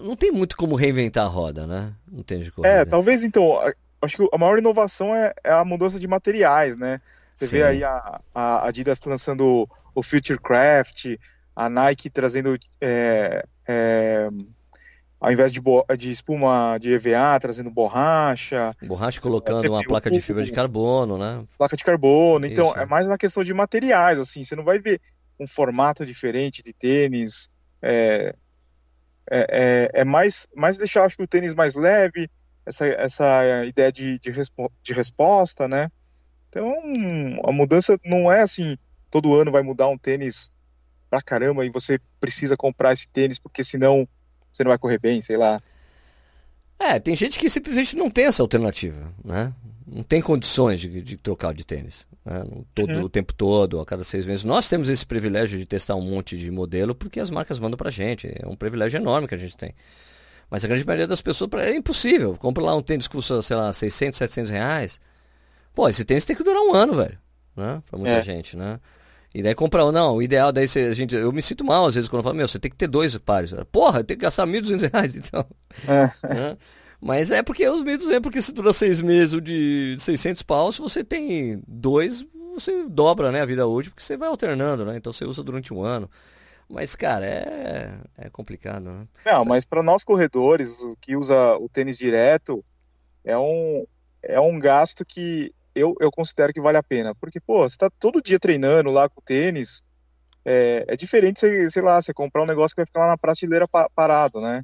não 0.04 0.16
tem 0.16 0.32
muito 0.32 0.56
como 0.56 0.76
reinventar 0.76 1.26
a 1.26 1.30
roda, 1.30 1.66
né? 1.66 1.94
Não 2.10 2.24
tem 2.24 2.40
de 2.40 2.52
corrida. 2.52 2.74
É, 2.74 2.86
talvez 2.86 3.24
então, 3.24 3.60
acho 4.02 4.18
que 4.18 4.30
a 4.32 4.38
maior 4.38 4.58
inovação 4.58 5.14
é, 5.14 5.34
é 5.44 5.52
a 5.52 5.66
mudança 5.66 6.00
de 6.00 6.08
materiais, 6.08 6.78
né? 6.78 7.02
Você 7.34 7.48
Sim. 7.48 7.58
vê 7.58 7.64
aí 7.64 7.84
a, 7.84 8.22
a 8.34 8.68
Adidas 8.68 9.00
lançando 9.06 9.68
o 9.94 10.04
Futurecraft, 10.04 11.18
a 11.56 11.70
Nike 11.70 12.10
trazendo 12.10 12.58
é, 12.80 13.46
é, 13.68 14.30
ao 15.20 15.32
invés 15.32 15.52
de, 15.52 15.62
de 15.98 16.12
espuma 16.12 16.78
de 16.78 16.94
EVA, 16.94 17.40
trazendo 17.40 17.72
borracha. 17.72 18.72
Borracha 18.84 19.20
colocando 19.20 19.66
é, 19.66 19.70
uma 19.70 19.84
placa 19.84 20.12
de 20.12 20.22
fibra 20.22 20.44
de 20.44 20.52
carbono, 20.52 21.18
né? 21.18 21.44
Placa 21.58 21.76
de 21.76 21.84
carbono. 21.84 22.46
Então, 22.46 22.68
Isso. 22.68 22.80
é 22.80 22.86
mais 22.86 23.08
uma 23.08 23.18
questão 23.18 23.44
de 23.44 23.54
materiais, 23.54 24.20
assim. 24.20 24.44
Você 24.44 24.56
não 24.56 24.64
vai 24.64 24.80
ver 24.80 25.02
um 25.40 25.48
formato 25.48 26.06
diferente 26.06 26.62
de 26.62 26.72
tênis. 26.72 27.50
É, 27.82 28.36
é, 29.30 29.90
é, 29.96 30.02
é 30.02 30.04
mais, 30.04 30.48
mais 30.56 30.78
deixar, 30.78 31.04
acho 31.04 31.18
que 31.18 31.24
o 31.24 31.28
tênis 31.28 31.56
mais 31.56 31.76
leve, 31.76 32.30
essa, 32.66 32.86
essa 32.86 33.66
ideia 33.66 33.92
de, 33.92 34.20
de, 34.20 34.32
respo 34.32 34.72
de 34.84 34.94
resposta, 34.94 35.68
né? 35.68 35.92
Então, 36.50 36.74
a 37.44 37.52
mudança 37.52 38.00
não 38.06 38.32
é 38.32 38.42
assim, 38.42 38.78
todo 39.10 39.36
ano 39.36 39.52
vai 39.52 39.62
mudar 39.62 39.88
um 39.90 39.98
tênis 39.98 40.52
pra 41.10 41.22
caramba 41.22 41.66
e 41.66 41.70
você 41.70 42.00
precisa 42.20 42.56
comprar 42.56 42.94
esse 42.94 43.08
tênis 43.08 43.40
porque 43.40 43.64
senão 43.64 44.08
você 44.58 44.64
não 44.64 44.70
vai 44.70 44.78
correr 44.78 45.00
bem, 45.00 45.22
sei 45.22 45.38
lá. 45.38 45.60
É, 46.80 47.00
tem 47.00 47.16
gente 47.16 47.40
que 47.40 47.50
simplesmente 47.50 47.96
não 47.96 48.10
tem 48.10 48.26
essa 48.26 48.42
alternativa, 48.42 49.12
né? 49.24 49.54
Não 49.86 50.04
tem 50.04 50.22
condições 50.22 50.82
de, 50.82 51.02
de 51.02 51.16
trocar 51.16 51.54
de 51.54 51.66
tênis. 51.66 52.06
Né? 52.26 52.44
Todo, 52.76 52.92
uhum. 52.92 53.04
O 53.04 53.10
tempo 53.10 53.34
todo, 53.34 53.80
a 53.80 53.86
cada 53.86 54.04
seis 54.04 54.26
meses. 54.26 54.44
Nós 54.44 54.68
temos 54.68 54.90
esse 54.90 55.06
privilégio 55.06 55.58
de 55.58 55.66
testar 55.66 55.96
um 55.96 56.02
monte 56.02 56.38
de 56.38 56.52
modelo 56.52 56.94
porque 56.94 57.20
as 57.20 57.30
marcas 57.30 57.58
mandam 57.58 57.78
pra 57.78 57.90
gente. 57.90 58.28
É 58.28 58.46
um 58.46 58.56
privilégio 58.56 58.98
enorme 58.98 59.28
que 59.28 59.36
a 59.36 59.38
gente 59.38 59.56
tem. 59.56 59.74
Mas 60.50 60.64
a 60.64 60.68
grande 60.68 60.86
maioria 60.86 61.08
das 61.08 61.22
pessoas 61.22 61.50
é 61.54 61.74
impossível. 61.74 62.36
Compra 62.38 62.64
lá 62.64 62.76
um 62.76 62.82
tênis 62.82 63.08
que 63.08 63.16
custa, 63.16 63.42
sei 63.42 63.56
lá, 63.56 63.72
600, 63.72 64.18
700 64.18 64.52
reais. 64.52 65.00
Pô, 65.74 65.88
esse 65.88 66.04
tênis 66.04 66.26
tem 66.26 66.36
que 66.36 66.44
durar 66.44 66.62
um 66.62 66.74
ano, 66.74 66.94
velho. 66.94 67.18
Né? 67.56 67.82
Pra 67.90 67.98
muita 67.98 68.16
é. 68.16 68.22
gente, 68.22 68.58
né? 68.58 68.80
E 69.38 69.44
daí 69.44 69.54
comprar, 69.54 69.92
não, 69.92 70.16
o 70.16 70.22
ideal 70.24 70.52
daí 70.52 70.68
você, 70.68 70.80
a 70.80 70.94
gente, 70.94 71.16
eu 71.16 71.32
me 71.32 71.44
sinto 71.44 71.64
mal 71.64 71.86
às 71.86 71.94
vezes 71.94 72.10
quando 72.10 72.22
eu 72.22 72.24
falo, 72.24 72.36
meu, 72.36 72.48
você 72.48 72.58
tem 72.58 72.72
que 72.72 72.76
ter 72.78 72.88
dois 72.88 73.16
pares. 73.20 73.54
Porra, 73.72 74.04
tem 74.04 74.18
que 74.18 74.24
gastar 74.24 74.48
1.200 74.48 74.92
reais 74.92 75.16
então. 75.16 75.46
É. 75.88 76.08
Né? 76.34 76.58
Mas 77.00 77.30
é 77.30 77.44
porque 77.44 77.70
os 77.70 77.84
1.200, 77.84 78.20
porque 78.20 78.42
se 78.42 78.52
dura 78.52 78.74
seis 78.74 79.00
meses 79.00 79.40
de 79.40 79.96
600 80.00 80.42
pau, 80.42 80.72
se 80.72 80.82
você 80.82 81.04
tem 81.04 81.62
dois, 81.68 82.26
você 82.56 82.90
dobra 82.90 83.32
né, 83.32 83.40
a 83.40 83.46
vida 83.46 83.68
útil, 83.68 83.92
porque 83.92 84.04
você 84.04 84.18
vai 84.18 84.28
alternando, 84.28 84.84
né? 84.84 84.98
Então 84.98 85.14
você 85.14 85.24
usa 85.24 85.44
durante 85.44 85.72
um 85.72 85.84
ano. 85.84 86.10
Mas, 86.68 86.96
cara, 86.96 87.24
é, 87.24 87.94
é 88.18 88.30
complicado, 88.32 88.86
né? 88.86 89.08
Não, 89.24 89.46
mas 89.46 89.66
para 89.66 89.84
nós 89.84 90.04
corredores, 90.04 90.80
que 91.00 91.16
usa 91.16 91.56
o 91.58 91.70
tênis 91.70 91.96
direto, 91.96 92.66
é 93.24 93.38
um, 93.38 93.86
é 94.24 94.40
um 94.40 94.58
gasto 94.58 95.06
que 95.06 95.54
eu, 95.78 95.96
eu 96.00 96.12
considero 96.12 96.54
que 96.54 96.62
vale 96.62 96.78
a 96.78 96.84
pena. 96.84 97.14
Porque, 97.16 97.40
pô, 97.40 97.68
você 97.68 97.78
tá 97.78 97.90
todo 97.90 98.22
dia 98.22 98.40
treinando 98.40 98.90
lá 98.90 99.08
com 99.08 99.20
o 99.20 99.24
tênis, 99.24 99.82
é, 100.46 100.86
é 100.88 100.96
diferente, 100.96 101.40
você, 101.40 101.70
sei 101.70 101.82
lá, 101.82 102.02
você 102.02 102.14
comprar 102.14 102.44
um 102.44 102.48
negócio 102.48 102.76
que 102.76 102.82
vai 102.82 102.86
ficar 102.86 103.02
lá 103.02 103.08
na 103.08 103.18
prateleira 103.18 103.68
pa 103.68 103.90
parado, 103.90 104.40
né? 104.40 104.64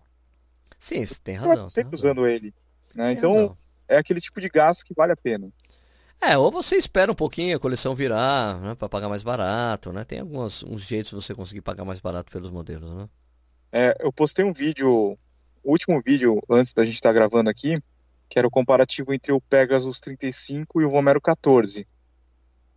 Sim, 0.80 1.06
você 1.06 1.20
tem 1.22 1.36
razão. 1.36 1.68
Sempre 1.68 1.92
tem 1.92 2.00
usando 2.00 2.28
ele. 2.28 2.54
Né? 2.96 3.14
Então, 3.14 3.32
razão. 3.32 3.58
é 3.88 3.98
aquele 3.98 4.22
tipo 4.22 4.40
de 4.40 4.50
gasto 4.50 4.86
que 4.86 4.94
vale 4.94 5.12
a 5.12 5.18
pena. 5.18 5.50
É, 6.22 6.38
ou 6.38 6.50
você 6.50 6.78
espera 6.78 7.12
um 7.12 7.16
pouquinho 7.16 7.58
a 7.58 7.60
coleção 7.60 7.94
virar, 7.94 8.58
né, 8.62 8.76
para 8.76 8.88
pagar 8.88 9.10
mais 9.10 9.22
barato, 9.22 9.92
né? 9.92 10.06
Tem 10.06 10.22
alguns 10.22 10.64
uns 10.64 10.82
jeitos 10.84 11.10
de 11.10 11.16
você 11.18 11.36
conseguir 11.36 11.60
pagar 11.60 11.84
mais 11.84 12.00
barato 12.00 12.32
pelos 12.32 12.50
modelos, 12.50 12.90
né? 12.96 13.10
É, 13.70 13.98
eu 14.00 14.14
postei 14.14 14.46
um 14.46 14.54
vídeo, 14.54 14.90
o 14.90 15.72
último 15.72 16.02
vídeo 16.02 16.42
antes 16.50 16.72
da 16.72 16.86
gente 16.86 16.96
estar 16.96 17.10
tá 17.10 17.14
gravando 17.14 17.50
aqui, 17.50 17.78
que 18.34 18.40
era 18.40 18.48
o 18.48 18.52
comparativo 18.52 19.14
entre 19.14 19.32
o 19.32 19.40
Pegasus 19.40 20.00
35 20.00 20.82
e 20.82 20.86
o 20.86 20.90
Vomero 20.90 21.22
14. 21.22 21.88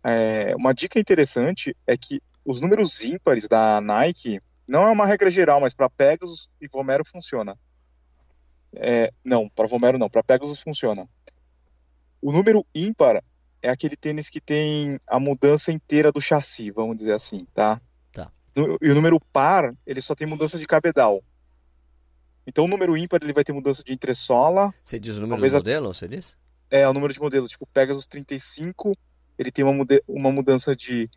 É, 0.03 0.55
uma 0.55 0.71
dica 0.71 0.99
interessante 0.99 1.75
é 1.87 1.97
que 1.97 2.21
os 2.45 2.61
números 2.61 3.03
ímpares 3.03 3.47
da 3.47 3.81
Nike 3.81 4.39
não 4.67 4.83
é 4.83 4.91
uma 4.91 5.07
regra 5.07 5.31
geral, 5.31 5.59
mas 5.59 5.73
para 5.73 5.89
Pegasus 5.89 6.47
e 6.61 6.67
Vomero 6.67 7.03
funciona. 7.03 7.57
É, 8.75 9.11
não, 9.25 9.49
para 9.49 9.65
Vomero 9.65 9.97
não, 9.97 10.07
para 10.07 10.21
Pegasus 10.21 10.61
funciona. 10.61 11.09
O 12.21 12.31
número 12.31 12.63
ímpar 12.75 13.23
é 13.59 13.69
aquele 13.69 13.97
tênis 13.97 14.29
que 14.29 14.39
tem 14.39 14.99
a 15.09 15.19
mudança 15.19 15.71
inteira 15.71 16.11
do 16.11 16.21
chassi, 16.21 16.69
vamos 16.69 16.97
dizer 16.97 17.13
assim, 17.13 17.47
tá? 17.51 17.81
Tá. 18.13 18.31
E 18.55 18.91
o 18.91 18.93
número 18.93 19.19
par, 19.33 19.73
ele 19.87 20.01
só 20.01 20.13
tem 20.13 20.27
mudança 20.27 20.59
de 20.59 20.67
cabedal. 20.67 21.23
Então 22.47 22.63
o 22.63 22.67
número 22.67 22.95
ímpar 22.95 23.19
ele 23.21 23.33
vai 23.33 23.43
ter 23.43 23.51
mudança 23.51 23.83
de 23.83 23.91
entressola. 23.91 24.73
Você 24.83 24.97
diz 24.97 25.17
o 25.17 25.21
número 25.21 25.45
de 25.45 25.53
modelo, 25.53 25.93
você 25.93 26.07
diz? 26.07 26.37
É, 26.71 26.87
o 26.87 26.93
número 26.93 27.13
de 27.13 27.19
modelo. 27.19 27.45
Tipo, 27.45 27.67
Pegasus 27.67 28.07
35, 28.07 28.95
ele 29.37 29.51
tem 29.51 29.65
uma, 29.65 29.73
muda 29.73 30.01
uma 30.07 30.31
mudança 30.31 30.73
de 30.73 31.09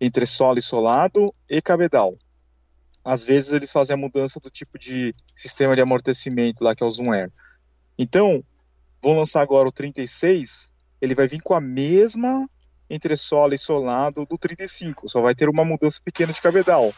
entressola 0.00 0.58
e 0.58 0.62
solado 0.62 1.32
e 1.48 1.62
cabedal. 1.62 2.18
Às 3.04 3.22
vezes 3.22 3.52
eles 3.52 3.70
fazem 3.70 3.94
a 3.94 4.00
mudança 4.00 4.40
do 4.40 4.50
tipo 4.50 4.76
de 4.76 5.14
sistema 5.36 5.76
de 5.76 5.80
amortecimento 5.80 6.64
lá, 6.64 6.74
que 6.74 6.82
é 6.82 6.86
o 6.86 6.90
Zoom 6.90 7.12
Air. 7.12 7.30
Então, 7.96 8.42
vou 9.00 9.14
lançar 9.14 9.42
agora 9.42 9.68
o 9.68 9.72
36, 9.72 10.72
ele 11.00 11.14
vai 11.14 11.28
vir 11.28 11.40
com 11.40 11.54
a 11.54 11.60
mesma 11.60 12.48
entressola 12.90 13.54
e 13.54 13.58
solado 13.58 14.26
do 14.26 14.36
35, 14.36 15.08
só 15.08 15.20
vai 15.20 15.34
ter 15.34 15.48
uma 15.48 15.64
mudança 15.64 16.00
pequena 16.02 16.32
de 16.32 16.40
cabedal. 16.40 16.92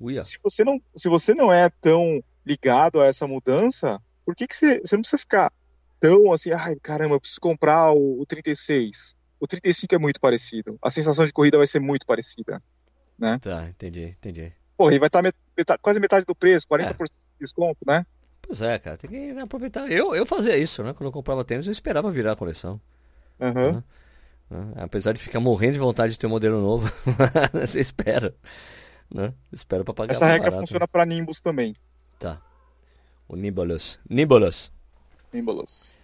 Uia. 0.00 0.22
Se 0.22 0.38
você 0.42 0.64
não, 0.64 0.80
se 0.94 1.08
você 1.08 1.34
não 1.34 1.52
é 1.52 1.70
tão 1.80 2.22
ligado 2.46 3.00
a 3.00 3.06
essa 3.06 3.26
mudança, 3.26 4.00
por 4.24 4.34
que, 4.34 4.46
que 4.46 4.54
você, 4.54 4.80
você 4.80 4.96
não 4.96 5.02
precisa 5.02 5.18
ficar 5.18 5.52
tão 6.00 6.32
assim, 6.32 6.50
ai 6.52 6.76
caramba, 6.76 7.14
eu 7.14 7.20
preciso 7.20 7.40
comprar 7.40 7.92
o, 7.92 8.20
o 8.20 8.26
36. 8.26 9.16
O 9.40 9.46
35 9.46 9.94
é 9.94 9.98
muito 9.98 10.20
parecido. 10.20 10.78
A 10.82 10.90
sensação 10.90 11.24
de 11.24 11.32
corrida 11.32 11.56
vai 11.56 11.66
ser 11.66 11.80
muito 11.80 12.06
parecida. 12.06 12.62
Né? 13.18 13.38
Tá, 13.40 13.68
entendi, 13.68 14.16
entendi. 14.18 14.52
Pô, 14.76 14.90
e 14.90 14.98
vai 14.98 15.08
estar 15.08 15.22
tá 15.22 15.32
metade, 15.56 15.80
quase 15.82 15.98
metade 15.98 16.24
do 16.24 16.34
preço, 16.34 16.66
40% 16.68 16.90
é. 16.90 17.04
de 17.04 17.16
desconto, 17.40 17.78
né? 17.86 18.06
Pois 18.40 18.62
é, 18.62 18.78
cara, 18.78 18.96
tem 18.96 19.10
que 19.10 19.38
aproveitar. 19.38 19.90
Eu, 19.90 20.14
eu 20.14 20.24
fazia 20.24 20.56
isso, 20.56 20.82
né? 20.82 20.92
Quando 20.92 21.08
eu 21.08 21.12
comprava 21.12 21.44
tênis, 21.44 21.66
eu 21.66 21.72
esperava 21.72 22.10
virar 22.10 22.32
a 22.32 22.36
coleção. 22.36 22.80
Uhum. 23.40 23.82
Né? 24.50 24.72
Apesar 24.76 25.12
de 25.12 25.20
ficar 25.20 25.40
morrendo 25.40 25.74
de 25.74 25.80
vontade 25.80 26.12
de 26.12 26.18
ter 26.18 26.26
um 26.26 26.30
modelo 26.30 26.60
novo, 26.60 26.90
você 27.52 27.80
espera. 27.80 28.34
Né? 29.10 29.32
Espera 29.52 29.84
para 29.84 29.94
pagar 29.94 30.10
Essa 30.10 30.26
regra 30.26 30.50
barato, 30.50 30.60
funciona 30.60 30.84
né? 30.84 30.88
para 30.90 31.06
Nimbus 31.06 31.40
também. 31.40 31.74
Tá. 32.18 32.40
O 33.28 33.36
Nimbus. 33.36 33.98
Nimbus. 34.08 34.72
Nimbus. 35.32 35.98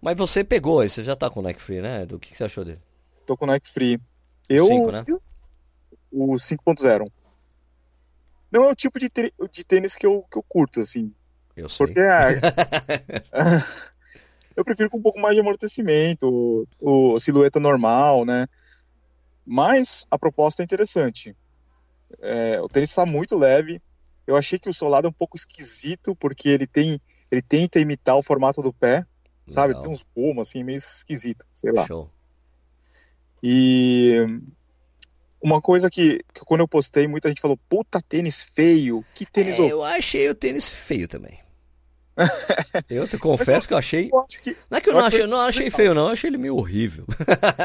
Mas 0.00 0.16
você 0.16 0.42
pegou, 0.42 0.86
você 0.86 1.04
já 1.04 1.14
tá 1.14 1.28
com 1.28 1.40
o 1.40 1.42
Nike 1.42 1.60
Free, 1.60 1.80
né? 1.80 2.06
Do 2.06 2.18
que, 2.18 2.30
que 2.30 2.36
você 2.36 2.44
achou 2.44 2.64
dele? 2.64 2.80
Tô 3.26 3.36
com 3.36 3.44
o 3.44 3.48
Nike 3.48 3.68
Free. 3.68 4.00
Eu. 4.48 4.66
5, 4.66 4.92
né? 4.92 5.04
O 6.10 6.34
5.0. 6.34 7.10
Não 8.50 8.64
é 8.64 8.70
o 8.70 8.74
tipo 8.74 8.98
de, 8.98 9.10
de 9.50 9.64
tênis 9.64 9.94
que 9.94 10.06
eu, 10.06 10.24
que 10.30 10.38
eu 10.38 10.42
curto, 10.42 10.80
assim. 10.80 11.12
Eu 11.56 11.68
sei. 11.68 11.86
Porque 11.86 12.00
é... 12.00 12.40
eu 14.56 14.64
prefiro 14.64 14.90
com 14.90 14.98
um 14.98 15.02
pouco 15.02 15.20
mais 15.20 15.34
de 15.34 15.40
amortecimento, 15.40 16.66
o, 16.80 17.14
o 17.14 17.18
silhueta 17.18 17.60
normal, 17.60 18.24
né? 18.24 18.48
Mas 19.46 20.06
a 20.10 20.18
proposta 20.18 20.62
é 20.62 20.64
interessante. 20.64 21.36
É, 22.20 22.60
o 22.60 22.68
tênis 22.68 22.90
está 22.90 23.06
muito 23.06 23.36
leve, 23.36 23.80
eu 24.26 24.36
achei 24.36 24.58
que 24.58 24.68
o 24.68 24.74
solado 24.74 25.06
é 25.06 25.10
um 25.10 25.12
pouco 25.12 25.36
esquisito, 25.36 26.14
porque 26.16 26.48
ele 26.48 26.66
tem. 26.66 27.00
Ele 27.30 27.42
tenta 27.42 27.78
imitar 27.78 28.16
o 28.16 28.22
formato 28.22 28.60
do 28.60 28.72
pé, 28.72 29.06
sabe? 29.46 29.78
Tem 29.80 29.88
uns 29.88 30.02
pomos 30.02 30.48
assim, 30.48 30.64
meio 30.64 30.78
esquisito, 30.78 31.44
sei 31.54 31.70
lá. 31.70 31.86
Show. 31.86 32.10
E 33.42 34.16
uma 35.40 35.60
coisa 35.60 35.88
que, 35.88 36.24
que, 36.34 36.44
quando 36.44 36.60
eu 36.60 36.68
postei, 36.68 37.06
muita 37.06 37.28
gente 37.28 37.40
falou, 37.40 37.58
puta 37.68 38.00
tênis 38.00 38.42
feio, 38.42 39.04
que 39.14 39.24
tênis 39.24 39.58
é, 39.58 39.68
Eu 39.68 39.82
achei 39.82 40.28
o 40.28 40.34
tênis 40.34 40.68
feio 40.68 41.08
também. 41.08 41.38
eu 42.88 43.08
te 43.08 43.18
confesso 43.18 43.66
que 43.66 43.74
eu 43.74 43.78
achei. 43.78 44.10
Eu 44.12 44.24
que, 44.24 44.56
não 44.70 44.78
é 44.78 44.80
que 44.80 44.88
eu, 44.88 44.92
eu 44.92 44.98
não 44.98 45.06
achei, 45.06 45.26
não 45.26 45.40
achei 45.40 45.70
feio, 45.70 45.94
não, 45.94 46.06
eu 46.06 46.12
achei 46.12 46.30
ele 46.30 46.38
meio 46.38 46.56
horrível. 46.56 47.04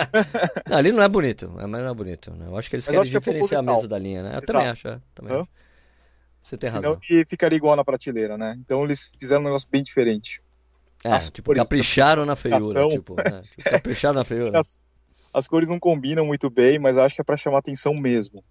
não, 0.70 0.78
ali 0.78 0.92
não 0.92 1.04
é 1.04 1.08
bonito, 1.08 1.52
mas 1.54 1.68
não 1.68 1.80
é 1.80 1.94
bonito. 1.94 2.32
Né? 2.32 2.48
Eu 2.48 2.58
acho 2.58 2.70
que 2.70 2.76
eles 2.76 2.88
mas 2.88 2.96
querem 2.96 3.12
que 3.12 3.18
é 3.18 3.20
diferenciar 3.20 3.60
a 3.60 3.64
mesa 3.64 3.88
da 3.88 3.98
linha, 3.98 4.24
né? 4.24 4.30
Eu 4.30 4.34
Exato. 4.34 4.52
também 4.52 4.68
acho, 4.68 4.88
é, 4.88 5.00
também 5.14 5.36
acho. 5.36 5.50
Você 6.42 6.58
tem 6.58 6.70
Senão 6.70 6.84
razão. 6.84 7.00
Senão 7.02 7.26
ficaria 7.28 7.58
igual 7.58 7.76
na 7.76 7.84
prateleira, 7.84 8.38
né? 8.38 8.56
Então 8.60 8.84
eles 8.84 9.12
fizeram 9.20 9.42
um 9.42 9.46
negócio 9.46 9.68
bem 9.70 9.84
diferente. 9.84 10.42
É, 11.04 11.12
as 11.12 11.30
tipo, 11.30 11.54
capricharam 11.54 12.26
na 12.26 12.36
feiura. 12.36 12.88
Tipo, 12.90 13.16
né? 13.16 13.42
tipo, 13.42 13.64
capricharam 13.70 14.16
na 14.16 14.24
feiura. 14.26 14.60
As, 14.60 14.80
as, 15.34 15.48
cores 15.48 15.70
não 15.70 15.80
combinam 15.80 16.26
muito 16.26 16.50
bem, 16.50 16.80
mas 16.80 16.98
acho 16.98 17.16
que 17.16 17.22
é 17.22 17.24
pra 17.24 17.38
chamar 17.38 17.60
atenção 17.60 17.94
mesmo. 17.94 18.44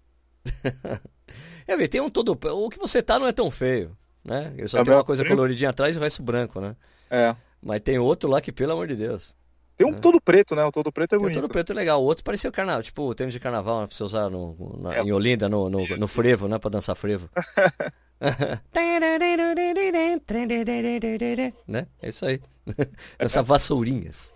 é, 1.67 1.75
ver, 1.75 1.87
tem 1.87 2.01
um 2.01 2.09
todo. 2.09 2.31
O 2.31 2.69
que 2.69 2.77
você 2.77 3.01
tá 3.01 3.17
não 3.17 3.27
é 3.27 3.31
tão 3.33 3.49
feio, 3.49 3.95
né? 4.25 4.51
Ele 4.57 4.67
só 4.67 4.79
é 4.79 4.83
tem 4.83 4.93
uma 4.93 5.03
coisa 5.03 5.23
coloridinha 5.23 5.69
atrás 5.69 5.95
e 5.95 5.99
o 5.99 6.01
resto 6.01 6.23
branco, 6.23 6.59
né? 6.59 6.75
É. 7.09 7.35
Mas 7.61 7.79
tem 7.81 7.99
outro 7.99 8.29
lá 8.29 8.41
que, 8.41 8.51
pelo 8.51 8.71
amor 8.73 8.87
de 8.87 8.95
Deus. 8.95 9.35
Tem 9.77 9.85
um 9.85 9.93
todo 9.93 10.21
preto, 10.21 10.55
né? 10.55 10.63
O 10.63 10.71
todo 10.71 10.89
preto 10.91 11.15
é 11.15 11.17
bonito. 11.17 11.41
todo 11.41 11.51
preto 11.51 11.73
é 11.73 11.75
legal. 11.75 12.01
O 12.01 12.05
outro 12.05 12.23
parecia 12.23 12.49
o 12.49 12.53
carnaval, 12.53 12.81
tipo 12.81 13.01
o 13.03 13.13
tênis 13.13 13.33
de 13.33 13.39
carnaval, 13.41 13.81
né, 13.81 13.87
pra 13.87 13.95
você 13.95 14.03
usar 14.03 14.29
no, 14.29 14.77
na- 14.79 14.95
É. 14.95 15.01
em 15.01 15.11
Olinda, 15.11 15.49
no, 15.49 15.69
no, 15.69 15.85
no 15.97 16.07
frevo, 16.07 16.47
né? 16.47 16.57
Pra 16.57 16.69
dançar 16.69 16.95
frevo. 16.95 17.29
né? 21.67 21.87
É 22.01 22.09
isso 22.09 22.25
aí. 22.25 22.41
Dançar 23.19 23.43
vassourinhas. 23.43 24.33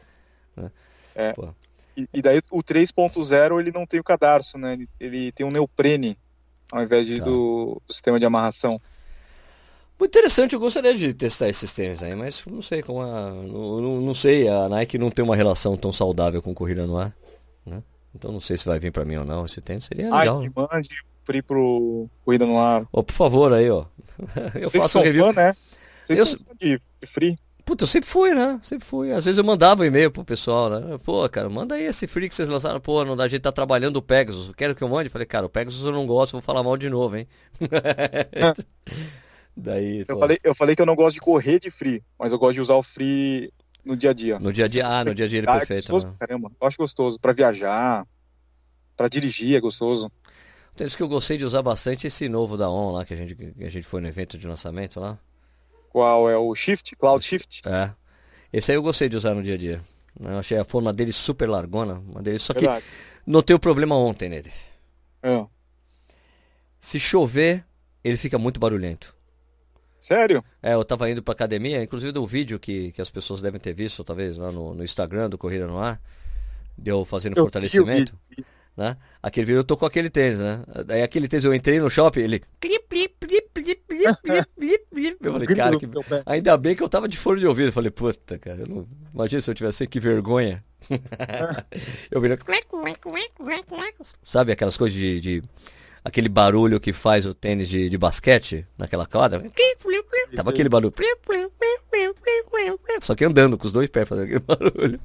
É. 1.16 1.34
Pô. 1.34 1.54
E, 1.96 2.08
e 2.14 2.22
daí 2.22 2.42
o 2.52 2.64
3.0 2.64 3.60
ele 3.60 3.72
não 3.72 3.86
tem 3.86 4.00
o 4.00 4.04
cadarço, 4.04 4.58
né? 4.58 4.74
Ele, 4.74 4.90
ele 5.00 5.32
tem 5.32 5.46
um 5.46 5.52
neoprene 5.52 6.18
ao 6.72 6.84
invés 6.84 7.06
de, 7.08 7.18
Tá. 7.18 7.26
do, 7.26 7.82
do 7.86 7.94
sistema 7.94 8.20
de 8.20 8.26
amarração. 8.26 8.80
Muito 10.00 10.12
interessante, 10.18 10.54
eu 10.54 10.60
gostaria 10.60 10.95
de 10.95 11.14
testar 11.14 11.50
esses 11.50 11.74
tênis 11.74 12.02
aí, 12.02 12.16
mas 12.16 12.43
não 12.45 12.62
sei 12.62 12.82
como 12.82 13.02
a. 13.02 13.32
Não, 13.32 13.82
não- 13.82 14.02
não 14.02 14.14
sei, 14.14 14.47
a 14.47 14.70
Nike 14.70 14.97
não 14.97 15.12
tem 15.12 15.26
uma 15.26 15.36
relação 15.36 15.76
tão 15.76 15.91
saudável 15.91 16.41
com 16.41 16.54
corrida 16.54 16.88
no 16.88 16.97
ar. 16.97 17.14
Né? 17.66 17.84
Então 18.16 18.32
não 18.32 18.39
sei 18.39 18.58
se 18.58 18.66
vai 18.66 18.80
vir 18.80 18.91
pra 18.91 19.04
mim 19.04 19.18
ou 19.18 19.26
não. 19.26 19.45
Esse 19.45 19.60
tênis 19.62 19.84
seria 19.84 20.12
Ai, 20.14 20.22
legal. 20.22 20.39
que 20.41 20.47
né? 20.47 20.54
mande 20.56 20.89
free 21.26 21.41
pro 21.41 22.08
Corrida 22.26 22.45
no 22.45 22.58
Ar. 22.60 22.88
Ô, 22.91 23.04
por 23.04 23.14
favor, 23.14 23.54
aí, 23.54 23.70
ó. 23.70 23.86
Eu 24.56 24.68
Vocês 24.68 24.84
faço 24.84 24.93
são 24.93 25.02
um 25.02 25.04
review. 25.06 25.26
fã, 25.26 25.34
né? 25.34 25.56
Vocês 26.04 26.18
Eu 26.20 26.26
são 26.26 26.39
fã 26.39 26.54
de 26.60 26.82
de 27.02 27.08
free? 27.08 27.38
Puta, 27.66 27.84
eu 27.84 27.88
sempre 27.88 28.10
fui, 28.10 28.34
né? 28.34 28.60
Sempre 28.64 28.88
fui. 28.88 29.12
Às 29.12 29.26
vezes 29.26 29.38
eu 29.38 29.43
mandava 29.43 29.84
um 29.84 29.86
e-mail 29.86 30.10
pro 30.10 30.26
pessoal, 30.26 30.72
né? 30.72 30.97
Pô, 31.04 31.28
cara, 31.30 31.47
manda 31.50 31.76
aí 31.76 31.84
esse 31.84 32.08
free 32.08 32.28
que 32.28 32.34
vocês 32.34 32.47
lançaram. 32.50 32.80
Pô, 32.80 33.06
não 33.06 33.16
dá, 33.16 33.26
a 33.26 33.28
gente 33.28 33.41
tá 33.41 33.52
trabalhando 33.52 33.97
o 33.97 34.02
Pegasus. 34.02 34.52
Quero 34.58 34.74
que 34.74 34.82
eu 34.84 34.89
mande? 34.89 35.08
Falei, 35.10 35.28
cara, 35.28 35.45
o 35.45 35.50
Pegasus 35.50 35.86
eu 35.86 35.91
não 35.91 36.08
gosto, 36.08 36.32
vou 36.32 36.41
falar 36.41 36.64
mal 36.64 36.76
de 36.78 36.89
novo, 36.89 37.16
hein? 37.18 37.28
Daí, 39.62 40.05
Eu 40.07 40.18
falei, 40.18 40.39
eu 40.43 40.55
falei 40.55 40.76
que 40.76 40.82
eu 40.82 40.86
não 40.86 40.95
gosto 40.95 41.16
de 41.16 41.22
correr 41.22 41.60
de 41.60 41.70
free, 41.70 42.01
mas 42.18 42.32
eu 42.32 42.39
gosto 42.39 42.55
de 42.55 42.62
usar 42.62 42.76
o 42.76 42.84
free 42.84 43.51
no 43.84 43.95
dia 43.95 44.12
a 44.12 44.14
dia. 44.14 44.39
no 44.39 44.51
dia 44.53 44.66
a 44.66 44.68
dia, 44.68 44.88
ah, 44.88 45.03
no 45.05 45.14
dia 45.14 45.26
a 45.26 45.28
dia 45.28 45.39
ele 45.39 45.47
é 45.47 45.51
Ah, 45.51 45.55
é 45.55 45.60
perfeito, 45.60 45.91
gostoso, 45.91 46.07
né? 46.07 46.14
caramba. 46.20 46.51
Eu 46.62 46.68
acho 46.68 46.78
gostoso. 46.78 47.20
Pra 47.20 47.32
viajar, 47.34 48.05
pra 48.95 49.07
dirigir 49.07 49.55
é 49.55 49.60
gostoso. 49.60 50.12
Então, 50.74 50.86
isso 50.88 50.95
que 50.95 51.03
eu 51.03 51.10
gostei 51.10 51.38
de 51.38 51.43
usar 51.43 51.62
bastante 51.62 52.07
esse 52.07 52.30
novo 52.30 52.55
da 52.55 52.70
ON 52.70 52.91
lá, 52.93 53.03
que 53.05 53.14
a 53.14 53.18
gente, 53.18 53.36
que 53.36 53.64
a 53.66 53.70
gente 53.70 53.86
foi 53.86 53.99
no 53.99 54.07
evento 54.07 54.38
de 54.38 54.47
lançamento 54.47 54.99
lá. 54.99 55.20
Qual 55.89 56.30
é 56.30 56.38
o 56.38 56.53
Shift? 56.55 56.95
Cloud 56.95 57.24
Shift? 57.26 57.62
É. 57.68 57.91
Esse 58.53 58.72
aí 58.72 58.78
eu 58.78 58.82
gostei 58.82 59.10
de 59.10 59.18
usar 59.18 59.34
no 59.34 59.43
dia 59.43 59.55
a 59.55 59.57
dia. 59.57 59.82
Eu 60.20 60.38
achei 60.39 60.57
a 60.57 60.64
forma 60.64 60.93
dele 60.93 61.12
super 61.12 61.49
largona, 61.49 61.95
uma 62.07 62.22
dele. 62.22 62.39
Só 62.39 62.53
que 62.53 62.62
Verdade. 62.62 62.86
notei 63.26 63.55
o 63.55 63.60
problema 63.60 63.95
ontem 63.95 64.30
nele. 64.30 64.51
É. 65.22 65.45
Se 66.80 66.99
chover, 66.99 67.66
ele 68.03 68.18
fica 68.18 68.38
muito 68.38 68.60
barulhento. 68.60 69.14
Sério? 70.00 70.43
É, 70.64 70.74
eu 70.74 70.84
tava 70.84 71.10
indo 71.10 71.22
pra 71.22 71.34
academia, 71.34 71.84
inclusive 71.84 72.12
do 72.12 72.26
vídeo 72.26 72.58
que, 72.60 72.91
que 72.91 73.02
as 73.02 73.10
pessoas 73.10 73.41
devem 73.41 73.60
ter 73.60 73.74
visto, 73.74 74.04
talvez, 74.04 74.38
lá 74.38 74.52
no, 74.52 74.74
no 74.74 74.84
Instagram 74.84 75.30
do 75.30 75.38
Corrida 75.38 75.68
no 75.68 75.78
Ar, 75.78 76.02
deu 76.78 77.04
fazendo 77.04 77.34
Eu 77.34 77.43
vi 77.43 77.45
fortalecimento, 77.45 78.18
vídeo. 78.30 78.45
né? 78.78 78.95
Aquele 79.22 79.45
vídeo 79.45 79.60
eu 79.60 79.64
tô 79.64 79.76
com 79.76 79.86
aquele 79.86 80.10
tênis, 80.10 80.39
né? 80.39 80.64
Aí 80.88 81.02
aquele 81.02 81.28
tênis 81.28 81.43
eu 81.43 81.54
entrei 81.54 81.80
no 81.80 81.89
shopping, 81.89 82.22
ele. 82.22 82.43
Eu 85.22 85.34
falei, 85.34 85.47
cara, 85.47 85.78
que... 85.78 85.88
ainda 86.26 86.58
bem 86.58 86.76
que 86.76 86.82
eu 86.84 86.89
tava 86.89 87.08
de 87.08 87.18
fone 87.18 87.39
de 87.41 87.47
ouvido. 87.47 87.68
Eu 87.68 87.74
falei, 87.74 87.91
puta, 87.91 88.38
cara, 88.39 88.62
eu 88.62 88.68
não... 88.68 88.88
imagina 89.14 89.41
se 89.41 89.52
eu 89.52 89.56
tivesse 89.56 89.86
que 89.86 90.00
vergonha. 90.00 90.64
eu 92.10 92.22
virei. 92.22 92.38
Sabe 94.24 94.52
aquelas 94.54 94.78
coisas 94.78 94.97
de, 94.97 95.20
de- 95.20 95.43
Aquele 96.04 96.30
barulho 96.30 96.80
que 96.80 96.93
faz 96.93 97.26
o 97.26 97.34
tênis 97.34 97.68
de, 97.68 97.89
de 97.89 97.97
basquete 97.97 98.66
naquela 98.78 99.06
quadra? 99.06 99.43
Tava 100.36 100.50
aquele 100.50 100.70
barulho. 100.70 100.93
Só 103.02 103.16
que 103.16 103.26
andando 103.26 103.58
com 103.58 103.68
os 103.68 103.74
dois 103.74 103.89
pés 103.89 104.08
fazendo 104.08 104.26
aquele 104.26 104.39
barulho. 104.45 105.00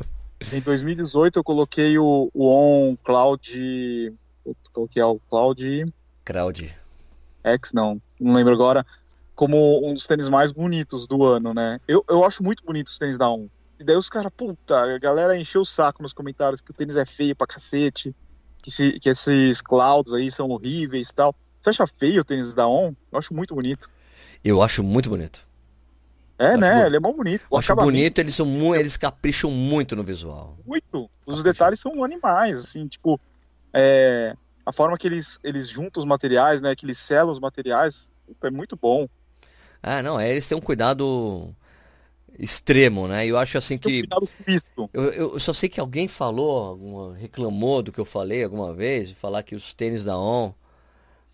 Em 0.52 0.60
2018 0.60 1.38
eu 1.38 1.44
coloquei 1.44 1.98
o, 1.98 2.30
o 2.32 2.46
On 2.46 2.96
Cloud. 3.02 4.14
Que 4.90 5.00
é 5.00 5.04
o 5.04 5.18
Cloud 5.30 5.86
Crowd. 6.24 6.74
X? 7.44 7.72
Não, 7.72 8.00
não 8.18 8.32
lembro 8.32 8.52
agora. 8.52 8.86
Como 9.34 9.86
um 9.86 9.94
dos 9.94 10.06
tênis 10.06 10.28
mais 10.28 10.52
bonitos 10.52 11.06
do 11.06 11.24
ano, 11.24 11.52
né? 11.52 11.80
Eu, 11.86 12.04
eu 12.08 12.24
acho 12.24 12.42
muito 12.42 12.64
bonito 12.64 12.88
os 12.88 12.98
tênis 12.98 13.18
da 13.18 13.28
On. 13.28 13.48
E 13.78 13.84
daí 13.84 13.96
os 13.96 14.08
caras, 14.08 14.32
puta, 14.34 14.76
a 14.76 14.98
galera 14.98 15.36
encheu 15.36 15.62
o 15.62 15.66
saco 15.66 16.02
nos 16.02 16.12
comentários 16.12 16.60
que 16.60 16.70
o 16.70 16.74
tênis 16.74 16.96
é 16.96 17.04
feio 17.04 17.34
pra 17.34 17.46
cacete, 17.46 18.14
que, 18.64 18.70
se- 18.70 18.98
que 18.98 19.10
esses 19.10 19.60
clouds 19.60 20.14
aí 20.14 20.30
são 20.30 20.48
horríveis 20.48 21.10
e 21.10 21.14
tal. 21.14 21.34
Você 21.60 21.68
acha 21.70 21.84
feio 21.98 22.22
o 22.22 22.24
tênis 22.24 22.54
da 22.54 22.66
On? 22.66 22.94
Eu 23.12 23.18
acho 23.18 23.34
muito 23.34 23.54
bonito. 23.54 23.90
Eu 24.42 24.62
acho 24.62 24.82
muito 24.82 25.10
bonito. 25.10 25.46
É, 26.38 26.46
Acho 26.46 26.58
né? 26.58 26.70
bonito. 26.70 26.86
Ele 26.86 26.96
é 26.96 27.00
mó 27.00 27.12
bonito. 27.12 27.42
O 27.50 27.54
Eu 27.54 27.58
acho 27.58 27.72
acabamento 27.72 27.92
bonito, 27.96 28.18
eles 28.18 28.34
são 28.34 28.46
muito, 28.46 28.80
eles 28.80 28.96
capricham 28.96 29.50
muito 29.50 29.94
no 29.94 30.02
visual. 30.02 30.56
muito. 30.66 31.08
Os 31.26 31.42
detalhes 31.42 31.78
são 31.80 32.02
animais, 32.02 32.58
assim, 32.58 32.86
tipo, 32.88 33.20
é, 33.72 34.34
a 34.66 34.72
forma 34.72 34.96
que 34.98 35.06
eles, 35.06 35.38
eles 35.44 35.68
juntam 35.68 36.02
os 36.02 36.06
materiais, 36.08 36.60
né? 36.60 36.74
Que 36.74 36.84
eles 36.86 36.98
selam 36.98 37.30
os 37.30 37.38
materiais, 37.40 38.10
é 38.42 38.50
muito 38.50 38.76
bom. 38.76 39.06
Ah, 39.82 40.02
não, 40.02 40.18
é, 40.18 40.30
eles 40.30 40.48
têm 40.48 40.56
um 40.56 40.60
cuidado 40.62 41.54
extremo, 42.38 43.06
né? 43.08 43.26
Eu 43.26 43.36
acho 43.38 43.56
assim 43.58 43.74
um 43.74 43.78
que. 43.78 44.02
Eu, 44.92 45.04
eu 45.12 45.38
só 45.38 45.52
sei 45.52 45.68
que 45.68 45.80
alguém 45.80 46.08
falou, 46.08 47.12
reclamou 47.12 47.82
do 47.82 47.92
que 47.92 47.98
eu 48.00 48.04
falei 48.04 48.42
alguma 48.44 48.72
vez, 48.74 49.08
de 49.10 49.14
falar 49.14 49.42
que 49.42 49.54
os 49.54 49.74
tênis 49.74 50.04
da 50.04 50.18
On 50.18 50.52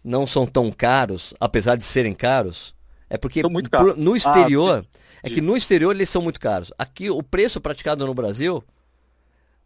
não 0.03 0.27
são 0.27 0.47
tão 0.47 0.71
caros, 0.71 1.35
apesar 1.41 1.77
de 1.77 1.85
serem 1.85 2.15
caros. 2.15 2.75
É 3.09 3.19
porque 3.19 3.43
pro- 3.43 3.97
no 3.97 4.15
exterior, 4.15 4.87
é 5.17 5.19
entendi. 5.29 5.35
que 5.35 5.41
no 5.41 5.57
exterior 5.57 5.95
eles 5.95 6.09
são 6.09 6.23
muito 6.23 6.39
caros. 6.41 6.73
Aqui 6.79 7.11
o 7.11 7.23
preço 7.23 7.61
praticado 7.61 8.07
no 8.07 8.15
Brasil 8.15 8.63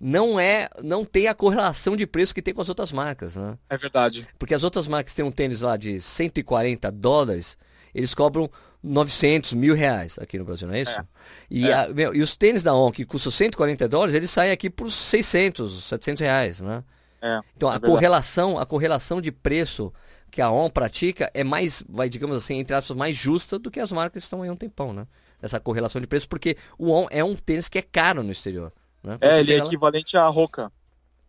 não 0.00 0.38
é, 0.40 0.68
não 0.82 1.04
tem 1.04 1.28
a 1.28 1.34
correlação 1.34 1.96
de 1.96 2.06
preço 2.06 2.34
que 2.34 2.42
tem 2.42 2.52
com 2.52 2.60
as 2.60 2.68
outras 2.68 2.90
marcas, 2.92 3.36
né? 3.36 3.56
É 3.70 3.76
verdade. 3.76 4.26
Porque 4.38 4.54
as 4.54 4.64
outras 4.64 4.86
marcas 4.88 5.14
têm 5.14 5.24
um 5.24 5.30
tênis 5.30 5.60
lá 5.60 5.76
de 5.76 6.00
140 6.00 6.90
dólares, 6.90 7.56
eles 7.94 8.14
cobram 8.14 8.50
900, 8.84 9.54
mil 9.54 9.74
reais 9.74 10.18
aqui 10.18 10.38
no 10.38 10.44
Brasil, 10.44 10.68
não 10.68 10.74
é 10.74 10.82
isso? 10.82 10.92
É. 11.00 11.04
E, 11.50 11.68
É. 11.68 11.72
a- 11.72 11.88
meu, 11.88 12.14
e 12.14 12.20
os 12.20 12.36
tênis 12.36 12.62
da 12.62 12.74
On, 12.74 12.92
que 12.92 13.04
custam 13.04 13.32
140 13.32 13.88
dólares, 13.88 14.14
eles 14.14 14.30
saem 14.30 14.52
aqui 14.52 14.68
por 14.68 14.90
600, 14.90 15.84
700 15.84 16.20
reais, 16.20 16.60
né? 16.60 16.84
É. 17.22 17.40
Então 17.56 17.68
a 17.68 17.72
verdade. 17.72 17.90
correlação, 17.92 18.58
a 18.58 18.66
correlação 18.66 19.20
de 19.20 19.32
preço 19.32 19.92
que 20.30 20.42
a 20.42 20.50
On 20.50 20.68
pratica 20.68 21.30
é 21.32 21.42
mais, 21.42 21.82
vai 21.88 22.08
digamos 22.08 22.36
assim, 22.36 22.58
entre 22.58 22.74
aspas, 22.74 22.96
mais 22.96 23.16
justa 23.16 23.58
do 23.58 23.70
que 23.70 23.80
as 23.80 23.90
marcas 23.90 24.22
que 24.22 24.26
estão 24.26 24.42
aí 24.42 24.48
há 24.48 24.52
um 24.52 24.56
tempão, 24.56 24.92
né? 24.92 25.06
Essa 25.40 25.58
correlação 25.58 26.00
de 26.00 26.06
preço, 26.06 26.28
porque 26.28 26.56
o 26.78 26.90
On 26.90 27.06
é 27.10 27.22
um 27.24 27.34
tênis 27.34 27.68
que 27.68 27.78
é 27.78 27.82
caro 27.82 28.22
no 28.22 28.32
exterior. 28.32 28.72
Né? 29.02 29.16
É, 29.20 29.40
ele 29.40 29.54
é 29.54 29.58
lá- 29.58 29.64
equivalente 29.66 30.16
à 30.16 30.26
Roca. 30.26 30.70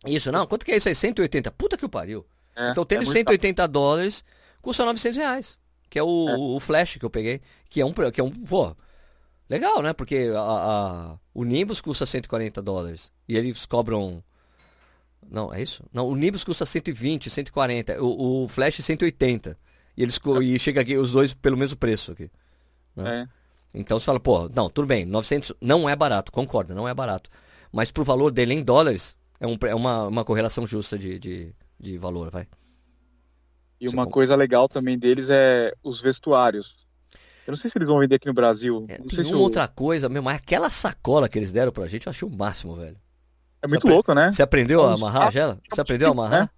Isso, 0.06 0.32
não, 0.32 0.46
quanto 0.48 0.66
que 0.66 0.72
é 0.72 0.78
isso 0.78 0.88
aí? 0.90 0.96
180? 0.96 1.52
Puta 1.52 1.78
que 1.78 1.86
o 1.86 1.90
pariu. 1.90 2.26
É, 2.56 2.72
Então 2.72 2.84
o 2.84 2.86
tênis 2.86 3.08
é 3.08 3.12
de 3.12 3.16
muito 3.16 3.30
180 3.30 3.68
dólares 3.68 4.24
custa 4.62 4.86
900 4.86 5.18
reais. 5.18 5.58
Que 5.90 6.00
é 6.00 6.04
o, 6.04 6.56
o 6.56 6.60
Flash 6.60 6.98
que 6.98 7.06
eu 7.06 7.10
peguei. 7.10 7.42
Que 7.70 7.82
é 7.82 7.86
um, 7.86 7.94
que 7.94 8.22
é 8.22 8.24
um 8.24 8.32
pô, 8.32 8.76
legal, 9.50 9.82
né? 9.82 9.94
Porque 9.94 10.32
a, 10.36 10.40
a- 10.40 11.18
o 11.34 11.44
Nimbus 11.44 11.82
custa 11.82 12.06
140 12.06 12.62
dólares. 12.62 13.12
E 13.28 13.38
eles 13.38 13.66
cobram... 13.66 14.24
Não, 15.30 15.54
é 15.54 15.62
isso? 15.62 15.84
Não, 15.92 16.08
o 16.08 16.16
Nimbus 16.16 16.44
custa 16.44 16.66
120, 16.66 17.30
140. 17.30 18.02
O, 18.04 18.44
o 18.44 18.48
Flash 18.48 18.76
180. 18.76 19.58
E 19.98 20.04
eles 20.04 20.20
e 20.44 20.60
chega 20.60 20.82
aqui 20.82 20.98
os 20.98 21.12
dois 21.12 21.34
pelo 21.34 21.58
mesmo 21.58 21.78
preço 21.78 22.12
aqui. 22.12 22.30
É. 22.98 23.28
Então 23.74 24.00
você 24.00 24.06
fala, 24.06 24.20
pô, 24.20 24.50
não, 24.54 24.70
tudo 24.70 24.88
bem, 24.88 25.06
900 25.06 25.54
não 25.60 25.88
é 25.90 25.96
barato, 25.96 26.32
concorda, 26.32 26.74
não 26.74 26.88
é 26.88 26.94
barato. 26.94 27.30
Mas 27.72 27.92
pro 27.92 28.06
valor 28.06 28.32
dele 28.32 28.54
em 28.54 28.64
dólares, 28.64 29.18
é, 29.40 29.46
um, 29.46 29.58
é 29.68 29.76
uma, 29.76 30.08
uma 30.08 30.24
correlação 30.26 30.66
justa 30.66 30.98
de, 30.98 31.20
de, 31.20 31.54
de 31.78 31.98
valor, 31.98 32.30
vai. 32.30 32.48
E 33.80 33.88
uma 33.90 34.08
coisa 34.08 34.36
legal 34.36 34.68
também 34.70 34.98
deles 34.98 35.30
é 35.30 35.74
os 35.84 36.00
vestuários. 36.02 36.86
Eu 37.46 37.52
não 37.52 37.56
sei 37.58 37.70
se 37.70 37.78
eles 37.78 37.88
vão 37.88 38.00
vender 38.00 38.16
aqui 38.16 38.28
no 38.28 38.34
Brasil. 38.34 38.86
É, 38.88 38.98
não 38.98 39.06
tem 39.08 39.16
sei 39.18 39.24
se 39.26 39.32
uma 39.32 39.40
o- 39.40 39.44
outra 39.44 39.68
coisa, 39.68 40.10
meu, 40.10 40.24
mas 40.24 40.38
aquela 40.38 40.70
sacola 40.70 41.30
que 41.30 41.38
eles 41.38 41.52
deram 41.52 41.72
pra 41.72 41.88
gente, 41.88 42.08
eu 42.08 42.10
achei 42.12 42.28
o 42.28 42.32
máximo, 42.32 42.76
velho. 42.76 42.98
É 43.62 43.68
muito 43.68 43.82
Você 43.82 43.88
apre- 43.88 43.94
louco, 43.94 44.14
né? 44.14 44.32
Você 44.32 44.42
aprendeu 44.42 44.82
a 44.84 44.92
Um 44.92 44.94
amarrar 44.96 45.24
saco 45.32 45.38
ela? 45.38 45.60
Você 45.72 45.82
aprendeu 45.82 46.08
a 46.08 46.12
amarrar? 46.12 46.42
né? 46.44 46.50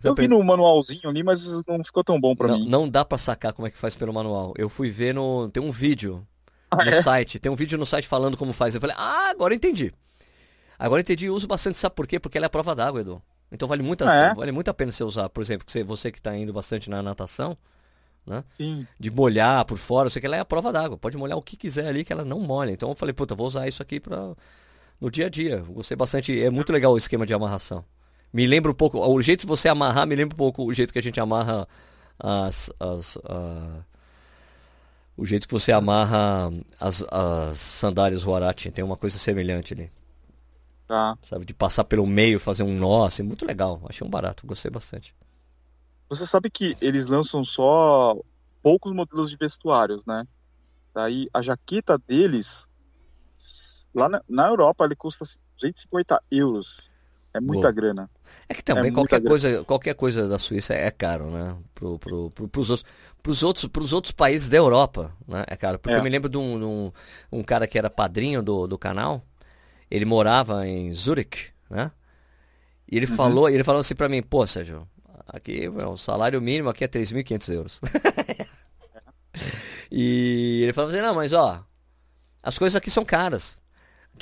Você 0.00 0.08
Eu 0.08 0.14
vi 0.16 0.26
no 0.26 0.42
manualzinho 0.42 1.08
ali, 1.08 1.22
mas 1.22 1.46
não 1.68 1.84
ficou 1.84 2.02
tão 2.02 2.18
bom 2.20 2.34
pra 2.34 2.48
Não, 2.48 2.58
mim. 2.58 2.68
não 2.68 2.88
dá 2.88 3.04
pra 3.04 3.16
sacar 3.18 3.52
como 3.52 3.68
é 3.68 3.70
que 3.70 3.78
faz 3.78 3.94
pelo 3.94 4.12
manual. 4.12 4.52
Eu 4.58 4.68
fui 4.68 4.90
ver 4.90 5.14
no. 5.14 5.48
Tem 5.50 5.62
um 5.62 5.70
vídeo 5.70 6.26
Ah, 6.68 6.84
no 6.84 6.90
é? 6.90 7.02
site. 7.02 7.38
Tem 7.38 7.52
um 7.52 7.54
vídeo 7.56 7.78
no 7.78 7.86
site 7.86 8.08
falando 8.08 8.36
como 8.36 8.52
faz. 8.52 8.74
Eu 8.74 8.80
falei, 8.80 8.96
ah, 8.98 9.30
agora 9.30 9.52
eu 9.54 9.56
entendi. 9.56 9.92
Agora 10.76 10.98
eu 11.00 11.02
entendi 11.02 11.26
e 11.26 11.30
uso 11.30 11.46
bastante, 11.46 11.78
sabe 11.78 11.94
por 11.94 12.08
quê? 12.08 12.18
Porque 12.18 12.36
ela 12.36 12.46
é 12.46 12.48
a 12.48 12.50
prova 12.50 12.74
d'água, 12.74 13.00
Edu. 13.02 13.22
Então 13.52 13.68
vale 13.68 13.82
muito, 13.82 14.02
a, 14.02 14.14
é? 14.14 14.34
vale 14.34 14.50
muito 14.50 14.68
a 14.68 14.74
pena 14.74 14.90
você 14.90 15.04
usar, 15.04 15.28
por 15.28 15.42
exemplo, 15.42 15.66
você, 15.68 15.84
você 15.84 16.10
que 16.10 16.18
está 16.18 16.34
indo 16.36 16.52
bastante 16.52 16.88
na 16.88 17.02
natação, 17.02 17.56
Sim. 18.56 18.86
de 18.98 19.10
molhar 19.10 19.64
por 19.64 19.76
fora, 19.76 20.08
sei 20.08 20.20
que 20.20 20.26
ela 20.26 20.36
é 20.36 20.40
a 20.40 20.44
prova 20.44 20.72
d'água. 20.72 20.96
Pode 20.96 21.16
molhar 21.16 21.36
o 21.36 21.42
que 21.42 21.56
quiser 21.56 21.86
ali, 21.86 22.04
que 22.04 22.12
ela 22.12 22.24
não 22.24 22.40
molha. 22.40 22.70
Então 22.70 22.88
eu 22.88 22.94
falei, 22.94 23.12
puta, 23.12 23.34
vou 23.34 23.46
usar 23.46 23.66
isso 23.68 23.82
aqui 23.82 24.00
pra, 24.00 24.34
no 25.00 25.10
dia 25.10 25.26
a 25.26 25.28
dia. 25.28 25.58
Gostei 25.68 25.96
bastante. 25.96 26.40
É 26.40 26.48
muito 26.48 26.72
legal 26.72 26.92
o 26.92 26.96
esquema 26.96 27.26
de 27.26 27.34
amarração. 27.34 27.84
Me 28.32 28.46
lembra 28.46 28.70
um 28.70 28.74
pouco. 28.74 28.98
O 28.98 29.20
jeito 29.20 29.40
de 29.40 29.46
você 29.46 29.68
amarrar 29.68 30.06
me 30.06 30.14
lembra 30.14 30.34
um 30.34 30.38
pouco 30.38 30.64
o 30.64 30.72
jeito 30.72 30.92
que 30.92 30.98
a 30.98 31.02
gente 31.02 31.20
amarra 31.20 31.68
as. 32.18 32.70
as 32.80 33.18
O 35.16 35.26
jeito 35.26 35.46
que 35.46 35.52
você 35.52 35.72
amarra 35.72 36.50
as, 36.80 37.04
as 37.10 37.58
sandálias 37.58 38.24
Huarachi, 38.24 38.70
tem 38.70 38.84
uma 38.84 38.96
coisa 38.96 39.18
semelhante 39.18 39.74
ali. 39.74 39.90
Tá. 40.92 41.16
Sabe, 41.22 41.46
de 41.46 41.54
passar 41.54 41.84
pelo 41.84 42.06
meio, 42.06 42.38
fazer 42.38 42.64
um 42.64 42.76
nó, 42.76 43.06
assim, 43.06 43.22
muito 43.22 43.46
legal. 43.46 43.80
Achei 43.88 44.06
um 44.06 44.10
barato, 44.10 44.46
gostei 44.46 44.70
bastante. 44.70 45.14
Você 46.06 46.26
sabe 46.26 46.50
que 46.50 46.76
eles 46.82 47.06
lançam 47.06 47.42
só 47.42 48.14
poucos 48.62 48.92
modelos 48.92 49.30
de 49.30 49.38
vestuários, 49.38 50.04
né? 50.04 50.26
Daí 50.94 51.30
a 51.32 51.40
jaqueta 51.40 51.96
deles, 51.96 52.68
lá 53.94 54.06
na, 54.06 54.20
na 54.28 54.48
Europa, 54.48 54.84
ele 54.84 54.94
custa 54.94 55.24
250 55.56 56.22
euros. 56.30 56.90
É 57.32 57.40
muita 57.40 57.68
Boa. 57.68 57.72
grana. 57.72 58.10
É 58.46 58.52
que 58.52 58.62
também 58.62 58.90
É 58.90 58.94
qualquer 58.94 59.22
coisa, 59.22 59.64
qualquer 59.64 59.94
coisa 59.94 60.28
da 60.28 60.38
Suíça 60.38 60.74
é 60.74 60.90
caro, 60.90 61.30
né? 61.30 61.56
Pro, 61.74 61.98
pro, 61.98 62.30
pro, 62.32 62.48
pros, 62.48 62.68
outros, 62.68 62.90
pros, 63.22 63.42
outros, 63.42 63.64
pros 63.64 63.92
outros 63.94 64.12
países 64.12 64.50
da 64.50 64.58
Europa, 64.58 65.10
né? 65.26 65.42
É 65.46 65.56
caro. 65.56 65.78
Porque 65.78 65.96
É. 65.96 65.98
eu 65.98 66.02
me 66.02 66.10
lembro 66.10 66.28
de 66.28 66.36
um, 66.36 66.58
de 66.58 66.64
um, 66.66 66.92
um 67.32 67.42
cara 67.42 67.66
que 67.66 67.78
era 67.78 67.88
padrinho 67.88 68.42
do, 68.42 68.66
do 68.66 68.76
canal. 68.76 69.24
Ele 69.92 70.06
morava 70.06 70.66
em 70.66 70.90
Zurich, 70.90 71.50
né? 71.68 71.92
E 72.90 72.96
ele 72.96 73.06
falou, 73.06 73.46
ele 73.46 73.62
falou 73.62 73.80
assim 73.80 73.94
pra 73.94 74.08
mim, 74.08 74.22
pô, 74.22 74.46
Sérgio, 74.46 74.88
aqui 75.26 75.68
o 75.68 75.96
salário 75.98 76.40
mínimo 76.40 76.70
aqui 76.70 76.84
é 76.84 76.88
3.500 76.88 77.52
euros. 77.52 77.80
e 79.92 80.60
ele 80.62 80.72
falou 80.72 80.88
assim, 80.88 81.02
não, 81.02 81.14
mas 81.14 81.34
ó, 81.34 81.62
as 82.42 82.56
coisas 82.56 82.74
aqui 82.74 82.90
são 82.90 83.04
caras. 83.04 83.58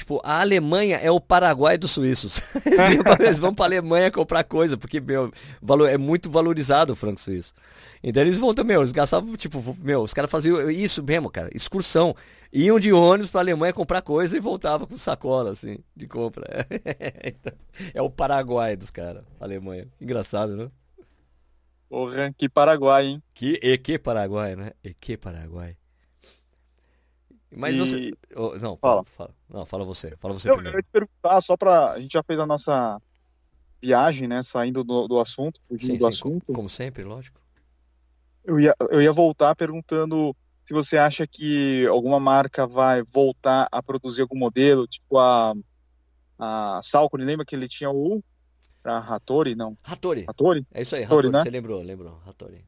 Tipo, 0.01 0.18
a 0.24 0.40
Alemanha 0.40 0.96
é 0.96 1.11
o 1.11 1.20
Paraguai 1.20 1.76
dos 1.76 1.90
suíços. 1.90 2.40
Eles 3.20 3.38
vão 3.38 3.55
pra 3.55 3.66
Alemanha 3.66 4.11
comprar 4.11 4.42
coisa, 4.44 4.74
porque, 4.78 4.98
meu, 4.98 5.30
valor, 5.61 5.90
é 5.90 5.98
muito 5.98 6.30
valorizado 6.30 6.94
o 6.94 6.96
franco 6.96 7.20
suíço. 7.20 7.53
Então 8.03 8.22
eles 8.22 8.38
vão 8.38 8.55
também, 8.55 8.78
eles 8.78 8.92
gastavam, 8.92 9.36
tipo, 9.36 9.76
meu, 9.78 10.01
os 10.01 10.14
caras 10.14 10.30
faziam 10.30 10.70
isso 10.70 11.03
mesmo, 11.03 11.28
cara, 11.28 11.51
excursão. 11.55 12.16
Iam 12.51 12.80
de 12.80 12.90
ônibus 12.94 13.30
pra 13.30 13.42
Alemanha 13.42 13.74
comprar 13.74 14.01
coisa 14.01 14.34
e 14.34 14.40
voltavam 14.40 14.86
com 14.86 14.96
sacola, 14.96 15.51
assim, 15.51 15.76
de 15.94 16.07
compra. 16.07 16.66
Então, 17.22 17.53
é 17.92 18.01
o 18.01 18.09
Paraguai 18.09 18.74
dos 18.74 18.88
caras, 18.88 19.22
Alemanha. 19.38 19.86
Engraçado, 20.01 20.57
né? 20.57 20.70
Porra, 21.90 22.32
que 22.38 22.48
Paraguai, 22.48 23.07
hein? 23.07 23.22
Que, 23.34 23.61
e 23.62 23.76
que 23.76 23.98
Paraguai, 23.98 24.57
né? 24.57 24.72
E 24.82 24.94
que 24.94 25.18
Paraguai. 25.18 25.76
Mas 27.53 27.74
E- 27.74 27.78
você. 27.78 28.12
oh, 28.36 28.57
não, 28.59 28.76
Fala. 28.76 29.05
fala. 29.05 29.34
Não, 29.48 29.66
fala 29.66 29.84
você. 29.84 30.16
Fala 30.18 30.34
você 30.34 30.48
Eu, 30.48 30.53
eu 30.53 30.57
primeiro. 30.59 30.78
ia 30.78 30.82
te 30.82 30.88
perguntar, 30.92 31.40
só 31.40 31.57
pra. 31.57 31.92
A 31.92 32.01
gente 32.01 32.12
já 32.12 32.22
fez 32.22 32.38
a 32.38 32.46
nossa 32.46 33.01
viagem, 33.82 34.28
né? 34.28 34.42
Saindo 34.42 34.84
do, 34.84 35.09
do 35.09 35.18
assunto, 35.18 35.61
fugindo 35.68 35.92
Sim, 35.92 35.98
do 35.98 36.05
sim, 36.05 36.09
assunto. 36.09 36.53
como 36.53 36.68
sempre, 36.68 37.03
lógico. 37.03 37.40
Eu 38.44 38.59
ia, 38.61 38.74
eu 38.90 39.03
ia 39.03 39.12
voltar 39.12 39.55
perguntando 39.57 40.34
se 40.64 40.72
você 40.72 40.96
acha 40.96 41.26
que 41.26 41.86
alguma 41.88 42.20
marca 42.20 42.66
vai 42.66 43.03
voltar 43.03 43.68
a 43.72 43.82
produzir 43.82 44.22
algum 44.22 44.38
modelo, 44.38 44.86
tipo 44.86 45.18
a, 45.18 45.53
a 46.38 46.80
Salcone, 46.82 47.24
lembra 47.24 47.44
que 47.44 47.55
ele 47.57 47.68
tinha 47.68 47.90
o 47.90 48.22
a 48.84 48.96
Hattori, 49.16 49.55
não, 49.55 49.76
Hattori. 49.82 50.24
Hattori? 50.26 50.66
É 50.72 50.80
isso 50.82 50.94
aí, 50.96 51.03
Hattori, 51.05 51.26
Hattori. 51.28 51.32
né? 51.36 51.42
Você 51.42 51.51
lembrou, 51.51 51.82
lembrou. 51.82 52.18
Hattori. 52.26 52.64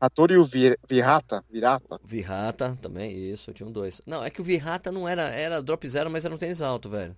Hattori 0.00 0.34
e 0.34 0.38
o 0.38 0.44
Vir- 0.44 0.78
Virata, 0.88 1.42
Virata. 1.50 1.98
Virata 2.04 2.78
também, 2.82 3.16
isso, 3.32 3.52
tinha 3.52 3.66
um 3.68 3.72
dois. 3.72 4.00
Não, 4.06 4.22
é 4.22 4.30
que 4.30 4.40
o 4.40 4.44
Virata 4.44 4.92
não 4.92 5.08
era, 5.08 5.22
era 5.22 5.62
drop 5.62 5.88
zero, 5.88 6.10
mas 6.10 6.24
era 6.24 6.34
um 6.34 6.38
tênis 6.38 6.60
alto, 6.60 6.88
velho. 6.90 7.16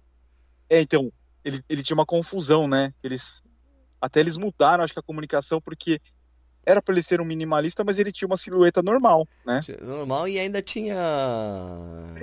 É, 0.71 0.81
então, 0.81 1.11
ele, 1.45 1.61
ele 1.69 1.83
tinha 1.83 1.95
uma 1.97 2.07
confusão, 2.07 2.69
né? 2.69 2.93
Eles 3.03 3.43
até 4.01 4.21
eles 4.21 4.37
mudaram, 4.37 4.85
acho 4.85 4.93
que 4.93 5.01
a 5.01 5.03
comunicação, 5.03 5.61
porque 5.61 6.01
era 6.65 6.81
para 6.83 6.95
ele 6.95 7.03
ser 7.03 7.21
um 7.21 7.25
minimalista, 7.25 7.83
mas 7.83 7.99
ele 7.99 8.13
tinha 8.13 8.27
uma 8.29 8.37
silhueta 8.37 8.81
normal, 8.83 9.27
né? 9.45 9.61
Normal 9.83 10.29
e 10.29 10.39
ainda 10.39 10.61
tinha. 10.63 10.95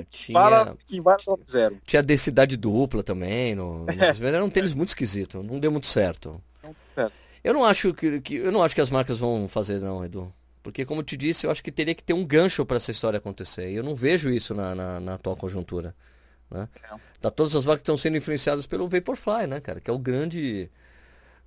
Tinha. 0.10 0.34
Para 0.34 0.64
vai 1.03 1.18
no 1.28 1.39
zero. 1.49 1.78
Tinha 1.86 2.01
densidade 2.03 2.56
dupla 2.56 3.03
também. 3.03 3.56
No, 3.56 3.86
no- 3.86 3.88
Era 4.26 4.43
um 4.45 4.49
tênis 4.49 4.74
muito 4.74 4.89
esquisito, 4.89 5.41
não 5.43 5.60
deu 5.60 5.72
muito 5.72 5.88
certo. 5.88 6.41
Então, 6.60 6.76
certo. 6.93 7.14
Eu 7.43 7.53
não 7.53 7.64
acho 7.64 7.93
que, 7.93 8.22
que- 8.22 8.36
eu 8.36 8.51
não 8.51 8.64
acho 8.64 8.74
que 8.76 8.82
as 8.82 8.89
marcas 8.89 9.18
vão 9.20 9.47
fazer 9.47 9.80
não, 9.80 10.03
Edu. 10.06 10.32
Porque 10.66 10.84
como 10.84 11.03
te 11.03 11.16
disse, 11.16 11.45
eu 11.45 11.51
acho 11.51 11.63
que 11.63 11.72
teria 11.72 11.93
que 11.93 12.01
ter 12.01 12.13
um 12.13 12.26
gancho 12.26 12.66
para 12.66 12.78
essa 12.78 12.89
história 12.89 13.18
acontecer. 13.18 13.70
E 13.70 13.76
eu 13.76 13.84
não 13.84 13.93
vejo 13.93 14.32
isso 14.32 14.55
na, 14.55 14.74
na, 14.74 14.99
na 14.99 15.13
atual 15.13 15.36
conjuntura. 15.36 15.95
Né? 16.49 16.68
É. 16.91 16.95
Tá, 17.22 17.30
todas 17.30 17.55
as 17.55 17.63
marcas 17.68 17.82
estão 17.82 17.95
sendo 17.95 18.18
influenciadas 18.18 18.66
pelo 18.66 18.89
Vaporfly, 18.89 19.45
né, 19.45 19.59
cara? 19.59 19.80
Que 19.80 19.91
é 19.91 19.93
o 19.93 19.99
grande. 19.99 20.68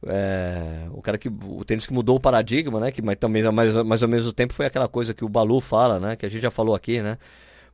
é, 0.06 0.86
o 0.92 1.02
cara 1.02 1.18
que. 1.18 1.28
O 1.28 1.64
tênis 1.64 1.84
que 1.84 1.92
mudou 1.92 2.14
o 2.14 2.20
paradigma, 2.20 2.78
né? 2.78 2.92
Que 2.92 3.02
mas 3.02 3.16
também 3.16 3.42
mais, 3.50 3.74
mais 3.84 4.02
ou 4.04 4.08
menos 4.08 4.24
o 4.24 4.32
tempo 4.32 4.52
foi 4.54 4.66
aquela 4.66 4.86
coisa 4.86 5.12
que 5.12 5.24
o 5.24 5.28
Balu 5.28 5.60
fala, 5.60 5.98
né? 5.98 6.14
Que 6.14 6.24
a 6.24 6.28
gente 6.28 6.42
já 6.42 6.50
falou 6.52 6.72
aqui, 6.72 7.02
né? 7.02 7.18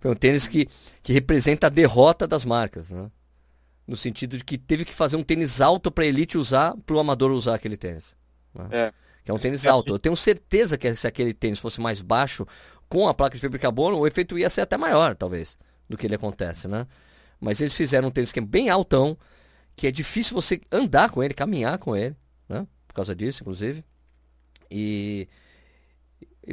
Foi 0.01 0.11
um 0.11 0.15
tênis 0.15 0.49
que, 0.49 0.67
que 1.03 1.13
representa 1.13 1.67
a 1.67 1.71
derrota 1.71 2.27
das 2.27 2.47
marcas, 2.47 2.89
né? 2.89 3.11
No 3.87 3.97
sentido 3.97 4.39
de 4.39 4.45
que 4.45 4.57
teve 4.57 4.87
que 4.87 4.95
fazer 4.95 5.17
um 5.17 5.23
tênis 5.23 5.61
alto 5.61 5.91
para 5.91 6.07
elite 6.07 6.39
usar, 6.39 6.75
para 6.87 6.97
o 6.97 6.99
amador 6.99 7.33
usar 7.33 7.57
aquele 7.57 7.77
tênis. 7.77 8.17
né? 8.55 8.67
É. 8.71 9.04
Que 9.25 9.31
é 9.31 9.35
um 9.35 9.39
tênis 9.39 9.67
alto. 9.67 9.95
Eu 9.95 9.99
tenho 9.99 10.17
certeza 10.17 10.77
que 10.77 10.95
se 10.95 11.07
aquele 11.07 11.33
tênis 11.33 11.59
fosse 11.59 11.81
mais 11.81 12.03
baixo, 12.03 12.47
com 12.89 13.09
a 13.09 13.15
placa 13.15 13.35
de 13.35 13.41
fibra 13.41 13.59
de 13.59 13.63
carbono, 13.63 13.99
o 13.99 14.07
efeito 14.07 14.39
ia 14.39 14.51
ser 14.51 14.61
até 14.61 14.77
maior, 14.77 15.15
talvez, 15.17 15.57
do 15.89 15.97
que 15.97 16.07
ele 16.07 16.15
acontece, 16.15 16.69
né? 16.69 16.87
Mas 17.41 17.61
eles 17.61 17.75
fizeram 17.75 18.09
um 18.09 18.11
tênis 18.11 18.31
que 18.33 18.39
é 18.39 18.43
bem 18.43 18.69
altão, 18.69 19.17
que 19.75 19.87
é 19.87 19.91
difícil 19.91 20.35
você 20.35 20.61
andar 20.71 21.11
com 21.11 21.23
ele, 21.23 21.33
caminhar 21.35 21.79
com 21.79 21.97
ele, 21.97 22.15
né? 22.49 22.67
Por 22.87 22.95
causa 22.95 23.15
disso, 23.15 23.43
inclusive. 23.43 23.83
E, 24.71 25.27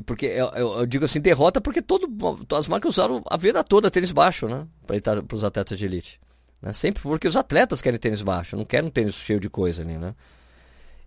porque 0.06 0.26
eu, 0.26 0.48
eu- 0.56 0.80
eu 0.80 0.86
digo 0.86 1.04
assim, 1.06 1.20
derrota 1.20 1.60
porque 1.60 1.82
todo, 1.82 2.08
as 2.56 2.68
marcas 2.68 2.94
usaram 2.94 3.22
a 3.30 3.38
vida 3.38 3.64
toda 3.64 3.92
tênis 3.92 4.12
baixo, 4.12 4.48
né? 4.48 4.66
Para 4.86 5.36
os 5.36 5.44
atletas 5.44 5.78
de 5.78 5.86
elite. 5.86 6.20
Né? 6.62 6.72
Sempre 6.74 7.02
porque 7.04 7.28
os 7.28 7.36
atletas 7.36 7.82
querem 7.82 8.00
tênis 8.00 8.22
baixo, 8.22 8.56
não 8.56 8.64
querem 8.66 8.88
um 8.88 8.92
tênis 8.92 9.16
cheio 9.16 9.40
de 9.40 9.50
coisa 9.50 9.82
ali, 9.82 9.98
né? 9.98 10.16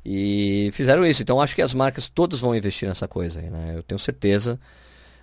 E 0.04 0.70
fizeram 0.72 1.06
isso. 1.06 1.22
Então 1.22 1.40
acho 1.40 1.54
que 1.54 1.62
as 1.62 1.72
marcas 1.72 2.08
todas 2.08 2.40
vão 2.40 2.54
investir 2.54 2.86
nessa 2.88 3.08
coisa 3.08 3.40
aí, 3.40 3.48
né? 3.48 3.72
Eu 3.76 3.82
tenho 3.82 3.98
certeza 3.98 4.60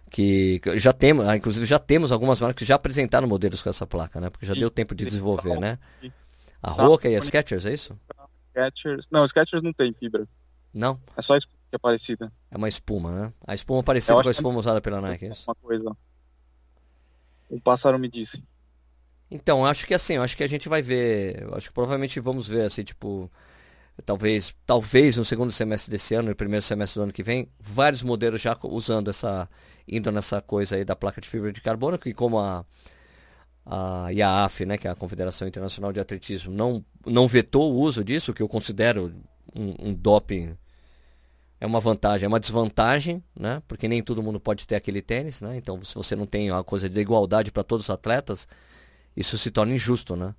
que 0.10 0.60
já 0.76 0.92
temos, 0.92 1.28
ah, 1.28 1.38
inclusive 1.38 1.66
já 1.66 1.80
temos 1.80 2.12
algumas 2.12 2.42
marcas 2.42 2.58
que 2.60 2.66
já 2.66 2.76
apresentaram 2.76 3.28
modelos 3.28 3.62
com 3.62 3.70
essa 3.70 3.86
placa, 3.88 4.20
né? 4.20 4.30
Porque 4.30 4.46
já 4.46 4.54
Sim. 4.54 4.60
deu 4.60 4.70
tempo 4.72 4.94
de 4.96 5.06
desenvolver, 5.06 5.60
né? 5.60 5.78
Sim. 6.02 6.12
A 6.62 6.72
Roca 6.72 7.08
e 7.10 7.16
a 7.16 7.20
Skechers, 7.22 7.66
é 7.66 7.74
isso? 7.74 7.98
Skechers. 8.50 9.08
Não, 9.12 9.24
Skechers 9.26 9.64
não 9.64 9.72
tem 9.74 9.94
fibra. 9.94 10.28
Não, 10.74 11.00
É 11.18 11.22
só 11.22 11.36
isso 11.38 11.48
que 11.48 11.76
é 11.76 11.78
parecida. 11.78 12.32
é 12.50 12.58
uma 12.58 12.68
espuma, 12.70 13.12
né? 13.12 13.34
A 13.46 13.54
espuma 13.56 13.84
parecida 13.84 14.14
com 14.16 14.20
a 14.20 14.24
que- 14.24 14.30
espuma 14.32 14.60
usada 14.60 14.82
pela 14.82 15.00
Nike, 15.02 15.26
é 15.26 15.32
isso? 15.32 15.44
Uma 15.48 15.56
coisa. 15.56 15.96
Um 17.50 17.60
pássaro 17.60 18.00
me 18.00 18.08
disse. 18.10 18.44
Então, 19.30 19.66
acho 19.66 19.86
que 19.88 19.94
assim, 19.94 20.16
eu 20.16 20.24
acho 20.24 20.36
que 20.36 20.44
a 20.44 20.48
gente 20.48 20.68
vai 20.68 20.82
ver, 20.82 21.48
acho 21.54 21.68
que 21.70 21.74
provavelmente 21.74 22.20
vamos 22.20 22.48
ver 22.48 22.64
assim, 22.66 22.84
tipo, 22.84 23.30
talvez, 24.06 24.56
talvez 24.66 25.18
no 25.18 25.26
segundo 25.26 25.52
semestre 25.52 25.92
desse 25.92 26.14
ano, 26.14 26.30
no 26.30 26.36
primeiro 26.36 26.62
semestre 26.64 27.00
do 27.00 27.04
ano 27.04 27.14
que 27.14 27.24
vem, 27.24 27.50
vários 27.60 28.04
modelos 28.04 28.42
já 28.42 28.58
usando 28.64 29.10
essa, 29.10 29.50
indo 29.88 30.12
nessa 30.12 30.42
coisa 30.42 30.76
aí 30.76 30.86
da 30.86 30.96
placa 30.96 31.22
de 31.22 31.28
fibra 31.28 31.52
de 31.52 31.62
carbono, 31.62 31.98
que 31.98 32.14
como 32.14 32.39
a 32.39 32.66
a 33.64 34.12
IAAF, 34.12 34.66
né, 34.66 34.76
que 34.76 34.88
é 34.88 34.92
a 34.92 34.96
Confederação 34.96 35.48
Internacional 35.48 35.94
de 35.94 36.00
Atletismo, 36.00 36.52
não, 36.52 36.84
não 37.06 37.28
vetou 37.28 37.72
o 37.72 37.78
uso 37.78 38.04
disso, 38.04 38.34
que 38.34 38.42
eu 38.42 38.48
considero 38.50 39.14
um, 39.56 39.89
um 39.89 39.94
doping 39.94 40.58
é 41.62 41.66
uma 41.68 41.80
vantagem, 41.80 42.26
é 42.26 42.28
uma 42.28 42.39
desvantagem, 42.39 43.24
né? 43.39 43.62
Porque 43.68 43.88
nem 43.88 44.02
todo 44.02 44.24
mundo 44.24 44.39
pode 44.39 44.66
ter 44.66 44.76
aquele 44.76 45.00
tênis, 45.00 45.42
né? 45.42 45.56
Então, 45.56 45.84
se 45.84 45.94
você 45.94 46.16
não 46.16 46.26
tem 46.26 46.50
a 46.50 46.64
coisa 46.64 46.89
de 46.89 47.00
igualdade 47.00 47.52
para 47.52 47.64
todos 47.64 47.86
os 47.86 47.89
atletas, 47.92 48.48
isso 49.16 49.38
se 49.38 49.52
torna 49.52 49.72
injusto, 49.72 50.16
né? 50.16 50.34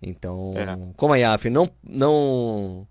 Então, 0.00 0.52
É. 0.56 0.76
como 0.96 1.12
a 1.12 1.18
IAF 1.18 1.50
não 1.50 1.68
não 1.82 2.86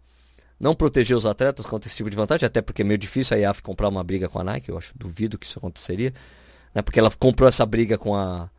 não 0.60 0.74
protegeu 0.76 1.16
os 1.18 1.26
atletas 1.26 1.66
contra 1.66 1.88
esse 1.88 1.96
tipo 1.96 2.10
de 2.10 2.16
vantagem, 2.16 2.46
até 2.48 2.62
porque 2.62 2.82
é 2.82 2.86
meio 2.86 2.98
difícil 2.98 3.38
a 3.38 3.40
IAF 3.40 3.62
comprar 3.62 3.88
uma 3.90 4.04
briga 4.04 4.28
com 4.28 4.40
a 4.40 4.44
Nike, 4.44 4.70
eu 4.70 4.78
acho 4.78 4.98
duvido 4.98 5.38
que 5.38 5.46
isso 5.46 5.60
aconteceria, 5.60 6.14
né? 6.74 6.82
Porque 6.82 7.00
ela 7.00 7.12
comprou 7.12 7.48
essa 7.48 7.66
briga 7.66 7.98
com 7.98 8.16
a 8.16 8.50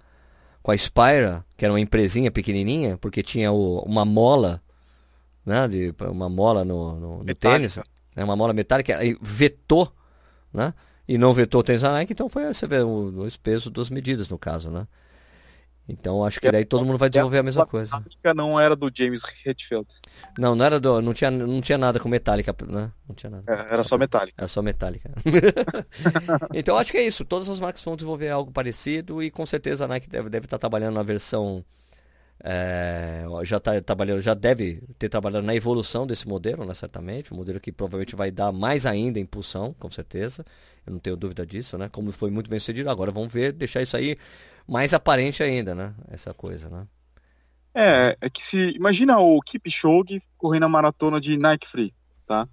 com 0.62 0.70
a 0.72 0.76
Spira, 0.76 1.44
que 1.56 1.64
era 1.64 1.72
uma 1.72 1.80
empresinha 1.80 2.30
pequenininha, 2.30 2.96
porque 2.98 3.22
tinha 3.22 3.50
o- 3.50 3.80
uma 3.84 4.04
mola, 4.04 4.60
né, 5.46 5.66
de, 5.66 5.94
uma 6.10 6.28
mola 6.28 6.62
no, 6.64 6.98
no, 7.00 7.18
no 7.24 7.24
tênis, 7.34 7.78
né, 8.14 8.22
uma 8.24 8.36
mola 8.36 8.52
metálica, 8.52 8.98
aí 8.98 9.16
vetou, 9.22 9.90
né, 10.52 10.74
e 11.06 11.16
não 11.16 11.32
vetou 11.32 11.60
o 11.60 11.64
tênis 11.64 11.80
da 11.82 11.92
Nike, 11.92 12.12
então 12.12 12.28
foi, 12.28 12.52
você 12.52 12.66
vê, 12.66 12.80
o, 12.80 13.10
dois 13.10 13.34
pesos, 13.36 13.70
duas 13.72 13.88
medidas 13.88 14.28
no 14.28 14.36
caso, 14.38 14.70
né. 14.70 14.86
Então 15.88 16.24
acho 16.24 16.40
que 16.40 16.50
daí 16.50 16.64
todo 16.64 16.84
mundo 16.84 16.98
vai 16.98 17.08
desenvolver 17.08 17.38
a 17.38 17.42
mesma 17.42 17.64
coisa. 17.66 17.96
A 18.24 18.34
não 18.34 18.60
era 18.60 18.76
do 18.76 18.90
James 18.94 19.22
Hetfield. 19.44 19.88
Não, 20.36 20.54
não 20.54 20.64
era 20.64 20.78
do, 20.80 21.00
não 21.02 21.12
tinha, 21.14 21.30
não 21.30 21.60
tinha 21.60 21.78
nada 21.78 21.98
com 22.00 22.08
metálica, 22.08 22.54
né, 22.66 22.92
não 23.08 23.14
tinha 23.14 23.30
nada. 23.30 23.46
É, 23.46 23.52
Era 23.72 23.82
só 23.82 23.98
metálica. 23.98 24.36
Era 24.36 24.48
só 24.48 24.62
metálica. 24.62 25.10
então 26.52 26.76
acho 26.76 26.90
que 26.92 26.98
é 26.98 27.06
isso. 27.06 27.24
Todas 27.24 27.48
as 27.48 27.60
marcas 27.60 27.82
vão 27.84 27.96
desenvolver 27.96 28.28
algo 28.30 28.52
parecido 28.52 29.22
e 29.22 29.30
com 29.30 29.44
certeza 29.46 29.84
a 29.84 29.88
Nike 29.88 30.08
deve, 30.08 30.28
deve 30.28 30.46
estar 30.46 30.58
trabalhando 30.58 30.94
na 30.94 31.02
versão. 31.02 31.64
é, 32.44 33.24
já 33.44 33.60
tá 33.60 33.80
trabalhando, 33.82 34.20
já 34.20 34.34
deve 34.34 34.82
ter 34.98 35.08
trabalhado 35.08 35.44
na 35.46 35.54
evolução 35.54 36.06
desse 36.06 36.28
modelo, 36.28 36.64
né, 36.64 36.74
certamente, 36.74 37.34
um 37.34 37.36
modelo 37.36 37.60
que 37.60 37.72
provavelmente 37.72 38.16
vai 38.16 38.30
dar 38.30 38.52
mais 38.52 38.86
ainda 38.86 39.18
impulsão, 39.20 39.74
com 39.78 39.90
certeza. 39.90 40.44
Eu 40.86 40.92
não 40.94 41.00
tenho 41.00 41.16
dúvida 41.16 41.46
disso, 41.46 41.76
né? 41.78 41.88
Como 41.90 42.12
foi 42.12 42.30
muito 42.30 42.48
bem 42.50 42.58
sucedido. 42.58 42.90
Agora 42.90 43.10
vamos 43.12 43.32
ver, 43.32 43.52
deixar 43.52 43.82
isso 43.82 43.96
aí 43.96 44.16
mais 44.68 44.92
aparente 44.92 45.42
ainda, 45.42 45.74
né? 45.74 45.94
Essa 46.08 46.34
coisa, 46.34 46.68
né? 46.68 46.86
É, 47.74 48.16
é 48.20 48.30
que 48.30 48.42
se 48.42 48.70
imagina 48.70 49.18
o 49.18 49.40
Kipchoge 49.40 50.20
correndo 50.36 50.64
a 50.64 50.68
maratona 50.68 51.20
de 51.20 51.36
Nike 51.38 51.66
Free, 51.66 51.94
tá? 52.26 52.46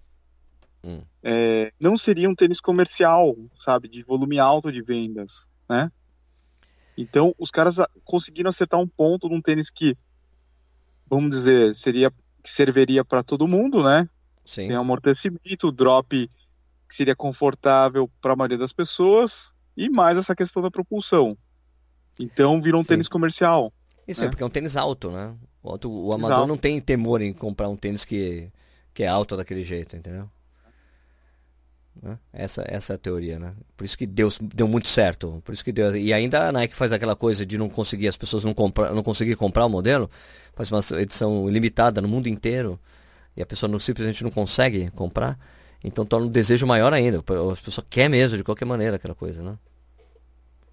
Hum. 0.84 1.02
É, 1.22 1.74
não 1.80 1.98
seria 1.98 2.30
um 2.30 2.36
tênis 2.36 2.62
comercial, 2.62 3.36
sabe, 3.56 3.90
de 3.90 4.04
volume 4.04 4.40
alto 4.40 4.72
de 4.72 4.82
vendas, 4.82 5.48
né? 5.68 5.92
Então 6.98 7.36
os 7.38 7.52
caras 7.52 7.78
conseguiram 8.04 8.50
acertar 8.50 8.80
um 8.80 8.88
ponto 8.88 9.28
num 9.28 9.42
tênis 9.42 9.70
que, 9.70 9.98
vamos 11.10 11.32
dizer, 11.32 11.74
seria 11.74 12.12
que 12.42 12.50
serviria 12.50 13.04
para 13.04 13.24
todo 13.24 13.48
mundo, 13.48 13.84
né? 13.84 14.08
Sim. 14.46 14.68
Tem 14.68 14.76
amortecimento, 14.76 15.72
drop 15.72 16.30
que 16.88 16.96
seria 16.96 17.16
confortável 17.16 18.10
para 18.22 18.34
a 18.34 18.36
maioria 18.36 18.60
das 18.60 18.72
pessoas 18.72 19.54
e 19.76 19.90
mais 19.90 20.18
essa 20.18 20.36
questão 20.36 20.62
da 20.62 20.70
propulsão. 20.70 21.36
Então 22.20 22.62
virou 22.62 22.82
um 22.82 22.84
Sim. 22.84 22.90
tênis 22.90 23.08
comercial. 23.08 23.72
Isso 24.08 24.22
né? 24.22 24.28
é 24.28 24.30
porque 24.30 24.44
é 24.44 24.46
um 24.46 24.50
tênis 24.50 24.78
alto, 24.78 25.12
né? 25.12 25.34
O, 25.64 25.70
o 25.88 26.14
amador 26.14 26.38
Exato. 26.38 26.48
não 26.48 26.58
tem 26.58 26.80
temor 26.80 27.22
em 27.22 27.34
comprar 27.34 27.68
um 27.70 27.76
tênis 27.76 28.06
que, 28.06 28.50
que 28.94 29.04
é 29.04 29.08
alto 29.08 29.36
daquele 29.36 29.64
jeito, 29.64 29.96
entendeu? 29.96 30.30
Né? 32.02 32.18
Essa, 32.32 32.64
essa 32.68 32.94
é 32.94 32.96
a 32.96 33.00
teoria, 33.00 33.40
né? 33.40 33.54
Por 33.76 33.84
isso 33.84 33.98
que 33.98 34.06
deu, 34.06 34.30
deu 34.54 34.68
muito 34.68 34.88
certo. 34.88 35.42
Por 35.44 35.54
isso 35.54 35.64
que 35.64 35.72
deu. 35.72 35.96
E 35.96 36.14
ainda 36.14 36.50
a 36.50 36.52
Nike 36.52 36.76
faz 36.76 36.94
aquela 36.94 37.16
coisa 37.16 37.46
de 37.46 37.58
não 37.58 37.70
conseguir, 37.70 38.08
as 38.08 38.18
pessoas 38.18 38.44
não, 38.44 38.54
comprar, 38.54 38.94
não 38.94 39.02
conseguir 39.02 39.36
comprar 39.36 39.66
o 39.66 39.70
modelo, 39.70 40.10
faz 40.54 40.72
uma 40.72 40.82
edição 41.02 41.50
limitada 41.50 42.02
no 42.02 42.08
mundo 42.08 42.28
inteiro, 42.28 42.80
e 43.36 43.42
a 43.42 43.46
pessoa 43.46 43.70
não, 43.70 43.80
simplesmente 43.80 44.24
não 44.24 44.32
consegue 44.32 44.92
comprar. 44.92 45.38
Então 45.84 46.06
torna 46.06 46.28
um 46.28 46.30
desejo 46.30 46.66
maior 46.68 46.94
ainda. 46.94 47.20
A 47.20 47.64
pessoa 47.64 47.86
quer 47.90 48.10
mesmo, 48.10 48.38
de 48.38 48.44
qualquer 48.44 48.66
maneira, 48.66 48.98
aquela 48.98 49.16
coisa, 49.16 49.42
né? 49.44 49.58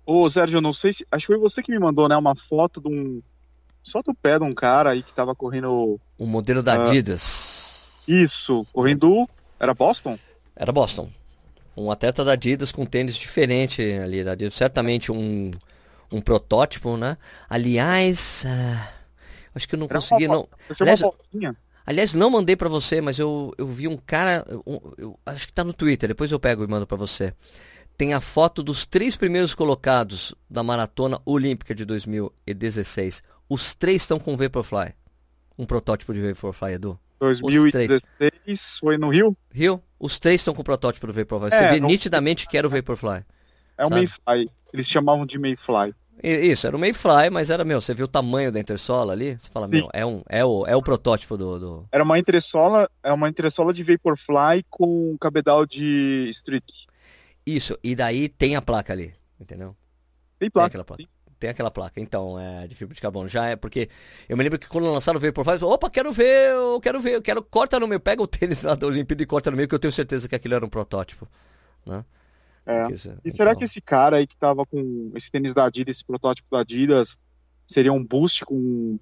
Ô, 0.04 0.28
Sérgio, 0.28 0.58
eu 0.58 0.60
não 0.60 0.72
sei 0.72 0.92
se. 0.92 1.06
Acho 1.10 1.26
que 1.26 1.32
foi 1.32 1.38
você 1.40 1.62
que 1.62 1.70
me 1.70 1.78
mandou, 1.78 2.08
né? 2.08 2.16
Uma 2.16 2.34
foto 2.34 2.80
de 2.80 2.88
um. 2.88 3.22
Só 3.82 4.00
do 4.02 4.14
pé 4.14 4.38
de 4.38 4.44
um 4.44 4.52
cara 4.52 4.90
aí 4.90 5.02
que 5.02 5.12
tava 5.12 5.34
correndo. 5.34 5.98
Um 6.18 6.26
modelo 6.26 6.62
da 6.62 6.78
uh... 6.78 6.82
Adidas. 6.82 8.02
Isso, 8.06 8.66
correndo. 8.72 9.28
Era 9.58 9.74
Boston? 9.74 10.18
Era 10.54 10.72
Boston. 10.72 11.10
Um 11.76 11.90
atleta 11.90 12.24
da 12.24 12.32
Adidas 12.32 12.70
com 12.70 12.84
tênis 12.84 13.16
diferente 13.16 13.82
ali 13.82 14.22
da 14.22 14.32
Adidas. 14.32 14.54
Certamente 14.54 15.10
um, 15.10 15.50
um 16.10 16.20
protótipo, 16.20 16.96
né? 16.96 17.16
Aliás. 17.48 18.44
Uh... 18.46 19.02
Acho 19.54 19.68
que 19.68 19.74
eu 19.74 19.78
não 19.78 19.86
Era 19.86 19.94
consegui. 19.94 20.26
Uma... 20.26 20.36
Não... 20.36 20.48
Aliás, 20.80 21.02
uma 21.02 21.56
Aliás, 21.84 22.14
não 22.14 22.30
mandei 22.30 22.54
para 22.54 22.68
você, 22.68 23.00
mas 23.00 23.18
eu, 23.18 23.52
eu 23.58 23.66
vi 23.66 23.88
um 23.88 23.96
cara, 23.96 24.46
um, 24.64 24.78
eu, 24.96 25.18
acho 25.26 25.46
que 25.46 25.52
tá 25.52 25.64
no 25.64 25.72
Twitter, 25.72 26.08
depois 26.08 26.30
eu 26.30 26.38
pego 26.38 26.62
e 26.62 26.66
mando 26.66 26.86
para 26.86 26.96
você. 26.96 27.34
Tem 28.02 28.14
a 28.14 28.20
foto 28.20 28.64
dos 28.64 28.84
três 28.84 29.14
primeiros 29.14 29.54
colocados 29.54 30.34
da 30.50 30.60
Maratona 30.60 31.22
Olímpica 31.24 31.72
de 31.72 31.84
2016. 31.84 33.22
Os 33.48 33.76
três 33.76 34.02
estão 34.02 34.18
com 34.18 34.36
Vaporfly. 34.36 34.92
Um 35.56 35.64
protótipo 35.64 36.12
de 36.12 36.20
Vaporfly, 36.20 36.72
Edu. 36.72 36.98
2016 37.20 38.78
foi 38.80 38.98
no 38.98 39.08
Rio? 39.08 39.36
Rio. 39.54 39.80
Os 40.00 40.18
três 40.18 40.40
estão 40.40 40.52
com 40.52 40.62
o 40.62 40.64
protótipo 40.64 41.06
do 41.06 41.12
Vaporfly. 41.12 41.50
É, 41.52 41.56
você 41.56 41.68
vê 41.74 41.78
não... 41.78 41.86
nitidamente 41.86 42.48
que 42.48 42.58
era 42.58 42.66
o 42.66 42.70
Vaporfly. 42.70 43.24
É 43.78 43.86
o 43.86 43.90
Mayfly. 43.90 44.50
Eles 44.72 44.88
chamavam 44.88 45.24
de 45.24 45.38
Mayfly. 45.38 45.94
Isso, 46.24 46.66
era 46.66 46.76
o 46.76 46.80
Mayfly, 46.80 47.30
mas 47.30 47.50
era, 47.50 47.64
meu, 47.64 47.80
você 47.80 47.94
viu 47.94 48.06
o 48.06 48.08
tamanho 48.08 48.50
da 48.50 48.58
entressola 48.58 49.12
ali? 49.12 49.38
Você 49.38 49.48
fala, 49.48 49.66
Sim. 49.66 49.74
meu, 49.74 49.88
é, 49.92 50.04
um, 50.04 50.22
é, 50.28 50.44
o, 50.44 50.66
é 50.66 50.74
o 50.74 50.82
protótipo 50.82 51.36
do, 51.36 51.56
do... 51.56 51.88
Era 51.92 52.02
uma 52.02 52.18
entressola, 52.18 52.90
é 53.00 53.12
uma 53.12 53.28
entressola 53.28 53.72
de 53.72 53.84
Vaporfly 53.84 54.64
com 54.68 55.16
cabedal 55.20 55.64
de 55.64 56.26
Streak. 56.30 56.90
Isso, 57.46 57.78
e 57.82 57.94
daí 57.94 58.28
tem 58.28 58.56
a 58.56 58.62
placa 58.62 58.92
ali, 58.92 59.14
entendeu? 59.40 59.76
Tem 60.38 60.50
placa. 60.50 60.70
Tem 60.70 60.80
aquela 60.80 60.84
placa. 60.84 61.12
Tem 61.38 61.50
aquela 61.50 61.70
placa, 61.72 62.00
então, 62.00 62.38
é 62.38 62.68
de 62.68 62.74
fibra 62.76 62.94
de 62.94 63.00
carbono. 63.00 63.28
Já 63.28 63.46
é 63.46 63.56
porque. 63.56 63.88
Eu 64.28 64.36
me 64.36 64.44
lembro 64.44 64.60
que 64.60 64.68
quando 64.68 64.90
lançaram 64.92 65.20
o 65.20 65.24
eu 65.24 65.44
falei, 65.44 65.60
opa, 65.62 65.90
quero 65.90 66.12
ver, 66.12 66.50
eu 66.50 66.80
quero 66.80 67.00
ver, 67.00 67.14
eu 67.14 67.22
quero. 67.22 67.42
Corta 67.42 67.80
no 67.80 67.88
meio, 67.88 67.98
pega 67.98 68.22
o 68.22 68.26
tênis 68.28 68.62
lá 68.62 68.76
da 68.76 68.86
Olimpíada 68.86 69.24
e 69.24 69.26
corta 69.26 69.50
no 69.50 69.56
meio, 69.56 69.68
que 69.68 69.74
eu 69.74 69.78
tenho 69.78 69.90
certeza 69.90 70.28
que 70.28 70.36
aquilo 70.36 70.54
era 70.54 70.64
um 70.64 70.68
protótipo. 70.68 71.26
Né? 71.84 72.04
É. 72.64 72.82
e 72.82 72.94
então... 72.94 73.18
será 73.26 73.56
que 73.56 73.64
esse 73.64 73.80
cara 73.80 74.18
aí 74.18 74.26
que 74.26 74.36
tava 74.36 74.64
com 74.64 75.10
esse 75.16 75.32
tênis 75.32 75.52
da 75.52 75.64
Adidas, 75.64 75.96
esse 75.96 76.04
protótipo 76.04 76.48
da 76.48 76.60
Adidas, 76.60 77.18
seria 77.66 77.92
um 77.92 78.04
boost 78.04 78.44
com, 78.44 78.96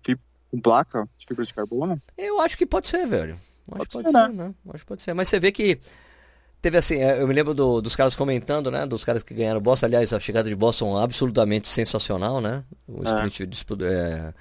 com 0.50 0.60
placa 0.60 1.06
de 1.18 1.26
fibra 1.26 1.44
de 1.44 1.52
carbono? 1.52 2.00
Eu 2.16 2.40
acho 2.40 2.56
que 2.56 2.64
pode 2.64 2.88
ser, 2.88 3.06
velho. 3.06 3.38
Acho 3.70 3.76
pode 3.76 3.86
que 3.86 3.92
pode 3.92 4.06
ser, 4.06 4.12
ser 4.12 4.28
né? 4.28 4.48
né? 4.48 4.54
Acho 4.70 4.82
que 4.82 4.88
pode 4.88 5.02
ser. 5.02 5.12
Mas 5.12 5.28
você 5.28 5.38
vê 5.38 5.52
que 5.52 5.78
teve 6.60 6.76
assim, 6.76 6.96
é, 6.96 7.20
eu 7.20 7.26
me 7.26 7.34
lembro 7.34 7.54
do, 7.54 7.80
dos 7.80 7.96
caras 7.96 8.14
comentando, 8.14 8.70
né? 8.70 8.86
Dos 8.86 9.04
caras 9.04 9.22
que 9.22 9.34
ganharam 9.34 9.60
Boston. 9.60 9.86
Aliás, 9.86 10.12
a 10.12 10.20
chegada 10.20 10.48
de 10.48 10.56
Boston 10.56 10.96
absolutamente 10.96 11.68
sensacional, 11.68 12.40
né? 12.40 12.64
O 12.86 13.02
é. 13.02 13.04
sprint 13.04 13.48
é, 13.82 14.34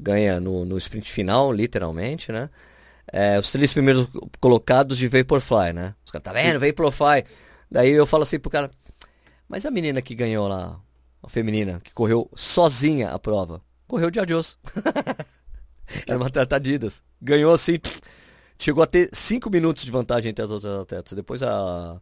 ganha 0.00 0.40
no, 0.40 0.64
no 0.64 0.78
sprint 0.78 1.10
final, 1.10 1.52
literalmente, 1.52 2.30
né? 2.30 2.48
É, 3.12 3.38
os 3.38 3.50
três 3.50 3.72
primeiros 3.72 4.08
colocados 4.40 4.96
de 4.96 5.08
Vaporfly, 5.08 5.72
né? 5.72 5.94
Os 6.04 6.10
caras, 6.10 6.24
tá 6.24 6.32
vendo? 6.32 6.60
Vaporfly. 6.60 7.24
Daí 7.70 7.90
eu 7.90 8.06
falo 8.06 8.22
assim 8.22 8.38
pro 8.38 8.50
cara, 8.50 8.70
mas 9.48 9.66
a 9.66 9.70
menina 9.70 10.00
que 10.00 10.14
ganhou 10.14 10.46
lá, 10.46 10.78
a 11.22 11.28
feminina, 11.28 11.80
que 11.82 11.92
correu 11.92 12.30
sozinha 12.34 13.10
a 13.10 13.18
prova, 13.18 13.60
correu 13.86 14.10
de 14.10 14.20
adiós. 14.20 14.58
Era 16.06 16.16
uma 16.16 16.26
atleta 16.26 16.56
Adidas. 16.56 17.02
Ganhou 17.20 17.52
assim, 17.52 17.78
chegou 18.62 18.82
a 18.82 18.86
ter 18.86 19.10
5 19.12 19.50
minutos 19.50 19.84
de 19.84 19.90
vantagem 19.90 20.30
entre 20.30 20.44
as 20.44 20.50
outras 20.50 20.80
atletas. 20.80 21.12
Depois 21.12 21.42
a, 21.42 22.00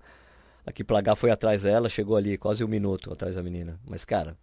a 0.66 0.72
que 0.72 0.84
plagar 0.84 1.16
foi 1.16 1.30
atrás 1.30 1.62
dela, 1.62 1.88
chegou 1.88 2.16
ali 2.16 2.36
quase 2.36 2.62
um 2.62 2.68
minuto 2.68 3.12
atrás 3.12 3.36
da 3.36 3.42
menina. 3.42 3.80
Mas, 3.88 4.04
cara, 4.04 4.36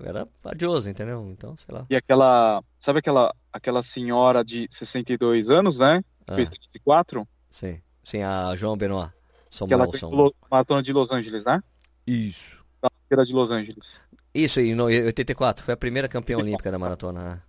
era 0.00 0.28
adioso, 0.44 0.88
entendeu? 0.88 1.28
Então, 1.30 1.56
sei 1.56 1.74
lá. 1.74 1.86
E 1.90 1.96
aquela, 1.96 2.62
sabe 2.78 3.00
aquela, 3.00 3.34
aquela 3.52 3.82
senhora 3.82 4.44
de 4.44 4.68
62 4.70 5.50
anos, 5.50 5.78
né? 5.78 6.02
Que 6.24 6.32
ah. 6.32 6.34
fez 6.36 6.48
34? 6.48 7.26
Sim, 7.50 7.80
sim, 8.04 8.22
a 8.22 8.54
João 8.56 8.76
Benoit. 8.76 9.10
Samuel 9.50 9.90
que 9.90 10.04
ela 10.04 10.30
maratona 10.50 10.82
de 10.82 10.92
Los 10.92 11.12
Angeles, 11.12 11.44
né? 11.44 11.62
Isso. 12.06 12.56
Da 12.82 12.90
feira 13.08 13.24
de 13.24 13.32
Los 13.32 13.50
Angeles. 13.50 14.00
Isso, 14.34 14.60
em 14.60 14.80
84. 14.80 15.64
Foi 15.64 15.74
a 15.74 15.76
primeira 15.76 16.08
campeã 16.08 16.36
olímpica 16.38 16.72
da 16.72 16.78
maratona. 16.78 17.40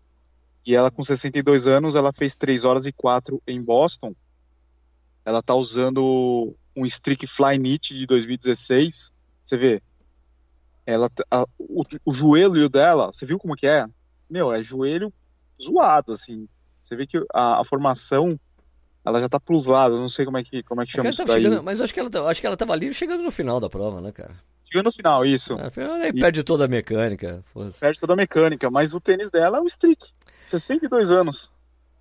E 0.66 0.76
ela, 0.76 0.90
com 0.90 1.04
62 1.04 1.68
anos, 1.68 1.96
ela 1.96 2.12
fez 2.12 2.36
3 2.36 2.66
horas 2.66 2.86
e 2.86 2.92
4 2.92 3.42
em 3.48 3.62
Boston. 3.62 4.16
Ela 5.24 5.42
tá 5.42 5.54
usando 5.54 6.56
um 6.76 6.86
Streak 6.86 7.28
Fly 7.28 7.58
Knit 7.58 7.94
de 7.94 8.06
2016. 8.06 9.12
Você 9.44 9.58
vê, 9.58 9.82
ela, 10.86 11.10
a, 11.30 11.46
o, 11.58 11.84
o 12.04 12.12
joelho 12.12 12.70
dela, 12.70 13.12
você 13.12 13.26
viu 13.26 13.38
como 13.38 13.56
que 13.56 13.68
é? 13.68 13.86
Meu, 14.30 14.52
é 14.52 14.64
joelho 14.64 15.14
zoado, 15.62 16.14
assim. 16.14 16.48
Você 16.66 16.96
vê 16.96 17.06
que 17.06 17.18
a, 17.34 17.62
a 17.62 17.64
formação 17.64 18.40
ela 19.06 19.20
já 19.20 19.30
tá 19.30 19.40
pros 19.40 19.68
lados, 19.68 20.00
não 20.00 20.10
sei 20.10 20.26
como 20.26 20.38
é 20.38 20.44
que, 20.44 20.64
como 20.64 20.82
é 20.82 20.86
que 20.86 20.92
chama 20.92 21.10
isso 21.10 21.24
daí. 21.24 21.44
Chegando, 21.44 21.64
mas 21.64 21.80
acho 21.80 21.94
que, 21.94 22.00
ela, 22.00 22.30
acho 22.30 22.42
que 22.42 22.48
ela 22.48 22.58
tava 22.58 22.74
ali 22.74 22.92
chegando 22.92 23.22
no 23.22 23.32
final 23.32 23.60
da 23.60 23.70
prova, 23.70 24.02
né, 24.02 24.12
cara? 24.12 24.36
Chegando 24.66 24.86
no 24.86 24.92
final, 24.92 25.24
isso. 25.24 25.54
É, 25.54 26.10
e... 26.10 26.20
perde 26.20 26.44
toda 26.44 26.66
a 26.66 26.68
mecânica. 26.68 27.44
Fosse. 27.54 27.80
Perde 27.80 28.00
toda 28.00 28.14
a 28.14 28.16
mecânica, 28.16 28.70
mas 28.72 28.96
o 28.96 29.00
tênis 29.00 29.30
dela 29.30 29.60
é 29.60 29.62
o 29.62 29.68
streak. 29.68 30.08
62 30.46 31.12
anos. 31.12 31.50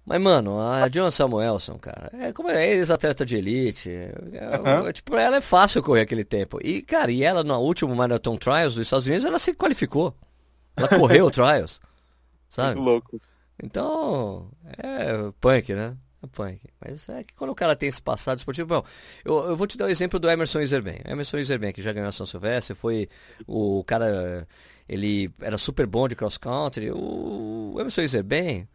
Mas, 0.06 0.20
mano, 0.20 0.60
a 0.60 0.86
John 0.88 1.10
Samuelson, 1.10 1.78
cara, 1.78 2.10
é 2.12 2.32
como 2.32 2.50
é 2.50 2.74
ex-atleta 2.74 3.24
de 3.24 3.36
elite. 3.36 3.90
É, 3.90 4.58
uhum. 4.58 4.86
é, 4.86 4.92
tipo, 4.92 5.16
ela 5.16 5.36
é 5.36 5.40
fácil 5.40 5.82
correr 5.82 6.02
aquele 6.02 6.24
tempo. 6.24 6.58
E, 6.62 6.82
cara, 6.82 7.10
e 7.10 7.22
ela 7.22 7.42
no 7.42 7.58
último 7.58 7.96
Marathon 7.96 8.36
Trials 8.36 8.74
dos 8.74 8.84
Estados 8.84 9.06
Unidos, 9.06 9.24
ela 9.24 9.38
se 9.38 9.54
qualificou. 9.54 10.14
Ela 10.76 10.88
correu 10.88 11.26
o 11.26 11.30
Trials. 11.32 11.80
Sabe? 12.50 12.74
Muito 12.76 12.84
louco. 12.84 13.20
Então, 13.62 14.50
é 14.76 15.32
punk, 15.40 15.72
né? 15.72 15.96
punk. 16.28 16.60
Mas 16.80 17.08
é 17.08 17.24
que 17.24 17.34
quando 17.34 17.50
o 17.50 17.54
cara 17.54 17.76
tem 17.76 17.88
esse 17.88 18.00
passado 18.02 18.38
esportivo. 18.38 18.68
Bom, 18.68 18.84
eu, 19.24 19.48
eu 19.48 19.56
vou 19.56 19.66
te 19.66 19.78
dar 19.78 19.86
o 19.86 19.90
exemplo 19.90 20.18
do 20.18 20.28
Emerson 20.28 20.60
Iserben. 20.60 21.00
Emerson 21.04 21.38
Iserben, 21.38 21.72
que 21.72 21.82
já 21.82 21.92
ganhou 21.92 22.08
a 22.08 22.12
São 22.12 22.26
Silvestre, 22.26 22.74
foi 22.74 23.08
o 23.46 23.82
cara. 23.84 24.46
Ele 24.88 25.32
era 25.40 25.56
super 25.56 25.86
bom 25.86 26.06
de 26.08 26.14
cross 26.14 26.36
country. 26.36 26.90
O 26.90 27.76
Emerson 27.78 28.02
Iserben, 28.02 28.68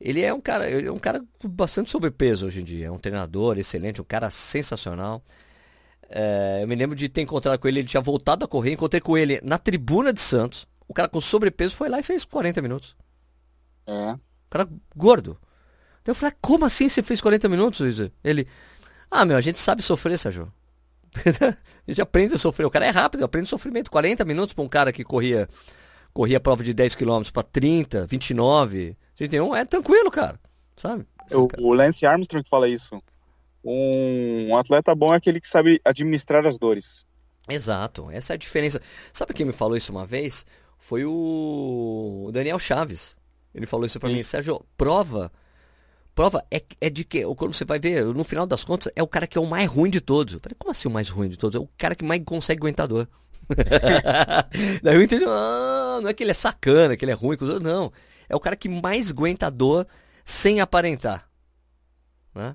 ele 0.00 0.22
é 0.22 0.32
um 0.32 0.40
cara, 0.40 0.70
ele 0.70 0.88
é 0.88 0.92
um 0.92 0.98
cara 0.98 1.22
com 1.38 1.48
bastante 1.48 1.90
sobrepeso 1.90 2.46
hoje 2.46 2.60
em 2.60 2.64
dia. 2.64 2.86
É 2.86 2.90
um 2.90 2.98
treinador 2.98 3.58
excelente, 3.58 4.00
um 4.00 4.04
cara 4.04 4.30
sensacional. 4.30 5.22
É, 6.08 6.60
eu 6.62 6.68
me 6.68 6.74
lembro 6.74 6.96
de 6.96 7.08
ter 7.08 7.22
encontrado 7.22 7.58
com 7.58 7.68
ele, 7.68 7.80
ele 7.80 7.88
tinha 7.88 8.00
voltado 8.00 8.44
a 8.44 8.48
correr, 8.48 8.72
encontrei 8.72 9.00
com 9.00 9.16
ele 9.16 9.40
na 9.42 9.58
tribuna 9.58 10.12
de 10.12 10.20
Santos. 10.20 10.66
O 10.88 10.92
cara 10.92 11.08
com 11.08 11.20
sobrepeso 11.20 11.76
foi 11.76 11.88
lá 11.88 12.00
e 12.00 12.02
fez 12.02 12.24
40 12.24 12.60
minutos. 12.60 12.96
É. 13.86 14.12
O 14.12 14.50
cara 14.50 14.68
gordo. 14.96 15.38
Eu 16.04 16.14
falei, 16.14 16.32
ah, 16.34 16.38
como 16.40 16.64
assim 16.64 16.88
você 16.88 17.02
fez 17.02 17.20
40 17.20 17.48
minutos, 17.48 17.80
Luiz? 17.80 18.10
Ele, 18.24 18.48
ah, 19.10 19.24
meu, 19.24 19.36
a 19.36 19.40
gente 19.40 19.58
sabe 19.58 19.82
sofrer, 19.82 20.18
Sérgio. 20.18 20.52
a 21.42 21.90
gente 21.90 22.00
aprende 22.00 22.34
a 22.34 22.38
sofrer. 22.38 22.66
O 22.66 22.70
cara 22.70 22.86
é 22.86 22.90
rápido, 22.90 23.24
aprende 23.24 23.48
sofrimento. 23.48 23.90
40 23.90 24.24
minutos 24.24 24.54
para 24.54 24.64
um 24.64 24.68
cara 24.68 24.92
que 24.92 25.04
corria 25.04 25.48
corria 26.12 26.38
a 26.38 26.40
prova 26.40 26.64
de 26.64 26.74
10 26.74 26.94
km 26.94 27.22
para 27.32 27.42
30, 27.42 28.06
29. 28.06 28.96
31 29.16 29.56
é 29.56 29.64
tranquilo, 29.64 30.10
cara. 30.10 30.38
Sabe? 30.76 31.06
O, 31.32 31.48
o 31.58 31.74
Lance 31.74 32.06
Armstrong 32.06 32.48
fala 32.48 32.68
isso. 32.68 33.00
Um 33.64 34.56
atleta 34.56 34.94
bom 34.94 35.12
é 35.12 35.18
aquele 35.18 35.40
que 35.40 35.48
sabe 35.48 35.80
administrar 35.84 36.46
as 36.46 36.58
dores. 36.58 37.04
Exato, 37.48 38.10
essa 38.10 38.32
é 38.32 38.34
a 38.34 38.38
diferença. 38.38 38.80
Sabe 39.12 39.34
quem 39.34 39.44
me 39.44 39.52
falou 39.52 39.76
isso 39.76 39.92
uma 39.92 40.06
vez? 40.06 40.46
Foi 40.78 41.04
o 41.04 42.30
Daniel 42.32 42.58
Chaves. 42.58 43.16
Ele 43.54 43.66
falou 43.66 43.84
isso 43.84 44.00
pra 44.00 44.08
Sim. 44.08 44.16
mim, 44.16 44.22
Sérgio, 44.22 44.64
prova. 44.76 45.30
Prova 46.14 46.44
é, 46.50 46.62
é 46.80 46.90
de 46.90 47.04
que, 47.04 47.22
quando 47.34 47.54
você 47.54 47.64
vai 47.64 47.78
ver, 47.78 48.04
no 48.04 48.24
final 48.24 48.46
das 48.46 48.64
contas, 48.64 48.92
é 48.94 49.02
o 49.02 49.06
cara 49.06 49.26
que 49.26 49.38
é 49.38 49.40
o 49.40 49.46
mais 49.46 49.68
ruim 49.68 49.90
de 49.90 50.00
todos. 50.00 50.34
Eu 50.34 50.40
falei, 50.40 50.56
como 50.58 50.70
assim 50.70 50.88
o 50.88 50.90
mais 50.90 51.08
ruim 51.08 51.28
de 51.28 51.36
todos? 51.36 51.56
É 51.56 51.62
o 51.62 51.68
cara 51.78 51.94
que 51.94 52.04
mais 52.04 52.22
consegue 52.24 52.60
aguentar 52.60 52.88
dor. 52.88 53.08
Daí 54.82 54.96
eu 54.96 55.02
entendi, 55.02 55.24
ah, 55.26 55.98
não 56.02 56.08
é 56.08 56.14
que 56.14 56.22
ele 56.22 56.30
é 56.30 56.34
sacana, 56.34 56.96
que 56.96 57.04
ele 57.04 57.12
é 57.12 57.14
ruim 57.14 57.36
com 57.36 57.44
os 57.44 57.50
outros, 57.50 57.68
não. 57.68 57.92
É 58.28 58.36
o 58.36 58.40
cara 58.40 58.56
que 58.56 58.68
mais 58.68 59.10
aguenta 59.10 59.50
dor 59.50 59.86
sem 60.24 60.60
aparentar. 60.60 61.28
Né? 62.34 62.54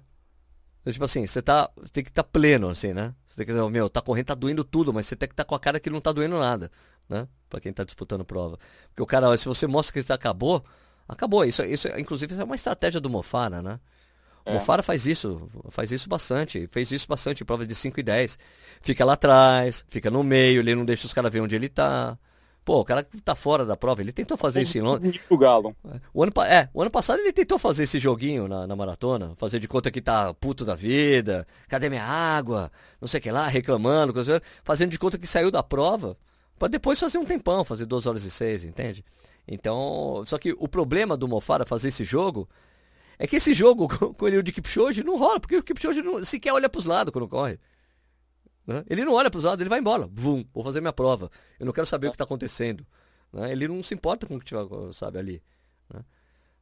Então, 0.82 0.93
tipo 0.93 1.06
assim, 1.06 1.26
você 1.26 1.41
tá, 1.41 1.70
tem 1.91 2.03
que 2.03 2.12
estar 2.12 2.24
pleno, 2.24 2.70
assim, 2.70 2.93
né? 2.93 3.14
Você 3.26 3.38
tem 3.38 3.45
que 3.45 3.51
dizer, 3.51 3.70
meu, 3.70 3.89
tá 3.89 4.01
correndo, 4.01 4.28
tá 4.28 4.36
doendo 4.36 4.64
tudo, 4.64 4.93
mas 4.93 5.08
você 5.08 5.16
tem 5.16 5.28
que 5.28 5.34
estar 5.34 5.43
com 5.43 5.56
a 5.56 5.60
cara 5.60 5.80
que 5.80 5.89
não 5.89 5.99
tá 5.99 6.12
doendo 6.12 6.38
nada, 6.38 6.72
né? 7.10 7.28
Pra 7.49 7.60
quem 7.60 7.74
tá 7.74 7.84
disputando 7.84 8.24
prova. 8.24 8.60
Porque 8.89 9.01
o 9.01 9.06
cara, 9.06 9.36
se 9.36 9.45
você 9.45 9.66
mostra 9.66 9.93
que 9.93 10.01
você 10.01 10.14
acabou, 10.14 10.64
acabou. 11.08 11.45
Isso, 11.45 11.64
isso, 11.64 11.88
inclusive, 11.97 12.34
isso 12.34 12.41
é 12.41 12.45
uma 12.45 12.56
estratégia 12.56 12.99
do 12.99 13.10
Mofara, 13.10 13.62
né? 13.62 13.80
É. 14.45 14.53
Mofara 14.53 14.84
faz 14.84 15.08
isso, 15.08 15.49
faz 15.70 15.91
isso 15.91 16.08
bastante, 16.08 16.68
fez 16.72 16.91
isso 16.91 17.08
bastante 17.08 17.41
em 17.41 17.45
prova 17.45 17.66
de 17.66 17.74
5 17.74 17.99
e 17.99 18.03
10. 18.03 18.38
Fica 18.80 19.03
lá 19.03 19.14
atrás, 19.14 19.84
fica 19.89 20.12
no 20.12 20.24
meio, 20.24 20.60
ele 20.60 20.76
não 20.76 20.86
deixa 20.86 21.08
os 21.08 21.14
caras 21.14 21.34
ver 21.34 21.41
onde 21.41 21.56
ele 21.56 21.68
tá. 21.68 22.18
Pô, 22.64 22.80
o 22.80 22.86
cara 22.86 23.03
que 23.03 23.22
tá 23.22 23.36
fora 23.36 23.64
da 23.64 23.78
prova, 23.78 24.01
ele 24.01 24.12
tentou 24.12 24.36
fazer 24.36 24.62
isso 24.62 24.76
em 24.78 24.82
Londres. 24.82 25.20
O 25.30 25.38
Galo. 25.38 25.76
O 26.12 26.24
ano, 26.24 26.32
é, 26.47 26.68
o 26.74 26.82
ano 26.82 26.89
passado 26.89 27.20
ele 27.20 27.32
tentou 27.32 27.60
fazer 27.60 27.84
esse 27.84 27.99
joguinho 27.99 28.47
na, 28.47 28.66
na 28.66 28.76
maratona, 28.76 29.34
fazer 29.38 29.60
de 29.60 29.68
conta 29.68 29.91
que 29.91 30.01
tá 30.01 30.34
puto 30.34 30.66
da 30.66 30.74
vida, 30.74 31.45
cadê 31.68 31.89
minha 31.89 32.03
água, 32.03 32.72
não 32.99 33.08
sei 33.08 33.20
o 33.20 33.24
que 33.24 33.32
lá, 33.32 33.47
reclamando, 33.47 34.14
coisa, 34.14 34.41
fazendo 34.64 34.89
de 34.89 34.97
conta 34.97 35.18
que 35.18 35.28
saiu 35.28 35.51
da 35.51 35.62
prova, 35.62 36.18
pra 36.58 36.68
depois 36.68 36.99
fazer 36.99 37.20
um 37.20 37.26
tempão, 37.26 37.64
fazer 37.64 37.86
2 37.86 38.08
horas 38.08 38.26
e 38.26 38.32
6, 38.32 38.64
entende? 38.64 39.06
Então, 39.48 40.24
só 40.26 40.38
que 40.38 40.54
o 40.58 40.68
problema 40.68 41.16
do 41.16 41.28
Mofara 41.28 41.66
fazer 41.66 41.89
esse 41.89 42.04
jogo 42.04 42.50
é 43.18 43.28
que 43.28 43.36
esse 43.36 43.54
jogo 43.54 43.88
com, 44.16 44.28
ele 44.28 44.38
o 44.38 44.43
de 44.43 44.52
Kipchoge 44.52 45.04
não 45.04 45.18
rola, 45.18 45.39
porque 45.39 45.56
o 45.58 45.64
Kipchoge 45.64 46.02
não, 46.02 46.24
sequer 46.24 46.54
olha 46.54 46.68
pros 46.70 46.86
lados 46.86 47.12
quando 47.12 47.28
corre. 47.28 47.60
né? 48.66 48.84
Ele 48.89 49.06
não 49.06 49.14
olha 49.14 49.30
pros 49.30 49.43
lados, 49.43 49.62
ele 49.62 49.70
vai 49.70 49.80
embora. 49.80 50.10
Vum, 50.12 50.43
vou 50.54 50.64
fazer 50.64 50.82
minha 50.82 50.93
prova. 50.93 51.30
Eu 51.60 51.66
não 51.66 51.74
quero 51.74 51.86
saber 51.88 52.08
o 52.08 52.12
que 52.12 52.16
está 52.16 52.24
acontecendo. 52.24 52.86
né? 53.32 53.52
Ele 53.52 53.68
não 53.68 53.82
se 53.84 53.93
importa 53.93 54.26
com 54.26 54.36
o 54.36 54.39
que 54.39 54.46
tiver, 54.46 54.66
sabe, 54.93 55.20
ali. 55.20 55.43
né? 55.93 56.04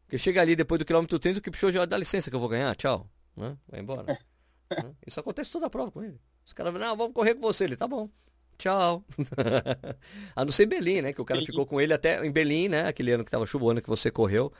Porque 0.04 0.18
chega 0.18 0.42
ali 0.42 0.56
depois 0.56 0.78
do 0.80 0.86
quilômetro 0.86 1.18
30, 1.18 1.40
o 1.40 1.42
Kipchoge 1.42 1.78
já 1.78 1.86
dá 1.86 1.98
licença 1.98 2.30
que 2.30 2.36
eu 2.36 2.40
vou 2.40 2.50
ganhar, 2.50 2.76
tchau. 2.76 3.10
né? 3.36 3.58
Vai 3.68 3.80
embora. 3.80 4.04
né? 4.70 4.96
Isso 5.08 5.20
acontece 5.20 5.52
toda 5.52 5.68
a 5.68 5.70
prova 5.70 5.92
com 5.92 6.04
ele. 6.04 6.20
Os 6.46 6.52
caras 6.54 6.74
não, 6.74 6.98
vamos 6.98 7.14
correr 7.14 7.36
com 7.36 7.42
você. 7.42 7.64
Ele, 7.64 7.78
tá 7.78 7.88
bom. 7.88 8.10
Tchau. 8.58 9.04
a 10.36 10.46
não 10.46 10.52
ser 10.52 10.64
em 10.64 10.68
Berlim, 10.68 11.02
né? 11.02 11.14
Que 11.14 11.22
o 11.22 11.26
cara 11.26 11.42
ficou 11.42 11.66
com 11.66 11.80
ele 11.80 11.94
até 11.94 12.26
em 12.26 12.32
Berlim, 12.32 12.70
né? 12.70 12.88
Aquele 12.88 13.12
ano 13.12 13.24
que 13.24 13.32
tava 13.32 13.46
o 13.46 13.70
ano 13.70 13.82
que 13.82 13.90
você 13.90 14.10
correu. 14.12 14.52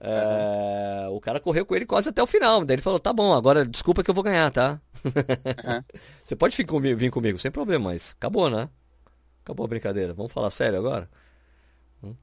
É, 0.00 1.08
O 1.10 1.20
cara 1.20 1.40
correu 1.40 1.66
com 1.66 1.74
ele 1.74 1.84
quase 1.84 2.08
até 2.08 2.22
o 2.22 2.26
final. 2.26 2.64
Daí 2.64 2.76
ele 2.76 2.82
falou: 2.82 3.00
tá 3.00 3.12
bom, 3.12 3.32
agora 3.32 3.66
desculpa 3.66 4.02
que 4.02 4.10
eu 4.10 4.14
vou 4.14 4.22
ganhar, 4.22 4.50
tá? 4.50 4.80
Uhum. 5.04 5.82
Você 6.24 6.36
pode 6.36 6.56
vir 6.56 6.64
comigo, 6.64 6.98
vir 6.98 7.10
comigo, 7.10 7.38
sem 7.38 7.50
problema, 7.50 7.90
mas 7.90 8.14
acabou, 8.16 8.48
né? 8.48 8.68
Acabou 9.42 9.64
a 9.64 9.68
brincadeira. 9.68 10.14
Vamos 10.14 10.32
falar 10.32 10.50
sério 10.50 10.78
agora? 10.78 11.10
Hum? 12.02 12.14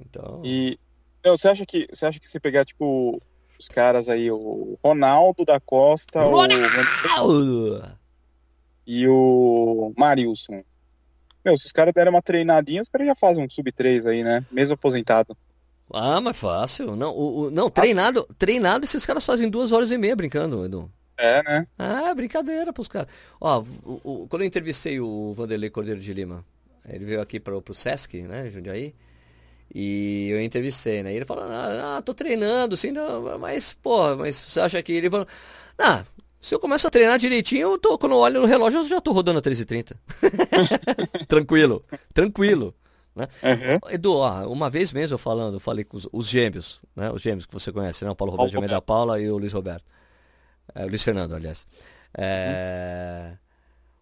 Então. 0.00 0.40
E 0.44 0.78
não, 1.24 1.36
você 1.36 1.48
acha 1.48 1.66
que 1.66 1.86
você 1.92 2.06
acha 2.06 2.18
que 2.18 2.28
se 2.28 2.40
pegar 2.40 2.64
tipo 2.64 3.20
os 3.58 3.68
caras 3.68 4.08
aí, 4.08 4.30
o 4.30 4.78
Ronaldo 4.82 5.44
da 5.44 5.60
Costa, 5.60 6.24
o 6.24 6.30
Ronaldo! 6.30 7.98
E 8.86 9.06
o 9.08 9.92
Marilson. 9.96 10.62
Meu, 11.44 11.56
se 11.56 11.66
os 11.66 11.72
caras 11.72 11.92
derem 11.92 12.10
uma 12.12 12.22
treinadinha, 12.22 12.80
os 12.82 12.88
caras 12.88 13.06
já 13.06 13.14
fazem 13.14 13.44
um 13.44 13.50
sub-3 13.50 14.06
aí, 14.06 14.24
né? 14.24 14.44
Mesmo 14.50 14.74
aposentado. 14.74 15.36
Ah, 15.92 16.20
mas 16.20 16.36
fácil. 16.38 16.96
Não, 16.96 17.10
o, 17.12 17.40
o- 17.42 17.50
não 17.50 17.68
treinado, 17.68 18.26
treinado, 18.38 18.84
esses 18.84 19.04
caras 19.04 19.24
fazem 19.24 19.50
duas 19.50 19.70
horas 19.70 19.90
e 19.92 19.98
meia 19.98 20.16
brincando, 20.16 20.64
Edu. 20.64 20.90
É, 21.18 21.42
né? 21.42 21.66
Ah, 21.78 22.12
brincadeira 22.14 22.72
pros 22.72 22.88
caras. 22.88 23.08
Ó, 23.40 23.62
o- 23.84 24.00
o- 24.02 24.26
quando 24.28 24.42
eu 24.42 24.46
entrevistei 24.48 24.98
o 24.98 25.32
Vanderlei 25.34 25.68
Cordeiro 25.70 26.00
de 26.00 26.12
Lima, 26.14 26.44
ele 26.88 27.04
veio 27.04 27.20
aqui 27.20 27.38
pro, 27.38 27.60
pro 27.60 27.74
Sesc, 27.74 28.22
né, 28.22 28.50
Jundiaí, 28.50 28.94
e 29.74 30.28
eu 30.30 30.42
entrevistei, 30.42 31.02
né, 31.02 31.12
e 31.12 31.16
ele 31.16 31.24
falou, 31.24 31.44
ah, 31.44 31.96
ah, 31.98 32.02
tô 32.02 32.14
treinando, 32.14 32.74
assim, 32.74 32.90
não, 32.90 33.38
mas, 33.38 33.74
pô, 33.74 34.16
mas 34.16 34.36
você 34.36 34.60
acha 34.60 34.82
que... 34.82 34.92
Ele 34.92 35.10
falou, 35.10 35.26
ah, 35.78 36.04
se 36.44 36.54
eu 36.54 36.60
começo 36.60 36.86
a 36.86 36.90
treinar 36.90 37.18
direitinho, 37.18 37.62
eu 37.72 37.78
tô, 37.78 37.96
quando 37.98 38.12
eu 38.12 38.18
olho 38.18 38.40
no 38.42 38.46
relógio, 38.46 38.80
eu 38.80 38.86
já 38.88 39.00
tô 39.00 39.12
rodando 39.12 39.38
a 39.38 39.42
3h30. 39.42 39.96
tranquilo, 41.26 41.84
tranquilo. 42.12 42.74
Né? 43.14 43.28
Uhum. 43.42 43.92
Edu, 43.92 44.14
ó, 44.16 44.46
uma 44.48 44.68
vez 44.68 44.92
mesmo 44.92 45.14
eu 45.14 45.18
falando, 45.18 45.54
eu 45.54 45.60
falei 45.60 45.84
com 45.84 45.96
os, 45.96 46.08
os 46.12 46.26
gêmeos, 46.28 46.80
né? 46.96 47.10
Os 47.12 47.22
gêmeos 47.22 47.46
que 47.46 47.52
você 47.54 47.72
conhece, 47.72 48.04
né? 48.04 48.10
O 48.10 48.16
Paulo 48.16 48.32
Roberto 48.32 48.50
de 48.50 48.56
Almeida 48.56 48.82
Paula 48.82 49.20
e 49.20 49.30
o 49.30 49.38
Luiz 49.38 49.52
Roberto. 49.52 49.86
É, 50.74 50.84
o 50.84 50.88
Luiz 50.88 51.02
Fernando, 51.02 51.34
aliás. 51.34 51.66
É, 52.16 53.36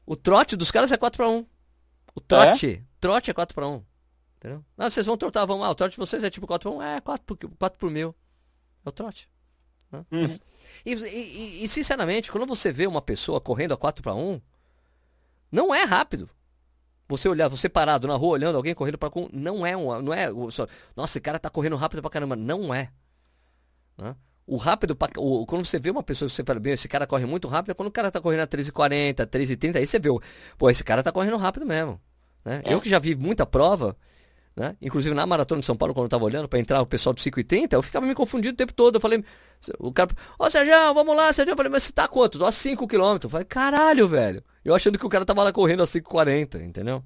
O 0.07 0.17
trote 0.17 0.57
dos 0.57 0.71
caras 0.71 0.91
é 0.93 0.97
4x1. 0.97 1.47
O 2.15 2.21
trote, 2.21 2.83
trote 3.01 3.31
é 3.31 3.35
4x1. 3.35 3.83
Entendeu? 4.39 4.65
Ah, 4.77 4.91
vocês 4.91 5.07
vão 5.07 5.17
trotar, 5.17 5.47
vamos 5.47 5.63
lá. 5.63 5.71
O 5.71 5.75
trote 5.75 5.93
de 5.93 5.99
vocês 5.99 6.25
é 6.25 6.31
tipo 6.31 6.47
4x1. 6.47 6.83
É, 6.97 7.01
4 7.01 7.25
por, 7.25 7.37
4 7.59 7.79
por 7.79 7.91
mil. 7.91 8.15
É 8.85 8.89
o 8.89 8.93
trote. 8.93 9.29
né? 9.91 10.05
Hum. 10.11 10.27
E, 10.85 10.93
e- 10.95 11.65
e- 11.65 11.69
sinceramente, 11.69 12.31
quando 12.31 12.47
você 12.47 12.73
vê 12.73 12.87
uma 12.87 13.03
pessoa 13.03 13.41
correndo 13.41 13.75
a 13.75 13.77
4 13.77 14.03
para 14.03 14.15
1, 14.15 14.41
não 15.51 15.75
é 15.75 15.85
rápido. 15.85 16.29
Você 17.09 17.29
olhar, 17.29 17.49
você 17.49 17.69
parado 17.69 18.09
na 18.09 18.15
rua 18.15 18.31
olhando 18.33 18.57
alguém 18.57 18.75
correndo 18.75 18.97
para 18.97 19.11
1, 19.15 19.29
não 19.33 19.67
é 19.67 19.77
um, 19.77 20.01
não 20.01 20.15
é, 20.15 20.29
só, 20.51 20.67
nossa, 20.97 21.13
esse 21.13 21.21
cara 21.21 21.39
tá 21.39 21.51
correndo 21.51 21.77
rápido 21.77 22.01
pra 22.01 22.11
caramba, 22.11 22.35
não 22.35 22.73
é. 22.75 22.91
Né? 23.99 24.17
O 24.47 24.57
rápido, 24.57 24.97
pra, 24.97 25.11
o, 25.19 25.45
quando 25.47 25.65
você 25.65 25.79
vê 25.79 25.91
uma 25.91 26.03
pessoa 26.03 26.29
você 26.29 26.43
fala, 26.43 26.59
bem, 26.59 26.73
esse 26.73 26.89
cara 26.89 27.07
corre 27.07 27.27
muito 27.27 27.49
rápido, 27.49 27.71
é 27.73 27.75
quando 27.75 27.89
o 27.89 27.93
cara 27.93 28.11
tá 28.11 28.21
correndo 28.21 28.41
a 28.41 28.47
13h40, 28.47 29.27
13h30, 29.27 29.77
aí 29.77 29.87
você 29.87 29.99
vê, 29.99 30.09
pô, 30.59 30.71
esse 30.71 30.83
cara 30.83 31.03
tá 31.03 31.13
correndo 31.13 31.37
rápido 31.37 31.67
mesmo. 31.67 32.01
Né? 32.45 32.61
É. 32.65 32.73
Eu 32.73 32.81
que 32.81 32.89
já 32.89 32.99
vi 32.99 33.15
muita 33.15 33.45
prova, 33.47 33.97
né? 34.57 34.77
Inclusive 34.81 35.15
na 35.15 35.25
maratona 35.27 35.61
de 35.61 35.67
São 35.67 35.77
Paulo, 35.77 35.95
quando 35.95 36.05
eu 36.05 36.11
tava 36.11 36.25
olhando 36.25 36.49
para 36.49 36.59
entrar 36.59 36.81
o 36.83 36.87
pessoal 36.87 37.13
do 37.15 37.21
5 37.21 37.41
e 37.41 37.45
30, 37.45 37.77
eu 37.77 37.83
ficava 37.83 38.05
me 38.07 38.15
confundindo 38.15 38.55
o 38.55 38.57
tempo 38.57 38.73
todo. 38.73 38.97
Eu 38.97 39.01
falei, 39.01 39.25
o 39.79 39.93
cara, 39.93 40.11
ó, 40.39 40.51
Sérgio, 40.51 40.75
vamos 40.95 41.17
lá, 41.17 41.33
Sérgio. 41.33 41.53
Eu 41.53 41.57
falei, 41.57 41.71
mas 41.73 41.85
você 41.85 41.93
tá 41.93 42.07
quanto? 42.09 42.45
A 42.45 42.53
5 42.53 42.87
km. 42.87 43.19
Eu 43.23 43.31
falei, 43.31 43.45
caralho, 43.47 44.07
velho. 44.09 44.43
Eu 44.65 44.75
achando 44.75 44.99
que 44.99 45.07
o 45.07 45.09
cara 45.09 45.25
tava 45.25 45.43
lá 45.43 45.53
correndo 45.53 45.83
a 45.83 45.87
5,40, 45.87 46.63
entendeu? 46.63 47.03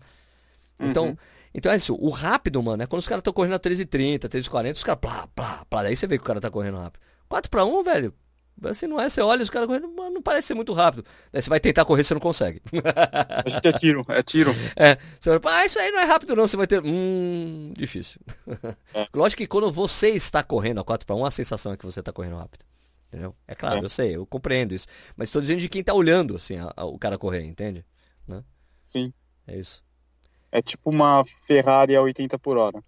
Então, 0.79 1.07
Uhum. 1.07 1.17
então 1.55 1.73
é 1.73 1.77
isso. 1.77 1.95
O 1.99 2.11
rápido, 2.11 2.63
mano, 2.63 2.83
é 2.83 2.87
quando 2.87 3.01
os 3.01 3.09
caras 3.09 3.21
estão 3.21 3.33
correndo 3.33 3.55
a 3.55 3.59
13,30, 3.59 4.29
13,40, 4.29 4.73
os 4.75 4.85
caras, 4.85 5.01
plá, 5.01 5.29
plá, 5.35 5.65
plá. 5.71 5.83
Daí 5.83 5.97
você 5.97 6.07
vê 6.07 6.19
que 6.19 6.25
o 6.25 6.27
cara 6.27 6.41
tá 6.41 6.51
correndo 6.51 6.79
rápido. 6.79 7.01
4 7.29 7.51
para 7.51 7.65
1, 7.65 7.83
velho. 7.83 8.15
Assim 8.65 8.87
não 8.87 8.99
é, 9.01 9.09
você 9.09 9.21
olha 9.21 9.43
os 9.43 9.51
caras 9.51 9.67
correndo, 9.69 9.89
não 9.89 10.23
parece 10.23 10.49
ser 10.49 10.55
muito 10.55 10.73
rápido. 10.73 11.05
Daí 11.31 11.43
você 11.43 11.51
vai 11.51 11.61
tentar 11.61 11.85
correr, 11.85 12.03
você 12.03 12.15
não 12.15 12.21
consegue. 12.21 12.63
A 13.45 13.49
gente 13.49 13.69
é 13.69 13.73
tiro, 13.73 14.05
é 14.09 14.23
tiro. 14.23 14.53
É, 14.77 14.97
você 15.21 15.39
vai, 15.39 15.63
ah, 15.63 15.67
isso 15.67 15.79
aí 15.79 15.91
não 15.91 16.01
é 16.01 16.05
rápido 16.05 16.35
não, 16.35 16.47
você 16.49 16.57
vai 16.57 16.67
ter, 16.67 16.83
hum, 16.85 17.73
difícil. 17.77 18.21
É. 18.95 19.07
Lógico 19.15 19.43
que 19.43 19.47
quando 19.47 19.71
você 19.71 20.11
está 20.11 20.43
correndo 20.43 20.81
a 20.81 20.85
4 20.85 21.07
para 21.07 21.15
1, 21.17 21.25
a 21.27 21.31
sensação 21.31 21.73
é 21.73 21.77
que 21.77 21.85
você 21.85 22.01
está 22.01 22.13
correndo 22.13 22.37
rápido. 22.37 22.65
Entendeu? 23.09 23.35
É 23.47 23.55
claro, 23.55 23.81
É. 23.81 23.85
eu 23.85 23.89
sei, 23.89 24.17
eu 24.17 24.27
compreendo 24.27 24.75
isso. 24.75 24.87
Mas 25.17 25.29
estou 25.29 25.41
dizendo 25.43 25.61
de 25.61 25.69
quem 25.69 25.81
está 25.81 25.95
olhando, 25.95 26.35
assim, 26.37 26.57
a- 26.59 26.73
a- 26.77 26.85
o 26.85 26.99
cara 26.99 27.17
correr, 27.19 27.45
entende? 27.45 27.85
Sim. 28.81 29.13
É 29.47 29.59
isso. 29.59 29.85
É 30.53 30.61
tipo 30.63 30.91
uma 30.91 31.23
Ferrari 31.25 31.95
a 31.97 32.01
80 32.03 32.39
por 32.39 32.57
hora. 32.57 32.83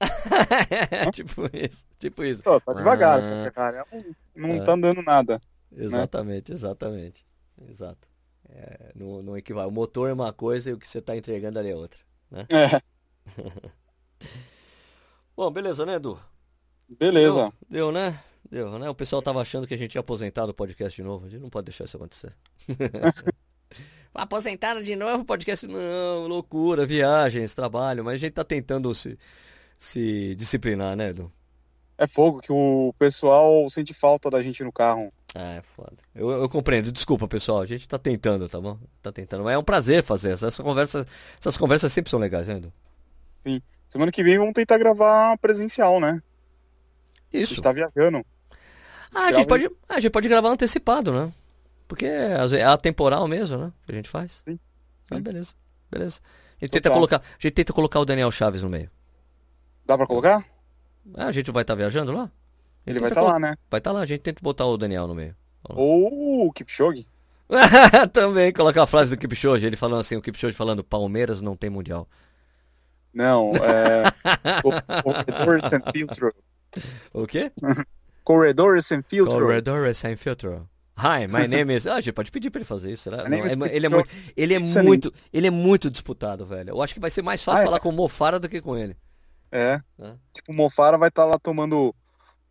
tipo 1.12 1.48
isso, 1.56 1.84
tipo 1.98 2.22
isso. 2.24 2.42
Só, 2.42 2.60
tá 2.60 2.72
devagar 2.74 3.14
Ah. 3.14 3.18
essa 3.18 3.32
Ferrari. 3.50 3.76
Ela 3.78 3.86
Não, 4.34 4.48
não 4.48 4.54
É. 4.56 4.64
tá 4.64 4.72
andando 4.72 5.02
nada. 5.02 5.40
Exatamente, 5.74 6.52
exatamente. 6.52 7.24
Exato. 7.68 8.08
É, 8.48 8.92
não, 8.94 9.22
não 9.22 9.36
equivale. 9.36 9.68
O 9.68 9.72
motor 9.72 10.08
é 10.08 10.12
uma 10.12 10.32
coisa 10.32 10.70
e 10.70 10.72
o 10.72 10.78
que 10.78 10.86
você 10.88 10.98
está 10.98 11.16
entregando 11.16 11.58
ali 11.58 11.70
é 11.70 11.74
outra. 11.74 11.98
É, 12.32 12.80
Bom, 15.36 15.50
beleza, 15.50 15.84
né, 15.84 15.94
Edu? 15.94 16.18
beleza. 16.88 17.52
Deu, 17.68 17.90
né? 17.92 18.20
Deu, 18.50 18.78
né? 18.78 18.88
O 18.88 18.94
pessoal 18.94 19.20
tava 19.20 19.40
achando 19.40 19.66
que 19.66 19.74
a 19.74 19.76
gente 19.78 19.94
ia 19.96 20.00
aposentar 20.00 20.44
o 20.44 20.54
podcast 20.54 20.94
de 20.96 21.02
novo. 21.06 21.26
A 21.26 21.28
gente 21.28 21.42
não 21.42 21.50
pode 21.50 21.64
deixar 21.66 21.84
isso 21.84 21.96
acontecer. 21.96 22.32
Aposentaram 24.14 24.82
de 24.82 24.96
novo 24.96 25.22
o 25.22 25.26
podcast? 25.26 25.66
Não, 25.66 26.26
loucura, 26.26 26.86
viagens, 26.86 27.54
trabalho. 27.54 28.02
Mas 28.04 28.14
a 28.14 28.18
gente 28.18 28.32
tá 28.32 28.44
tentando 28.44 28.94
se, 28.94 29.18
se 29.78 30.34
disciplinar, 30.36 30.96
né, 30.96 31.10
Edu? 31.10 31.30
É 31.98 32.06
fogo 32.06 32.40
que 32.40 32.52
o 32.52 32.94
pessoal 32.98 33.68
sente 33.70 33.94
falta 33.94 34.28
da 34.28 34.42
gente 34.42 34.62
no 34.62 34.70
carro. 34.72 35.10
Ah, 35.34 35.54
é 35.54 35.62
foda. 35.62 35.96
Eu, 36.14 36.30
eu 36.30 36.48
compreendo. 36.48 36.92
Desculpa, 36.92 37.26
pessoal. 37.26 37.60
A 37.62 37.66
gente 37.66 37.88
tá 37.88 37.98
tentando, 37.98 38.48
tá 38.48 38.60
bom? 38.60 38.78
Tá 39.02 39.10
tentando. 39.10 39.44
Mas 39.44 39.54
é 39.54 39.58
um 39.58 39.64
prazer 39.64 40.02
fazer 40.02 40.32
essa, 40.32 40.48
essa 40.48 40.62
conversa. 40.62 41.06
Essas 41.38 41.56
conversas 41.56 41.92
sempre 41.92 42.10
são 42.10 42.18
legais, 42.20 42.48
né, 42.48 42.56
Edu? 42.56 42.72
Semana 43.86 44.10
que 44.10 44.22
vem 44.22 44.36
vamos 44.38 44.52
tentar 44.54 44.76
gravar 44.78 45.38
presencial, 45.38 46.00
né? 46.00 46.20
A 47.32 47.36
Isso. 47.36 47.54
gente 47.54 47.62
tá 47.62 47.72
viajando. 47.72 48.24
Ah, 49.14 49.26
a 49.28 49.32
gente, 49.32 49.46
pode, 49.46 49.70
a 49.88 50.00
gente 50.00 50.10
pode 50.10 50.28
gravar 50.28 50.50
antecipado, 50.50 51.12
né? 51.12 51.32
Porque 51.88 52.04
é 52.04 52.64
atemporal 52.64 53.28
mesmo, 53.28 53.56
né? 53.56 53.72
Que 53.86 53.92
a 53.92 53.94
gente 53.94 54.08
faz. 54.08 54.42
Sim, 54.46 54.58
Ah, 55.10 55.16
sim. 55.16 55.22
beleza. 55.22 55.54
Beleza. 55.90 56.20
A 56.60 56.64
gente, 56.64 56.72
tenta 56.72 56.90
colocar, 56.90 57.18
a 57.18 57.38
gente 57.38 57.52
tenta 57.52 57.72
colocar 57.72 58.00
o 58.00 58.04
Daniel 58.04 58.30
Chaves 58.30 58.62
no 58.64 58.68
meio. 58.68 58.90
Dá 59.86 59.96
pra 59.96 60.06
colocar? 60.06 60.44
Ah, 61.14 61.26
a 61.26 61.32
gente 61.32 61.50
vai 61.50 61.62
estar 61.62 61.74
viajando 61.74 62.12
lá? 62.12 62.30
Ele 62.86 62.98
vai 63.00 63.10
estar 63.10 63.20
colo- 63.20 63.32
lá, 63.32 63.38
né? 63.38 63.56
Vai 63.70 63.78
estar 63.78 63.92
lá, 63.92 64.00
a 64.00 64.06
gente 64.06 64.20
tenta 64.20 64.40
botar 64.42 64.64
o 64.66 64.76
Daniel 64.76 65.06
no 65.06 65.14
meio. 65.14 65.34
Ou 65.68 66.46
o 66.46 66.52
Kipchoge. 66.52 67.06
Também 68.12 68.52
colocar 68.52 68.82
a 68.82 68.86
frase 68.86 69.14
do 69.14 69.18
Kipchoge, 69.20 69.64
ele 69.66 69.76
falando 69.76 70.00
assim, 70.00 70.16
o 70.16 70.22
Kipchoge 70.22 70.54
falando 70.54 70.82
Palmeiras 70.84 71.40
não 71.40 71.56
tem 71.56 71.70
mundial. 71.70 72.08
Não, 73.14 73.52
é. 73.54 74.02
co- 74.62 75.02
Corredor 75.02 75.62
sem 75.62 75.80
filtro. 75.92 76.34
O 77.12 77.26
quê? 77.26 77.50
Corredor 78.24 78.80
sem 78.82 79.02
filtro. 79.02 79.38
Corredor 79.38 79.94
sem 79.94 80.16
filtro. 80.16 80.68
Hi, 80.98 81.26
my 81.32 81.46
name 81.46 81.74
is. 81.76 81.86
Ah, 81.86 81.94
a 81.96 82.00
gente 82.00 82.12
pode 82.14 82.30
pedir 82.30 82.50
pra 82.50 82.58
ele 82.58 82.64
fazer 82.64 82.90
isso, 82.90 83.04
será? 83.04 83.28
Não, 83.28 83.36
é- 83.36 83.74
ele 83.74 83.86
é 83.86 83.88
muito, 83.88 84.10
ele 84.36 84.54
é 84.54 84.58
Listening. 84.58 84.84
muito, 84.86 85.14
ele 85.32 85.46
é 85.46 85.50
muito 85.50 85.90
disputado, 85.90 86.44
velho. 86.46 86.70
Eu 86.70 86.82
acho 86.82 86.94
que 86.94 87.00
vai 87.00 87.10
ser 87.10 87.22
mais 87.22 87.42
fácil 87.44 87.60
Ah, 87.60 87.62
é? 87.62 87.66
falar 87.66 87.80
com 87.80 87.88
o 87.88 87.92
Mofara 87.92 88.40
do 88.40 88.48
que 88.48 88.60
com 88.60 88.76
ele. 88.76 88.96
É. 89.50 89.80
É. 89.98 90.14
Tipo, 90.32 90.52
o 90.52 90.54
Mofara 90.54 90.98
vai 90.98 91.08
estar 91.08 91.24
lá 91.24 91.38
tomando 91.38 91.94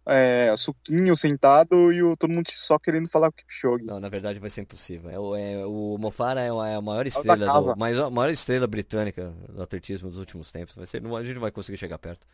é, 0.07 0.53
suquinho 0.55 1.15
sentado 1.15 1.91
e 1.91 2.01
o, 2.03 2.15
todo 2.15 2.31
mundo 2.31 2.47
só 2.51 2.77
querendo 2.77 3.07
falar 3.09 3.27
com 3.31 3.33
o 3.33 3.37
Kipchoge. 3.37 3.85
Não, 3.85 3.99
na 3.99 4.09
verdade 4.09 4.39
vai 4.39 4.49
ser 4.49 4.61
impossível. 4.61 5.09
É, 5.09 5.19
o- 5.19 5.35
é- 5.35 5.65
o 5.65 5.97
Mofara 5.99 6.41
é 6.41 6.49
a 6.51 6.67
é 6.67 6.75
a 6.75 6.81
maior 6.81 7.07
estrela, 7.07 7.61
do, 7.61 7.75
maior, 7.77 8.11
maior 8.11 8.29
estrela 8.29 8.67
britânica 8.67 9.31
do 9.49 9.61
atletismo 9.61 10.09
dos 10.09 10.19
últimos 10.19 10.51
tempos. 10.51 10.75
Vai 10.75 10.85
ser, 10.85 10.97
a 11.05 11.23
gente 11.23 11.33
não 11.33 11.41
vai 11.41 11.51
conseguir 11.51 11.77
chegar 11.77 11.97
perto. 11.97 12.25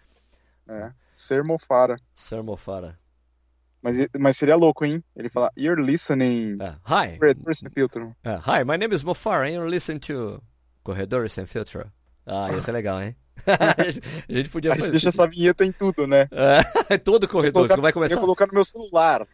É. 0.68 0.92
Ser 1.16 1.44
Mofara. 1.44 1.96
Sir 2.16 2.44
Mofara. 2.44 3.00
Mas, 3.82 3.98
mas 4.20 4.38
seria 4.38 4.56
louco, 4.56 4.86
hein? 4.86 5.04
Ele 5.16 5.28
falar, 5.28 5.50
you're 5.58 5.82
listening. 5.82 6.58
É, 6.62 6.76
Hi, 6.86 7.18
Corredor 7.18 7.56
sem 7.56 7.70
filtro. 7.72 8.16
É, 8.24 8.36
hi, 8.36 8.64
my 8.64 8.78
name 8.78 8.94
is 8.94 9.04
Mofara 9.04 9.46
and 9.48 9.54
you 9.54 9.66
listen 9.66 9.98
to 9.98 10.42
Corredores 10.84 11.34
Sem 11.34 11.46
Filtro. 11.48 11.92
Ah, 12.26 12.50
ia 12.54 12.62
ser 12.62 12.74
legal, 12.74 13.02
hein? 13.02 13.16
a 14.30 14.34
gente 14.34 14.50
podia 14.50 14.72
A 14.72 14.74
gente 14.76 14.82
fazer. 14.82 14.92
deixa 14.92 15.10
essa 15.10 15.28
vinheta 15.28 15.66
em 15.66 15.72
tudo, 15.72 16.06
né? 16.08 16.28
É, 16.90 16.98
todo 17.00 17.28
corredor 17.28 17.54
colocar- 17.68 17.76
que 17.76 17.82
vai 17.82 17.90
Eu 17.90 17.94
começar. 17.94 18.16
ia 18.16 18.22
colocar 18.22 18.48
no 18.48 18.54
meu 18.54 18.64
celular. 18.66 19.28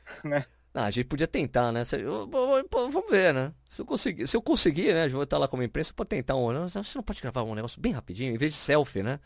Ah, 0.74 0.86
a 0.86 0.92
gente 0.92 1.06
podia 1.06 1.28
tentar, 1.28 1.72
né? 1.72 1.82
Eu- 1.94 2.30
eu- 2.32 2.58
eu- 2.58 2.68
Vamos 2.92 3.10
ver, 3.10 3.34
né? 3.34 3.52
Se 3.68 3.82
eu 3.82 3.86
conseguir, 3.86 4.28
se 4.28 4.38
eu 4.38 4.42
conseguir 4.42 4.94
né? 4.94 5.06
Eu 5.08 5.10
vou 5.12 5.24
estar 5.24 5.38
lá 5.38 5.48
como 5.48 5.64
imprensa, 5.64 5.92
pode 5.94 6.10
tentar 6.10 6.36
um. 6.36 6.52
não, 6.54 6.70
Você 6.70 6.80
não 6.96 7.04
pode 7.04 7.22
gravar 7.22 7.42
um 7.44 7.56
negócio 7.56 7.82
bem 7.82 7.92
rapidinho, 7.94 8.34
em 8.34 8.38
vez 8.38 8.52
de 8.54 8.58
selfie, 8.60 9.02
né? 9.02 9.20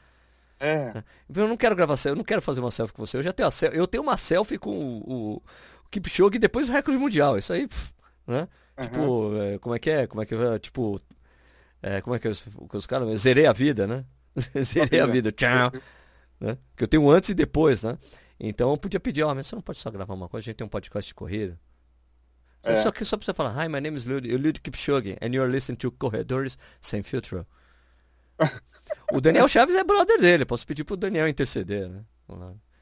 É. 0.59 1.03
Eu 1.35 1.47
não 1.47 1.57
quero 1.57 1.75
gravar 1.75 1.97
selfie, 1.97 2.13
eu 2.13 2.17
não 2.17 2.23
quero 2.23 2.41
fazer 2.41 2.61
uma 2.61 2.71
selfie 2.71 2.93
com 2.93 3.05
você. 3.05 3.17
Eu 3.17 3.23
já 3.23 3.33
tenho 3.33 3.47
a 3.47 3.51
selfie, 3.51 3.77
eu 3.77 3.87
tenho 3.87 4.03
uma 4.03 4.15
selfie 4.15 4.57
com 4.57 4.69
o, 4.71 5.33
o 5.35 5.41
Kipchoge 5.89 6.35
e 6.37 6.39
depois 6.39 6.69
o 6.69 6.71
recorde 6.71 6.97
mundial. 6.99 7.37
Isso 7.37 7.51
aí, 7.51 7.67
pff, 7.67 7.91
né? 8.25 8.47
Aham. 8.77 8.87
Tipo, 8.87 9.35
é, 9.41 9.57
como 9.59 9.75
é 9.75 9.79
que 9.79 9.89
é? 9.89 10.07
Como 10.07 10.21
é 10.21 10.25
que 10.25 10.33
é? 10.35 10.59
Tipo, 10.59 11.01
é, 11.83 11.99
como 12.01 12.15
é 12.15 12.19
que 12.19 12.27
é 12.27 12.31
os, 12.31 12.41
que 12.69 12.77
os 12.77 12.85
caras? 12.87 13.19
Zerei 13.19 13.45
a 13.45 13.51
vida, 13.53 13.85
né? 13.87 14.05
Zerei 14.63 14.99
a 14.99 15.05
vida, 15.05 15.31
tchau. 15.31 15.71
Né? 16.39 16.57
Que 16.75 16.83
eu 16.83 16.87
tenho 16.87 17.09
antes 17.09 17.29
e 17.29 17.33
depois, 17.33 17.83
né? 17.83 17.97
Então 18.39 18.71
eu 18.71 18.77
podia 18.77 18.99
pedir, 18.99 19.23
ó, 19.23 19.33
mas 19.35 19.47
você 19.47 19.55
não 19.55 19.61
pode 19.61 19.77
só 19.79 19.91
gravar 19.91 20.13
uma 20.13 20.27
coisa, 20.27 20.45
a 20.45 20.47
gente 20.47 20.57
tem 20.57 20.65
um 20.65 20.69
podcast 20.69 21.07
de 21.07 21.13
corrida. 21.15 21.59
Só- 22.63 22.71
É. 22.71 22.75
Só 22.75 22.91
que 22.91 23.03
só 23.05 23.17
precisa 23.17 23.33
falar, 23.33 23.65
hi, 23.65 23.67
my 23.69 23.79
name 23.81 23.97
is 23.97 24.05
Eliud 24.05 24.27
Eliud 24.27 24.59
Kipchoge 24.61 25.17
and 25.21 25.27
you're 25.33 25.51
listening 25.51 25.77
to 25.77 25.91
Corredores 25.91 26.57
Sem 26.79 27.01
Filtro. 27.03 27.45
o 29.11 29.21
Daniel 29.21 29.47
Chaves 29.47 29.75
é 29.75 29.83
brother 29.83 30.19
dele, 30.19 30.45
posso 30.45 30.65
pedir 30.65 30.83
pro 30.83 30.95
Daniel 30.97 31.27
interceder, 31.27 31.89
né? 31.89 32.03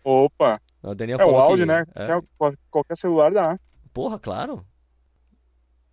Opa. 0.04 0.62
O 0.84 0.96
Daniel 0.96 1.20
É 1.20 1.26
o 1.26 1.36
áudio, 1.36 1.66
que- 1.66 1.72
né? 1.72 1.86
é. 1.96 2.06
Qualquer- 2.70 2.96
celular 2.96 3.32
dá. 3.34 3.60
Porra, 3.94 4.18
claro. 4.20 4.66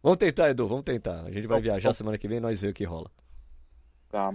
Vamos 0.03 0.19
tentar, 0.19 0.51
Edu, 0.51 0.69
vamos 0.69 0.85
tentar. 0.85 1.25
A 1.25 1.31
gente 1.33 1.47
vai 1.49 1.61
viajar 1.61 1.93
semana 1.93 2.17
que 2.19 2.29
vem 2.29 2.37
e 2.39 2.41
nós 2.41 2.61
vemos 2.61 2.71
o 2.73 2.75
que 2.75 2.85
rola. 2.85 3.11
Tá. 4.09 4.33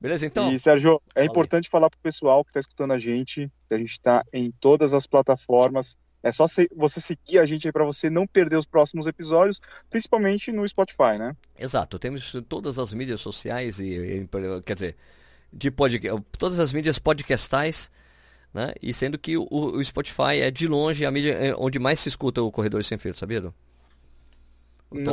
Beleza, 0.00 0.24
então? 0.26 0.52
E, 0.52 0.58
Sérgio, 0.58 1.00
é 1.14 1.24
importante 1.24 1.68
falar 1.68 1.90
pro 1.90 1.98
pessoal 2.00 2.44
que 2.44 2.52
tá 2.52 2.60
escutando 2.60 2.92
a 2.92 2.98
gente, 2.98 3.50
que 3.68 3.74
a 3.74 3.78
gente 3.78 3.98
tá 4.00 4.24
em 4.32 4.50
todas 4.60 4.94
as 4.94 5.06
plataformas. 5.06 5.96
É 6.22 6.30
só 6.32 6.46
você 6.76 7.00
seguir 7.00 7.38
a 7.38 7.46
gente 7.46 7.66
aí 7.66 7.72
pra 7.72 7.84
você 7.84 8.08
não 8.10 8.26
perder 8.26 8.56
os 8.56 8.66
próximos 8.66 9.06
episódios, 9.06 9.60
principalmente 9.88 10.50
no 10.52 10.66
Spotify, 10.68 11.16
né? 11.18 11.36
Exato, 11.58 11.98
temos 11.98 12.32
todas 12.48 12.78
as 12.78 12.92
mídias 12.92 13.20
sociais 13.20 13.78
e, 13.80 13.86
e- 14.24 14.28
quer 14.64 14.74
dizer, 14.74 14.96
de 15.52 15.70
pod, 15.70 16.00
todas 16.38 16.58
as 16.58 16.72
mídias 16.72 16.98
podcastais, 16.98 17.90
né? 18.52 18.72
E 18.82 18.92
sendo 18.92 19.16
que 19.18 19.36
o, 19.36 19.46
o 19.50 19.84
Spotify 19.84 20.40
é 20.42 20.50
de 20.50 20.66
longe 20.66 21.04
a 21.06 21.10
mídia 21.10 21.32
é, 21.34 21.54
onde 21.56 21.78
mais 21.78 22.00
se 22.00 22.08
escuta 22.08 22.42
o 22.42 22.50
Corredor 22.52 22.82
Sem 22.84 22.98
Filtro, 22.98 23.18
sabia? 23.20 23.52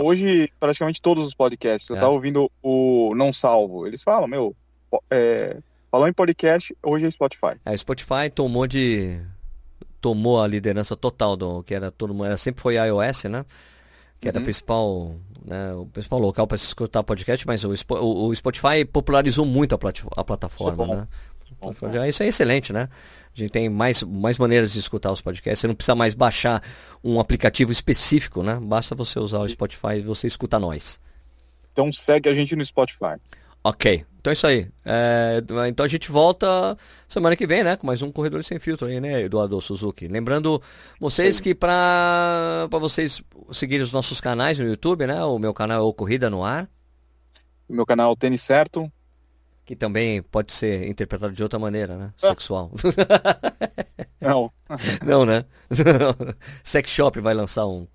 Hoje, 0.01 0.49
praticamente 0.59 1.01
todos 1.01 1.25
os 1.27 1.33
podcasts. 1.35 1.89
Eu 1.89 1.97
É. 1.97 1.99
tava 1.99 2.11
ouvindo 2.13 2.49
o 2.63 3.13
Não 3.15 3.33
Salvo. 3.33 3.85
Eles 3.85 4.01
falam, 4.01 4.27
meu, 4.27 4.55
é, 5.09 5.57
falou 5.91 6.07
em 6.07 6.13
podcast, 6.13 6.75
hoje 6.83 7.05
é 7.05 7.09
Spotify. 7.11 7.55
É, 7.65 7.75
Spotify 7.77 8.29
tomou 8.33 8.67
de 8.67 9.19
tomou 10.01 10.41
a 10.41 10.47
liderança 10.47 10.95
total 10.95 11.35
do 11.35 11.63
que 11.63 11.73
era 11.73 11.91
todo 11.91 12.13
mundo, 12.13 12.25
era, 12.27 12.37
sempre 12.37 12.61
foi 12.61 12.75
iOS, 12.75 13.23
né? 13.23 13.43
Que 14.19 14.27
era 14.27 14.37
Uhum. 14.37 14.43
principal, 14.43 15.15
né, 15.43 15.73
o 15.73 15.85
principal 15.87 16.19
local 16.19 16.45
para 16.47 16.57
se 16.57 16.65
escutar 16.65 17.01
podcast, 17.03 17.45
mas 17.47 17.63
o, 17.63 17.73
o- 17.89 18.27
o 18.27 18.35
Spotify 18.35 18.85
popularizou 18.85 19.45
muito 19.45 19.73
a, 19.73 19.77
plati- 19.77 20.05
a 20.15 20.23
plataforma, 20.23 20.83
Isso 20.85 20.93
é 20.93 20.95
né? 20.97 21.07
Bom, 21.59 22.05
Isso 22.07 22.21
é 22.23 22.27
excelente, 22.27 22.71
né? 22.73 22.87
A 23.35 23.39
gente 23.39 23.49
tem 23.51 23.67
mais, 23.69 24.03
mais 24.03 24.37
maneiras 24.37 24.73
de 24.73 24.79
escutar 24.79 25.11
os 25.11 25.21
podcasts. 25.21 25.59
Você 25.59 25.67
não 25.67 25.75
precisa 25.75 25.95
mais 25.95 26.13
baixar 26.13 26.61
um 27.03 27.19
aplicativo 27.19 27.71
específico, 27.71 28.43
né? 28.43 28.59
Basta 28.61 28.93
você 28.95 29.19
usar 29.19 29.39
o 29.39 29.49
Spotify 29.49 29.95
e 29.97 30.01
você 30.01 30.27
escuta 30.27 30.59
nós. 30.59 30.99
Então 31.71 31.91
segue 31.91 32.29
a 32.29 32.33
gente 32.33 32.55
no 32.55 32.63
Spotify. 32.63 33.15
Ok, 33.67 34.05
então 34.19 34.29
é 34.29 34.33
isso 34.33 34.45
aí. 34.45 34.69
É, 34.85 35.41
então 35.67 35.83
a 35.83 35.89
gente 35.89 36.11
volta 36.11 36.77
semana 37.07 37.35
que 37.35 37.47
vem, 37.47 37.63
né? 37.63 37.75
Com 37.75 37.87
mais 37.87 37.99
um 38.03 38.11
Corredor 38.11 38.43
Sem 38.43 38.59
Filtro 38.59 38.85
aí, 38.85 39.01
né, 39.01 39.23
Eduardo 39.23 39.59
Suzuki? 39.59 40.07
Lembrando 40.07 40.61
vocês 40.99 41.37
Sim. 41.37 41.41
que 41.41 41.55
para 41.55 42.67
vocês 42.79 43.23
seguirem 43.51 43.83
os 43.83 43.91
nossos 43.91 44.21
canais 44.21 44.59
no 44.59 44.67
YouTube, 44.67 45.07
né? 45.07 45.23
O 45.23 45.39
meu 45.39 45.51
canal 45.51 45.79
é 45.79 45.83
o 45.83 45.91
Corrida 45.91 46.29
no 46.29 46.43
Ar, 46.43 46.69
O 47.67 47.73
meu 47.73 47.87
canal 47.87 48.13
é 48.13 48.15
Tênis 48.15 48.41
Certo. 48.41 48.87
que 49.65 49.75
também 49.75 50.21
pode 50.21 50.53
ser 50.53 50.87
interpretado 50.87 51.33
de 51.33 51.41
outra 51.41 51.57
maneira, 51.57 51.97
né? 51.97 52.13
Sexual. 52.17 52.71
Não, 54.21 54.51
Não, 55.03 55.25
né? 55.25 55.43
Sex 56.63 56.87
Shop 56.91 57.19
vai 57.19 57.33
lançar 57.33 57.65
um. 57.65 57.87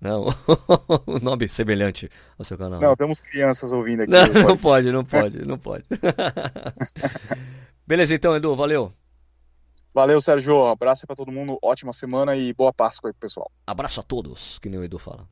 Não, 0.00 0.26
um 1.06 1.18
nome 1.20 1.48
semelhante 1.48 2.10
ao 2.38 2.44
seu 2.44 2.58
canal. 2.58 2.80
não, 2.80 2.90
né? 2.90 2.96
temos 2.96 3.20
crianças 3.20 3.72
ouvindo 3.72 4.02
aqui. 4.02 4.10
Não, 4.12 4.48
não 4.48 4.56
pode, 4.56 4.92
não 4.92 5.04
pode, 5.04 5.44
não 5.44 5.58
pode. 5.58 5.84
Beleza, 7.86 8.14
então, 8.14 8.36
Edu, 8.36 8.54
valeu. 8.54 8.92
Valeu, 9.94 10.20
Sérgio. 10.20 10.66
Abraço 10.66 11.06
pra 11.06 11.16
todo 11.16 11.32
mundo. 11.32 11.58
Ótima 11.62 11.92
semana 11.92 12.36
e 12.36 12.52
boa 12.52 12.72
Páscoa 12.72 13.08
aí 13.08 13.14
pessoal. 13.14 13.50
Abraço 13.66 14.00
a 14.00 14.02
todos, 14.02 14.58
que 14.58 14.68
nem 14.68 14.78
o 14.78 14.84
Edu 14.84 14.98
fala. 14.98 15.26